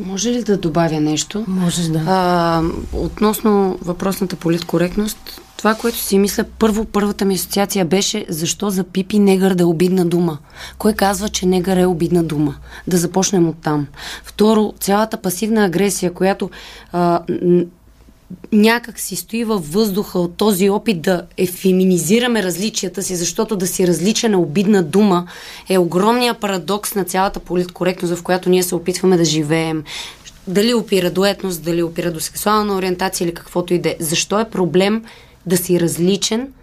Може 0.05 0.29
ли 0.29 0.43
да 0.43 0.57
добавя 0.57 1.01
нещо? 1.01 1.45
Можеш 1.47 1.85
да. 1.85 2.03
А, 2.07 2.63
относно 2.93 3.77
въпросната 3.81 4.35
политкоректност, 4.35 5.41
това, 5.57 5.75
което 5.75 5.97
си 5.97 6.17
мисля, 6.17 6.43
първо, 6.59 6.85
първата 6.85 7.25
ми 7.25 7.35
асоциация 7.35 7.85
беше 7.85 8.25
защо 8.29 8.69
за 8.69 8.83
Пипи 8.83 9.19
негър 9.19 9.53
да 9.53 9.63
е 9.63 9.65
обидна 9.65 10.05
дума. 10.05 10.37
Кой 10.77 10.93
казва, 10.93 11.29
че 11.29 11.45
негър 11.45 11.77
е 11.77 11.85
обидна 11.85 12.23
дума? 12.23 12.55
Да 12.87 12.97
започнем 12.97 13.49
от 13.49 13.55
там. 13.63 13.87
Второ, 14.23 14.73
цялата 14.79 15.17
пасивна 15.17 15.65
агресия, 15.65 16.13
която 16.13 16.49
а, 16.91 17.21
някак 18.51 18.99
си 18.99 19.15
стои 19.15 19.43
във 19.43 19.73
въздуха 19.73 20.19
от 20.19 20.37
този 20.37 20.69
опит 20.69 21.01
да 21.01 21.21
ефеминизираме 21.37 22.43
различията 22.43 23.03
си, 23.03 23.15
защото 23.15 23.55
да 23.55 23.67
си 23.67 23.87
различен 23.87 24.33
е 24.33 24.37
обидна 24.37 24.83
дума, 24.83 25.27
е 25.69 25.77
огромния 25.77 26.33
парадокс 26.33 26.95
на 26.95 27.03
цялата 27.03 27.39
политкоректност, 27.39 28.15
в 28.15 28.23
която 28.23 28.49
ние 28.49 28.63
се 28.63 28.75
опитваме 28.75 29.17
да 29.17 29.25
живеем. 29.25 29.83
Дали 30.47 30.73
опира 30.73 31.11
до 31.11 31.25
етност, 31.25 31.63
дали 31.63 31.83
опира 31.83 32.11
до 32.11 32.19
сексуална 32.19 32.75
ориентация 32.75 33.25
или 33.25 33.33
каквото 33.33 33.73
и 33.73 33.79
да 33.79 33.89
е. 33.89 33.95
Защо 33.99 34.39
е 34.39 34.49
проблем 34.49 35.03
да 35.45 35.57
си 35.57 35.79
различен, 35.79 36.53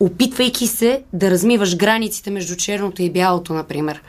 опитвайки 0.00 0.66
се 0.66 1.02
да 1.12 1.30
размиваш 1.30 1.76
границите 1.76 2.30
между 2.30 2.56
черното 2.56 3.02
и 3.02 3.10
бялото, 3.10 3.54
например. 3.54 4.02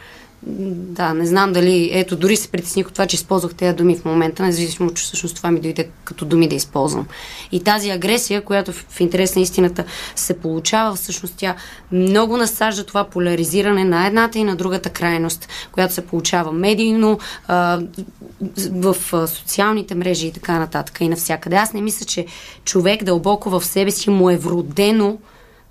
Да, 0.43 1.13
не 1.13 1.25
знам 1.25 1.53
дали... 1.53 1.89
Ето, 1.93 2.15
дори 2.15 2.35
се 2.35 2.47
притесних 2.47 2.87
от 2.87 2.93
това, 2.93 3.05
че 3.05 3.15
използвах 3.15 3.53
тези 3.53 3.75
думи 3.75 3.95
в 3.95 4.05
момента, 4.05 4.43
независимо, 4.43 4.93
че 4.93 5.03
всъщност 5.03 5.35
това 5.35 5.51
ми 5.51 5.59
дойде 5.59 5.89
като 6.03 6.25
думи 6.25 6.47
да 6.47 6.55
използвам. 6.55 7.07
И 7.51 7.63
тази 7.63 7.89
агресия, 7.89 8.41
която 8.41 8.71
в, 8.71 8.99
интерес 8.99 9.35
на 9.35 9.41
истината 9.41 9.83
се 10.15 10.39
получава, 10.39 10.95
всъщност 10.95 11.33
тя 11.37 11.55
много 11.91 12.37
насажда 12.37 12.83
това 12.83 13.03
поляризиране 13.03 13.83
на 13.83 14.07
едната 14.07 14.39
и 14.39 14.43
на 14.43 14.55
другата 14.55 14.89
крайност, 14.89 15.47
която 15.71 15.93
се 15.93 16.05
получава 16.05 16.51
медийно, 16.51 17.19
в 18.71 18.95
социалните 19.27 19.95
мрежи 19.95 20.27
и 20.27 20.31
така 20.31 20.59
нататък 20.59 20.97
и 21.01 21.09
навсякъде. 21.09 21.55
Аз 21.55 21.73
не 21.73 21.81
мисля, 21.81 22.05
че 22.05 22.25
човек 22.65 23.03
дълбоко 23.03 23.49
в 23.49 23.65
себе 23.65 23.91
си 23.91 24.09
му 24.09 24.29
е 24.29 24.37
вродено 24.37 25.17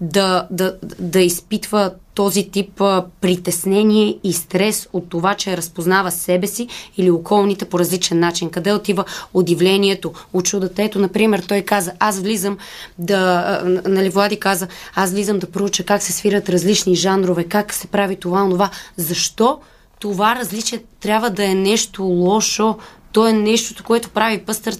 да, 0.00 0.46
да, 0.50 0.76
да 0.98 1.20
изпитва 1.20 1.92
този 2.16 2.50
тип 2.50 2.80
а, 2.80 3.04
притеснение 3.20 4.18
и 4.24 4.32
стрес 4.32 4.88
от 4.92 5.08
това, 5.08 5.34
че 5.34 5.56
разпознава 5.56 6.10
себе 6.10 6.46
си 6.46 6.68
или 6.96 7.10
околните 7.10 7.64
по 7.64 7.78
различен 7.78 8.18
начин. 8.18 8.50
Къде 8.50 8.72
отива 8.72 9.04
удивлението, 9.34 10.12
очудата? 10.32 10.82
Ето, 10.82 10.98
например, 10.98 11.42
той 11.48 11.62
каза, 11.62 11.92
аз 11.98 12.20
влизам 12.20 12.58
да, 12.98 13.44
а, 13.64 13.88
нали, 13.88 14.08
Влади 14.08 14.40
каза, 14.40 14.68
аз 14.94 15.12
влизам 15.12 15.38
да 15.38 15.50
проуча 15.50 15.84
как 15.84 16.02
се 16.02 16.12
свират 16.12 16.48
различни 16.48 16.94
жанрове, 16.94 17.44
как 17.44 17.74
се 17.74 17.86
прави 17.86 18.16
това, 18.16 18.48
това. 18.50 18.70
Защо 18.96 19.58
това 20.00 20.36
различие 20.36 20.82
трябва 21.00 21.30
да 21.30 21.44
е 21.44 21.54
нещо 21.54 22.02
лошо? 22.02 22.78
То 23.12 23.26
е 23.26 23.32
нещото, 23.32 23.84
което 23.84 24.10
прави 24.10 24.38
пъстър, 24.38 24.76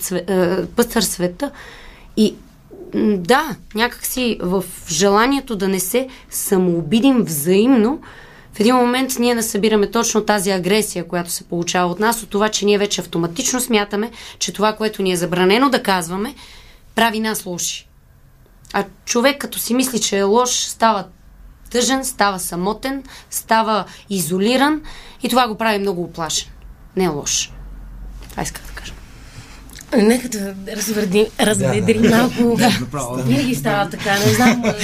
пъстър 0.76 1.02
света. 1.02 1.50
И 2.16 2.34
да, 3.18 3.56
някакси 3.74 4.38
в 4.40 4.64
желанието 4.88 5.56
да 5.56 5.68
не 5.68 5.80
се 5.80 6.08
самообидим 6.30 7.22
взаимно, 7.22 8.00
в 8.56 8.60
един 8.60 8.74
момент 8.74 9.12
ние 9.18 9.34
не 9.34 9.42
събираме 9.42 9.90
точно 9.90 10.24
тази 10.24 10.50
агресия, 10.50 11.08
която 11.08 11.30
се 11.30 11.44
получава 11.44 11.92
от 11.92 12.00
нас, 12.00 12.22
от 12.22 12.30
това, 12.30 12.48
че 12.48 12.64
ние 12.64 12.78
вече 12.78 13.00
автоматично 13.00 13.60
смятаме, 13.60 14.10
че 14.38 14.52
това, 14.52 14.72
което 14.72 15.02
ни 15.02 15.12
е 15.12 15.16
забранено 15.16 15.70
да 15.70 15.82
казваме, 15.82 16.34
прави 16.94 17.20
нас 17.20 17.46
лоши. 17.46 17.88
А 18.72 18.84
човек, 19.04 19.38
като 19.40 19.58
си 19.58 19.74
мисли, 19.74 20.00
че 20.00 20.18
е 20.18 20.22
лош, 20.22 20.50
става 20.50 21.04
тъжен, 21.70 22.04
става 22.04 22.38
самотен, 22.38 23.02
става 23.30 23.84
изолиран 24.10 24.82
и 25.22 25.28
това 25.28 25.48
го 25.48 25.54
прави 25.54 25.78
много 25.78 26.02
оплашен. 26.02 26.48
Не 26.96 27.04
е 27.04 27.08
лош. 27.08 27.52
Това 28.30 28.42
исках 28.42 28.66
да 28.66 28.72
кажа. 28.72 28.92
Нека 29.92 30.28
да 30.28 30.54
разведрим, 30.76 31.26
разведрим 31.40 32.02
да, 32.02 32.16
малко. 32.16 32.56
Да, 32.56 33.22
Винаги 33.22 33.54
става 33.54 33.90
така, 33.90 34.18
не 34.18 34.32
знам. 34.34 34.62
да, 34.62 34.74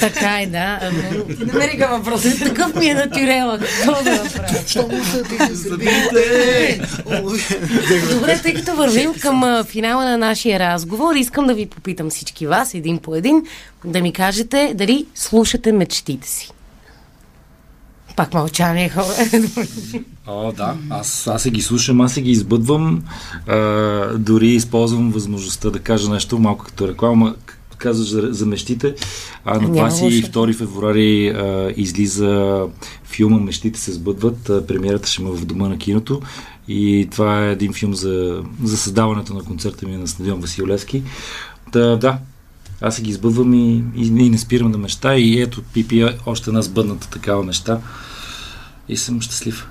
така 0.00 0.40
е, 0.40 0.46
да. 0.46 0.80
Намериха 1.46 1.88
въпроса. 1.88 2.44
Такъв 2.44 2.74
ми 2.74 2.86
е 2.86 2.94
натюрела. 2.94 3.58
Какво 3.58 4.02
да 4.02 4.10
направя? 4.10 4.58
Що 4.66 4.82
му 4.82 5.04
се 5.04 5.22
Добре, 8.14 8.38
тъй 8.42 8.54
като 8.54 8.76
вървим 8.76 9.14
към 9.14 9.64
финала 9.64 10.04
на 10.04 10.18
нашия 10.18 10.58
разговор, 10.58 11.14
искам 11.14 11.46
да 11.46 11.54
ви 11.54 11.66
попитам 11.66 12.10
всички 12.10 12.46
вас, 12.46 12.74
един 12.74 12.98
по 12.98 13.14
един, 13.14 13.42
да 13.84 14.00
ми 14.00 14.12
кажете 14.12 14.72
дали 14.74 15.06
слушате 15.14 15.72
мечтите 15.72 16.28
си. 16.28 16.50
Пак 18.16 18.34
мълчание, 18.34 18.88
хора. 18.88 19.06
О, 20.26 20.52
да. 20.52 20.76
Аз, 20.90 21.26
аз 21.26 21.42
се 21.42 21.50
ги 21.50 21.62
слушам, 21.62 22.00
аз 22.00 22.12
се 22.12 22.22
ги 22.22 22.30
избъдвам. 22.30 23.02
А, 23.46 23.58
дори 24.18 24.48
използвам 24.48 25.10
възможността 25.10 25.70
да 25.70 25.78
кажа 25.78 26.10
нещо 26.10 26.38
малко 26.38 26.64
като 26.64 26.88
реклама. 26.88 27.34
Казваш 27.78 28.08
за, 28.08 28.28
за 28.30 28.46
мечтите. 28.46 28.94
А 29.44 29.60
на 29.60 29.68
22 29.68 30.54
февруари 30.54 31.28
а, 31.28 31.72
излиза 31.76 32.62
филма 33.04 33.38
Мечтите 33.38 33.80
се 33.80 33.92
сбъдват. 33.92 34.50
А, 34.50 34.66
премиерата 34.66 35.08
ще 35.08 35.22
има 35.22 35.30
в 35.30 35.46
дома 35.46 35.68
на 35.68 35.78
киното. 35.78 36.20
И 36.68 37.08
това 37.10 37.44
е 37.44 37.52
един 37.52 37.72
филм 37.72 37.94
за, 37.94 38.42
за 38.62 38.76
създаването 38.76 39.34
на 39.34 39.44
концерта 39.44 39.86
ми 39.86 39.96
на 39.96 40.08
Стадион 40.08 40.40
Василевски. 40.40 41.02
Да, 41.72 41.96
да, 41.96 42.18
аз 42.80 42.96
си 42.96 43.02
ги 43.02 43.10
избъдвам 43.10 43.54
и, 43.54 43.84
и, 43.96 44.06
и 44.06 44.30
не 44.30 44.38
спирам 44.38 44.72
да 44.72 44.78
мечта. 44.78 45.16
И 45.16 45.40
ето, 45.40 45.62
Пипи 45.62 46.06
още 46.26 46.50
една 46.50 46.62
сбъдната 46.62 47.08
такава 47.08 47.42
мечта. 47.42 47.78
И 48.88 48.96
съм 48.96 49.20
щастлив. 49.20 49.66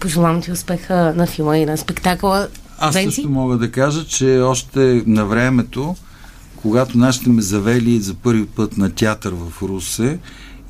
Пожелавам 0.00 0.42
ти 0.42 0.52
успеха 0.52 1.14
на 1.16 1.26
филма 1.26 1.56
и 1.56 1.66
на 1.66 1.78
спектакъла. 1.78 2.48
Аз 2.78 2.94
Венци? 2.94 3.14
също 3.14 3.30
мога 3.30 3.58
да 3.58 3.70
кажа, 3.70 4.06
че 4.06 4.40
още 4.40 5.02
на 5.06 5.26
времето, 5.26 5.96
когато 6.56 6.98
нашите 6.98 7.30
ме 7.30 7.42
завели 7.42 8.00
за 8.00 8.14
първи 8.14 8.46
път 8.46 8.76
на 8.76 8.90
театър 8.90 9.34
в 9.34 9.62
Русе, 9.62 10.18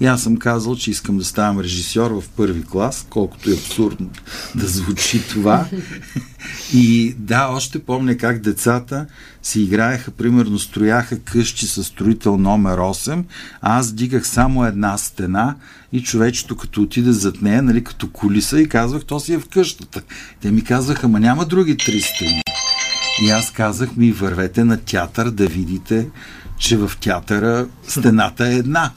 и 0.01 0.07
аз 0.07 0.22
съм 0.22 0.36
казал, 0.36 0.76
че 0.76 0.90
искам 0.90 1.18
да 1.18 1.24
ставам 1.24 1.61
режисьор 1.61 2.11
в 2.11 2.28
първи 2.36 2.64
клас, 2.64 3.07
колкото 3.11 3.51
е 3.51 3.55
абсурдно 3.55 4.11
да 4.55 4.66
звучи 4.66 5.28
това. 5.28 5.66
И 6.74 7.14
да, 7.18 7.48
още 7.48 7.78
помня 7.78 8.16
как 8.16 8.40
децата 8.40 9.07
си 9.42 9.62
играеха, 9.62 10.11
примерно 10.11 10.59
строяха 10.59 11.18
къщи 11.18 11.66
с 11.66 11.84
строител 11.84 12.36
номер 12.36 12.78
8, 12.78 13.24
а 13.62 13.78
аз 13.78 13.92
дигах 13.92 14.28
само 14.28 14.64
една 14.64 14.98
стена 14.98 15.55
и 15.92 16.03
човечето 16.03 16.57
като 16.57 16.82
отиде 16.82 17.12
зад 17.12 17.42
нея, 17.42 17.62
нали, 17.62 17.84
като 17.84 18.11
колиса 18.11 18.61
и 18.61 18.68
казвах, 18.68 19.05
то 19.05 19.20
си 19.20 19.32
е 19.34 19.38
в 19.38 19.48
къщата. 19.48 20.03
Те 20.40 20.51
ми 20.51 20.64
казваха, 20.64 21.09
ма 21.09 21.20
няма 21.20 21.46
други 21.46 21.76
три 21.76 22.01
стени. 22.01 22.42
И 23.22 23.30
аз 23.30 23.51
казах 23.51 23.96
ми, 23.96 24.12
вървете 24.12 24.64
на 24.64 24.76
театър 24.76 25.30
да 25.30 25.46
видите, 25.46 26.09
че 26.59 26.76
в 26.76 26.92
театъра 27.01 27.66
стената 27.88 28.48
е 28.48 28.55
една. 28.55 28.90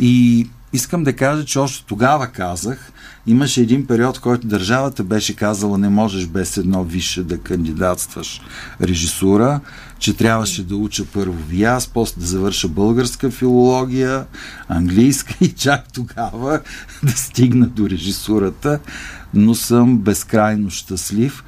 И 0.00 0.46
искам 0.72 1.04
да 1.04 1.12
кажа, 1.12 1.44
че 1.44 1.58
още 1.58 1.84
тогава 1.86 2.26
казах, 2.26 2.92
имаше 3.26 3.60
един 3.60 3.86
период, 3.86 4.16
в 4.16 4.20
който 4.20 4.46
държавата 4.46 5.04
беше 5.04 5.36
казала, 5.36 5.78
не 5.78 5.88
можеш 5.88 6.26
без 6.26 6.56
едно 6.56 6.84
висше 6.84 7.22
да 7.22 7.38
кандидатстваш 7.38 8.40
режисура, 8.80 9.60
че 9.98 10.16
трябваше 10.16 10.66
да 10.66 10.76
уча 10.76 11.04
първо 11.12 11.38
ВИАС, 11.48 11.86
после 11.86 12.20
да 12.20 12.26
завърша 12.26 12.68
българска 12.68 13.30
филология, 13.30 14.26
английска 14.68 15.34
и 15.40 15.48
чак 15.48 15.92
тогава 15.92 16.60
да 17.02 17.12
стигна 17.12 17.66
до 17.66 17.90
режисурата, 17.90 18.78
но 19.34 19.54
съм 19.54 19.98
безкрайно 19.98 20.70
щастлив. 20.70 21.44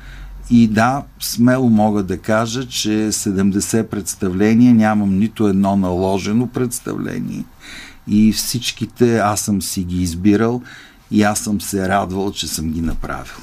И 0.51 0.69
да, 0.69 1.03
смело 1.21 1.71
мога 1.71 2.03
да 2.03 2.19
кажа, 2.19 2.69
че 2.69 2.89
70 2.89 3.87
представления 3.87 4.75
нямам 4.75 5.19
нито 5.19 5.49
едно 5.49 5.77
наложено 5.77 6.47
представление. 6.47 7.45
И 8.09 8.33
всичките 8.33 9.19
аз 9.19 9.41
съм 9.41 9.63
си 9.63 9.85
ги 9.85 10.03
избирал 10.03 10.63
и 11.11 11.23
аз 11.23 11.41
съм 11.41 11.61
се 11.61 11.89
радвал, 11.89 12.33
че 12.33 12.49
съм 12.49 12.71
ги 12.71 12.81
направил. 12.81 13.35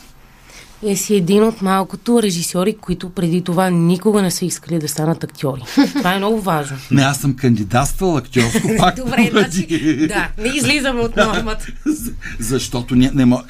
И 0.83 0.97
си 0.97 1.15
един 1.15 1.43
от 1.43 1.61
малкото 1.61 2.23
режисьори, 2.23 2.73
които 2.73 3.09
преди 3.09 3.41
това 3.41 3.69
никога 3.69 4.21
не 4.21 4.31
са 4.31 4.45
искали 4.45 4.79
да 4.79 4.87
станат 4.87 5.23
актьори. 5.23 5.61
Това 5.97 6.13
е 6.13 6.17
много 6.17 6.41
важно. 6.41 6.77
Не, 6.91 7.01
аз 7.01 7.17
съм 7.17 7.35
кандидатствал 7.35 8.17
актьорско 8.17 8.67
пак. 8.77 8.95
Добре, 8.95 9.29
значи, 9.31 9.67
да, 10.07 10.29
не 10.37 10.49
излизаме 10.49 11.01
от 11.01 11.15
нормата. 11.15 11.67
Защото 12.39 12.95
не, 12.95 13.11
не 13.13 13.25
мо... 13.25 13.41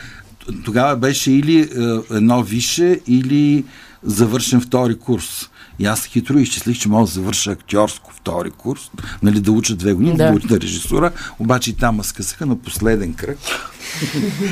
тогава 0.66 0.96
беше 0.96 1.32
или 1.32 1.60
е, 1.60 2.16
едно 2.16 2.44
више, 2.44 3.00
или 3.08 3.66
завършен 4.04 4.62
втори 4.62 5.00
курс. 5.00 5.50
И 5.82 5.86
аз 5.86 6.06
хитро 6.06 6.38
изчислих, 6.38 6.80
че 6.80 6.90
мога 6.90 7.06
да 7.06 7.12
завърша 7.12 7.52
актьорско 7.52 8.12
втори 8.14 8.52
курс, 8.52 8.82
нали, 9.24 9.40
да 9.40 9.52
уча 9.52 9.76
две 9.76 9.94
години, 9.94 10.18
да, 10.18 10.32
Да. 10.32 10.34
уча 10.34 10.62
режисура, 10.62 11.12
обаче 11.40 11.70
и 11.70 11.74
там 11.74 12.04
скъсаха 12.04 12.46
на 12.46 12.56
последен 12.56 13.14
кръг. 13.14 13.38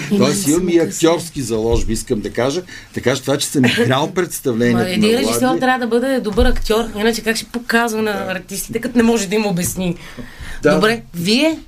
Тоест 0.18 0.48
имам 0.48 0.70
и 0.70 0.80
актьорски 0.80 1.42
заложби, 1.42 1.94
искам 1.94 2.20
да 2.20 2.34
кажа. 2.34 2.62
Така 2.94 3.16
че 3.16 3.22
това, 3.22 3.38
че 3.38 3.48
съм 3.48 3.66
играл 3.82 4.12
представлението 4.12 4.90
един 4.90 5.20
режисьор 5.20 5.58
трябва 5.60 5.80
да 5.80 5.88
бъде 5.88 6.20
добър 6.20 6.46
актьор, 6.46 6.86
иначе 6.96 7.22
как 7.22 7.36
ще 7.36 7.46
показва 7.46 8.02
на 8.02 8.12
артистите, 8.12 8.82
като 8.82 8.98
не 8.98 9.04
може 9.04 9.28
да 9.28 9.36
им 9.36 9.46
обясни. 9.46 9.96
Да. 10.64 10.76
Добре, 10.76 11.02
вие 11.14 11.60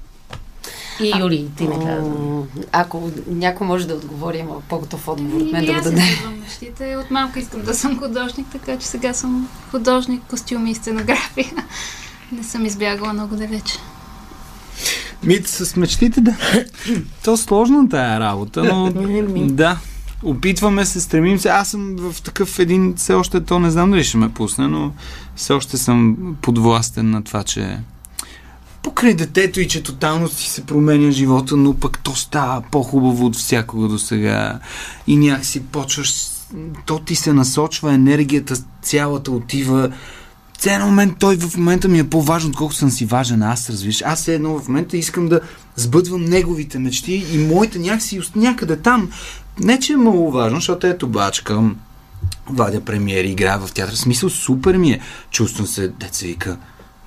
и 1.03 1.19
Юли, 1.19 1.47
ти 1.57 1.67
не 1.67 1.75
казвам. 1.85 2.43
Ако 2.71 3.11
някой 3.27 3.67
може 3.67 3.87
да 3.87 3.93
отговори, 3.93 4.37
има 4.37 4.61
по-готов 4.69 5.07
отговор 5.07 5.41
от 5.41 5.51
мен 5.51 5.55
Ами, 5.55 5.65
да 5.65 5.73
го 5.73 5.83
даде. 5.83 6.01
мечтите. 6.41 6.95
От 6.95 7.11
малко 7.11 7.39
искам 7.39 7.61
да 7.61 7.73
съм 7.73 7.99
художник, 7.99 8.47
така 8.51 8.77
че 8.77 8.87
сега 8.87 9.13
съм 9.13 9.49
художник, 9.71 10.21
костюми 10.29 10.71
и 10.71 10.75
сценография. 10.75 11.51
Не 12.31 12.43
съм 12.43 12.65
избягала 12.65 13.13
много 13.13 13.35
далече. 13.35 13.77
Мит 15.23 15.47
с 15.47 15.75
мечтите, 15.75 16.21
да. 16.21 16.35
То 17.23 17.37
сложна 17.37 17.89
тая 17.89 18.19
работа, 18.19 18.63
но 18.63 18.91
да. 19.47 19.77
Опитваме 20.23 20.85
се, 20.85 21.01
стремим 21.01 21.39
се. 21.39 21.49
Аз 21.49 21.69
съм 21.69 21.95
в 21.97 22.21
такъв 22.21 22.59
един, 22.59 22.93
все 22.95 23.13
още 23.13 23.41
то 23.43 23.59
не 23.59 23.71
знам 23.71 23.91
дали 23.91 24.03
ще 24.03 24.17
ме 24.17 24.29
пусне, 24.33 24.67
но 24.67 24.91
все 25.35 25.53
още 25.53 25.77
съм 25.77 26.17
подвластен 26.41 27.09
на 27.09 27.23
това, 27.23 27.43
че 27.43 27.77
покрай 28.83 29.13
детето 29.13 29.61
и 29.61 29.67
че 29.67 29.83
тотално 29.83 30.29
си 30.29 30.49
се 30.49 30.65
променя 30.65 31.11
живота, 31.11 31.57
но 31.57 31.73
пък 31.73 31.99
то 32.03 32.15
става 32.15 32.61
по-хубаво 32.71 33.25
от 33.25 33.35
всякога 33.35 33.87
до 33.87 33.99
сега. 33.99 34.59
И 35.07 35.17
някакси 35.17 35.63
почваш, 35.63 36.13
то 36.85 36.99
ти 36.99 37.15
се 37.15 37.33
насочва, 37.33 37.93
енергията 37.93 38.55
цялата 38.81 39.31
отива 39.31 39.91
цяло 40.61 40.85
момент 40.85 41.13
той 41.19 41.37
в 41.37 41.57
момента 41.57 41.87
ми 41.87 41.99
е 41.99 42.09
по-важен, 42.09 42.49
отколкото 42.49 42.79
съм 42.79 42.89
си 42.89 43.05
важен 43.05 43.43
аз, 43.43 43.69
разбираш. 43.69 44.01
Аз 44.05 44.27
едно 44.27 44.59
в 44.59 44.67
момента 44.67 44.97
искам 44.97 45.27
да 45.27 45.39
сбъдвам 45.75 46.25
неговите 46.25 46.79
мечти 46.79 47.25
и 47.33 47.37
моите 47.37 47.79
някакси 47.79 48.21
някъде 48.35 48.77
там. 48.77 49.09
Не, 49.59 49.79
че 49.79 49.93
е 49.93 49.97
много 49.97 50.31
важно, 50.31 50.57
защото 50.57 50.87
ето 50.87 51.07
бачкам, 51.07 51.75
вадя 52.49 52.81
премиери, 52.81 53.29
играя 53.29 53.59
в 53.59 53.71
театър. 53.71 53.95
Смисъл 53.95 54.29
супер 54.29 54.77
ми 54.77 54.91
е. 54.91 54.99
Чувствам 55.31 55.67
се, 55.67 55.87
деца 55.87 56.25
вика, 56.25 56.57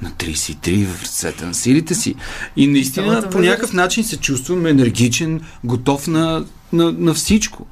на 0.03 0.11
33 0.11 0.87
в 0.87 1.03
ръцете 1.03 1.47
на 1.47 1.55
силите 1.55 1.95
си. 1.95 2.15
И 2.57 2.67
наистина 2.67 3.29
по 3.31 3.39
някакъв 3.39 3.73
начин 3.73 4.05
се 4.05 4.17
чувствам 4.17 4.67
енергичен, 4.67 5.41
готов 5.65 6.09
на, 6.09 6.45
на, 6.73 6.93
на 6.93 7.15
всичко. 7.15 7.67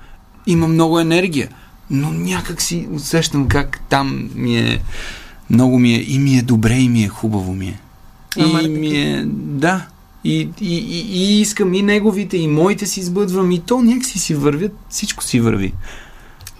Има 0.46 0.68
много 0.68 1.00
енергия. 1.00 1.48
Но 1.90 2.12
някак 2.12 2.62
си 2.62 2.88
усещам 2.92 3.48
как 3.48 3.80
там 3.88 4.30
ми 4.34 4.58
е 4.58 4.82
много 5.50 5.78
ми 5.78 5.94
е 5.94 6.04
и 6.08 6.18
ми 6.18 6.38
е 6.38 6.42
добре 6.42 6.74
и 6.74 6.88
ми 6.88 7.04
е 7.04 7.08
хубаво 7.08 7.54
ми 7.54 7.66
е. 7.66 7.80
И 8.36 8.68
ми 8.68 8.88
е, 8.88 9.24
да. 9.26 9.86
И, 10.24 10.48
и, 10.60 10.76
и, 10.78 11.00
и 11.00 11.40
искам 11.40 11.74
и 11.74 11.82
неговите, 11.82 12.36
и 12.36 12.48
моите 12.48 12.86
си 12.86 13.02
сбъдвам, 13.02 13.50
и 13.50 13.60
то 13.60 13.82
някакси 13.82 14.18
си 14.18 14.34
вървят, 14.34 14.72
всичко 14.88 15.24
си 15.24 15.40
върви. 15.40 15.72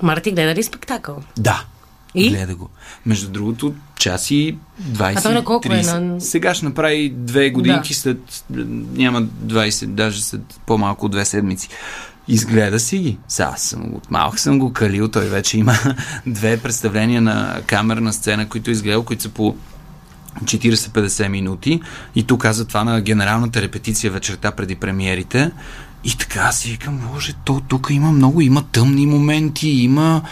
Марти 0.03 0.33
гледа 0.33 0.55
ли 0.55 0.63
спектакъл? 0.63 1.23
Да. 1.39 1.65
И? 2.15 2.31
Гледа 2.31 2.55
го. 2.55 2.69
Между 3.07 3.29
другото, 3.29 3.75
час 3.97 4.31
и 4.31 4.57
20. 4.83 5.19
А 5.19 5.23
той 5.23 5.35
на 5.35 5.45
колко 5.45 5.69
е? 5.69 5.71
30. 5.75 5.99
На- 5.99 6.21
Сега 6.21 6.55
ще 6.55 6.65
направи 6.65 7.11
две 7.11 7.51
годинки 7.51 7.89
Да. 7.89 7.95
след, 7.95 8.45
няма 8.93 9.23
20, 9.23 9.87
даже 9.87 10.25
след 10.25 10.41
по-малко 10.67 11.09
две 11.09 11.25
седмици. 11.25 11.69
Изгледа 12.29 12.81
си 12.81 12.99
ги. 12.99 13.19
Сега 13.29 13.55
съм 13.57 13.95
от 13.95 14.11
малък 14.11 14.39
съм 14.39 14.59
го 14.59 14.73
калил. 14.73 15.09
Той 15.09 15.25
вече 15.25 15.59
има 15.59 15.75
две 16.27 16.57
представления 16.57 17.21
на 17.23 17.61
камерна 17.67 18.13
сцена, 18.13 18.49
които 18.49 18.71
е 18.71 18.73
изгледал, 18.73 19.03
които 19.03 19.23
са 19.23 19.29
по 19.29 19.57
40-50 20.37 21.29
минути. 21.29 21.81
И 22.15 22.23
тук 22.23 22.41
каза 22.41 22.65
това 22.65 22.85
на 22.85 23.01
генералната 23.01 23.63
репетиция 23.63 24.11
вечерта 24.11 24.51
преди 24.51 24.75
премиерите. 24.75 25.51
И 26.05 26.17
така 26.19 26.53
си 26.53 26.71
викам, 26.71 27.01
боже, 27.13 27.33
то 27.45 27.61
тук 27.61 27.89
има 27.91 28.13
много, 28.13 28.41
има 28.41 28.63
тъмни 28.63 29.07
моменти, 29.07 29.69
има 29.69 30.23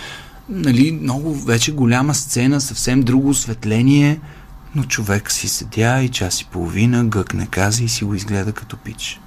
нали, 0.50 0.98
много 1.02 1.34
вече 1.34 1.72
голяма 1.72 2.14
сцена, 2.14 2.60
съвсем 2.60 3.02
друго 3.02 3.28
осветление, 3.28 4.20
но 4.74 4.84
човек 4.84 5.30
си 5.30 5.48
седя 5.48 6.02
и 6.02 6.08
час 6.08 6.40
и 6.40 6.44
половина, 6.44 7.04
гъкне 7.04 7.46
каза 7.50 7.84
и 7.84 7.88
си 7.88 8.04
го 8.04 8.14
изгледа 8.14 8.52
като 8.52 8.76
пич. 8.76 9.20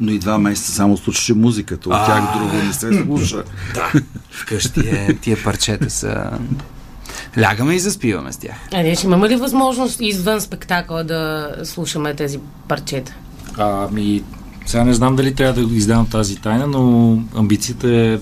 но 0.00 0.12
и 0.12 0.18
два 0.18 0.38
месеца 0.38 0.72
само 0.72 0.96
слушаше 0.96 1.34
музиката, 1.34 1.88
от 1.88 2.06
тях 2.06 2.38
друго 2.38 2.56
не 2.66 2.72
се 2.72 3.02
слуша. 3.02 3.44
Да, 3.74 3.92
вкъщи 4.30 4.80
е, 4.80 5.14
тия 5.20 5.42
парчета 5.44 5.90
са... 5.90 6.30
Лягаме 7.40 7.74
и 7.74 7.78
заспиваме 7.78 8.32
с 8.32 8.36
тях. 8.36 8.56
А 8.72 8.82
ние 8.82 8.94
ще 8.94 9.06
имаме 9.06 9.28
ли 9.28 9.36
възможност 9.36 10.00
извън 10.00 10.40
спектакъла 10.40 11.04
да 11.04 11.50
слушаме 11.64 12.14
тези 12.14 12.38
парчета? 12.68 13.14
Ами, 13.58 14.22
сега 14.66 14.84
не 14.84 14.94
знам 14.94 15.16
дали 15.16 15.34
трябва 15.34 15.66
да 15.66 15.74
издавам 15.74 16.06
тази 16.06 16.36
тайна, 16.36 16.66
но 16.66 17.18
амбицията 17.34 17.90
е 17.90 18.18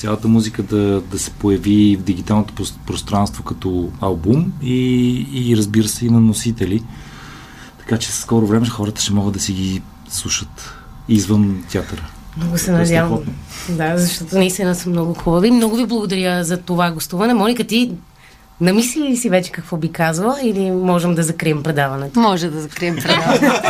цялата 0.00 0.28
музика 0.28 0.62
да, 0.62 1.00
да 1.00 1.18
се 1.18 1.30
появи 1.30 1.96
в 1.96 2.02
дигиталното 2.02 2.54
прос- 2.54 2.74
пространство 2.86 3.44
като 3.44 3.88
албум 4.00 4.52
и, 4.62 5.26
и 5.32 5.56
разбира 5.56 5.88
се 5.88 6.06
и 6.06 6.10
на 6.10 6.20
носители. 6.20 6.82
Така 7.78 7.98
че 7.98 8.08
в 8.08 8.14
скоро 8.14 8.46
време 8.46 8.66
хората 8.66 9.00
ще 9.00 9.12
могат 9.12 9.34
да 9.34 9.40
си 9.40 9.52
ги 9.52 9.82
слушат 10.08 10.74
извън 11.08 11.64
театъра. 11.72 12.02
Много 12.36 12.58
се 12.58 12.72
надявам. 12.72 13.18
Да, 13.68 13.98
защото 13.98 14.34
наистина 14.34 14.74
са 14.74 14.90
много 14.90 15.14
хубави. 15.14 15.50
Много 15.50 15.76
ви 15.76 15.86
благодаря 15.86 16.44
за 16.44 16.56
това 16.56 16.90
гостуване. 16.90 17.34
Моника, 17.34 17.64
ти 17.64 17.92
намисли 18.60 19.00
ли 19.00 19.16
си 19.16 19.30
вече 19.30 19.52
какво 19.52 19.76
би 19.76 19.92
казала 19.92 20.36
или 20.42 20.70
можем 20.70 21.14
да 21.14 21.22
закрием 21.22 21.62
предаването? 21.62 22.20
Може 22.20 22.50
да 22.50 22.60
закрием 22.60 22.96
предаването. 22.96 23.62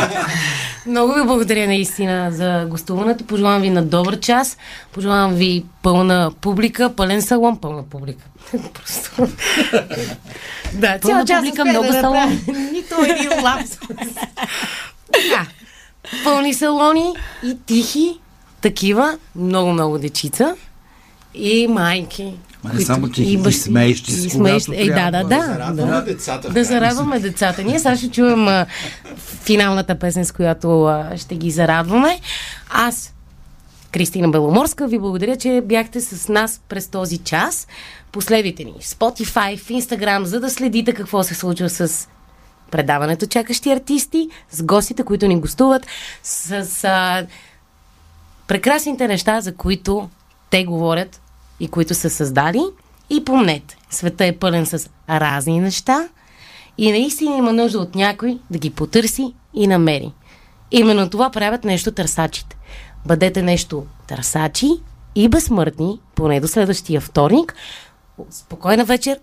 Много 0.85 1.13
ви 1.13 1.23
благодаря 1.23 1.67
наистина 1.67 2.31
за 2.31 2.65
гостуването. 2.69 3.25
Пожелавам 3.25 3.61
ви 3.61 3.69
на 3.69 3.85
добър 3.85 4.19
час. 4.19 4.57
Пожелавам 4.91 5.33
ви 5.33 5.65
пълна 5.81 6.31
публика, 6.41 6.95
пълен 6.95 7.21
салон, 7.21 7.57
пълна 7.57 7.83
публика. 7.83 8.23
Просто. 8.73 9.27
да, 10.73 10.99
Пълна 11.01 11.25
публика, 11.25 11.65
много 11.65 11.91
салон. 11.91 12.41
Нито 12.73 12.95
един 13.03 13.43
лапсус. 13.43 13.79
да. 15.11 15.47
Пълни 16.23 16.53
салони 16.53 17.13
и 17.43 17.57
тихи, 17.65 18.19
такива, 18.61 19.17
много-много 19.35 19.97
дечица 19.97 20.55
и 21.33 21.67
майки. 21.67 22.33
Ма 22.63 22.73
не 22.73 22.81
само 22.81 23.09
тихи, 23.09 23.31
и 23.31 23.37
бащи, 23.37 23.59
смеещи 23.59 24.11
се, 24.11 24.27
и 24.27 24.29
когато 24.29 24.63
смеещи. 24.63 24.89
Е, 24.89 24.93
да, 24.93 25.11
да, 25.11 25.23
да. 25.23 25.23
Да 25.23 25.45
зарадваме 25.45 25.91
да. 25.91 26.01
децата, 26.01 26.49
Да 26.49 26.63
зарадваме 26.63 27.19
децата. 27.19 27.63
Ние 27.63 27.79
сега 27.79 27.95
ще 27.95 28.11
чуем 28.11 28.47
а, 28.47 28.65
финалната 29.43 29.99
песен, 29.99 30.25
с 30.25 30.31
която 30.31 30.83
а, 30.83 31.17
ще 31.17 31.35
ги 31.35 31.51
зарадваме. 31.51 32.19
Аз, 32.69 33.13
Кристина 33.91 34.29
Беломорска, 34.29 34.87
ви 34.87 34.99
благодаря, 34.99 35.35
че 35.35 35.61
бяхте 35.65 36.01
с 36.01 36.29
нас 36.29 36.61
през 36.69 36.87
този 36.87 37.17
час. 37.17 37.67
Последите 38.11 38.63
ни 38.63 38.73
в 38.81 38.83
Spotify, 38.83 39.57
в 39.57 39.67
Instagram, 39.67 40.23
за 40.23 40.39
да 40.39 40.49
следите 40.49 40.93
какво 40.93 41.23
се 41.23 41.35
случва 41.35 41.69
с 41.69 42.07
предаването 42.71 43.27
Чакащи 43.27 43.71
артисти, 43.71 44.29
с 44.51 44.63
гостите, 44.63 45.03
които 45.03 45.27
ни 45.27 45.39
гостуват, 45.39 45.87
с 46.23 46.83
а, 46.83 47.25
прекрасните 48.47 49.07
неща, 49.07 49.41
за 49.41 49.55
които 49.55 50.09
те 50.49 50.65
говорят 50.65 51.20
и 51.61 51.67
които 51.67 51.93
са 51.93 52.09
създали. 52.09 52.61
И 53.09 53.25
помнете, 53.25 53.77
света 53.89 54.25
е 54.25 54.37
пълен 54.37 54.65
с 54.65 54.89
разни 55.09 55.59
неща 55.59 56.09
и 56.77 56.91
наистина 56.91 57.37
има 57.37 57.53
нужда 57.53 57.79
от 57.79 57.95
някой 57.95 58.39
да 58.51 58.57
ги 58.59 58.69
потърси 58.69 59.33
и 59.53 59.67
намери. 59.67 60.13
Именно 60.71 61.09
това 61.09 61.29
правят 61.29 61.63
нещо 61.63 61.91
търсачите. 61.91 62.57
Бъдете 63.05 63.41
нещо 63.41 63.85
търсачи 64.07 64.69
и 65.15 65.27
безсмъртни, 65.27 65.99
поне 66.15 66.39
до 66.39 66.47
следващия 66.47 67.01
вторник. 67.01 67.55
Спокойна 68.29 68.85
вечер, 68.85 69.19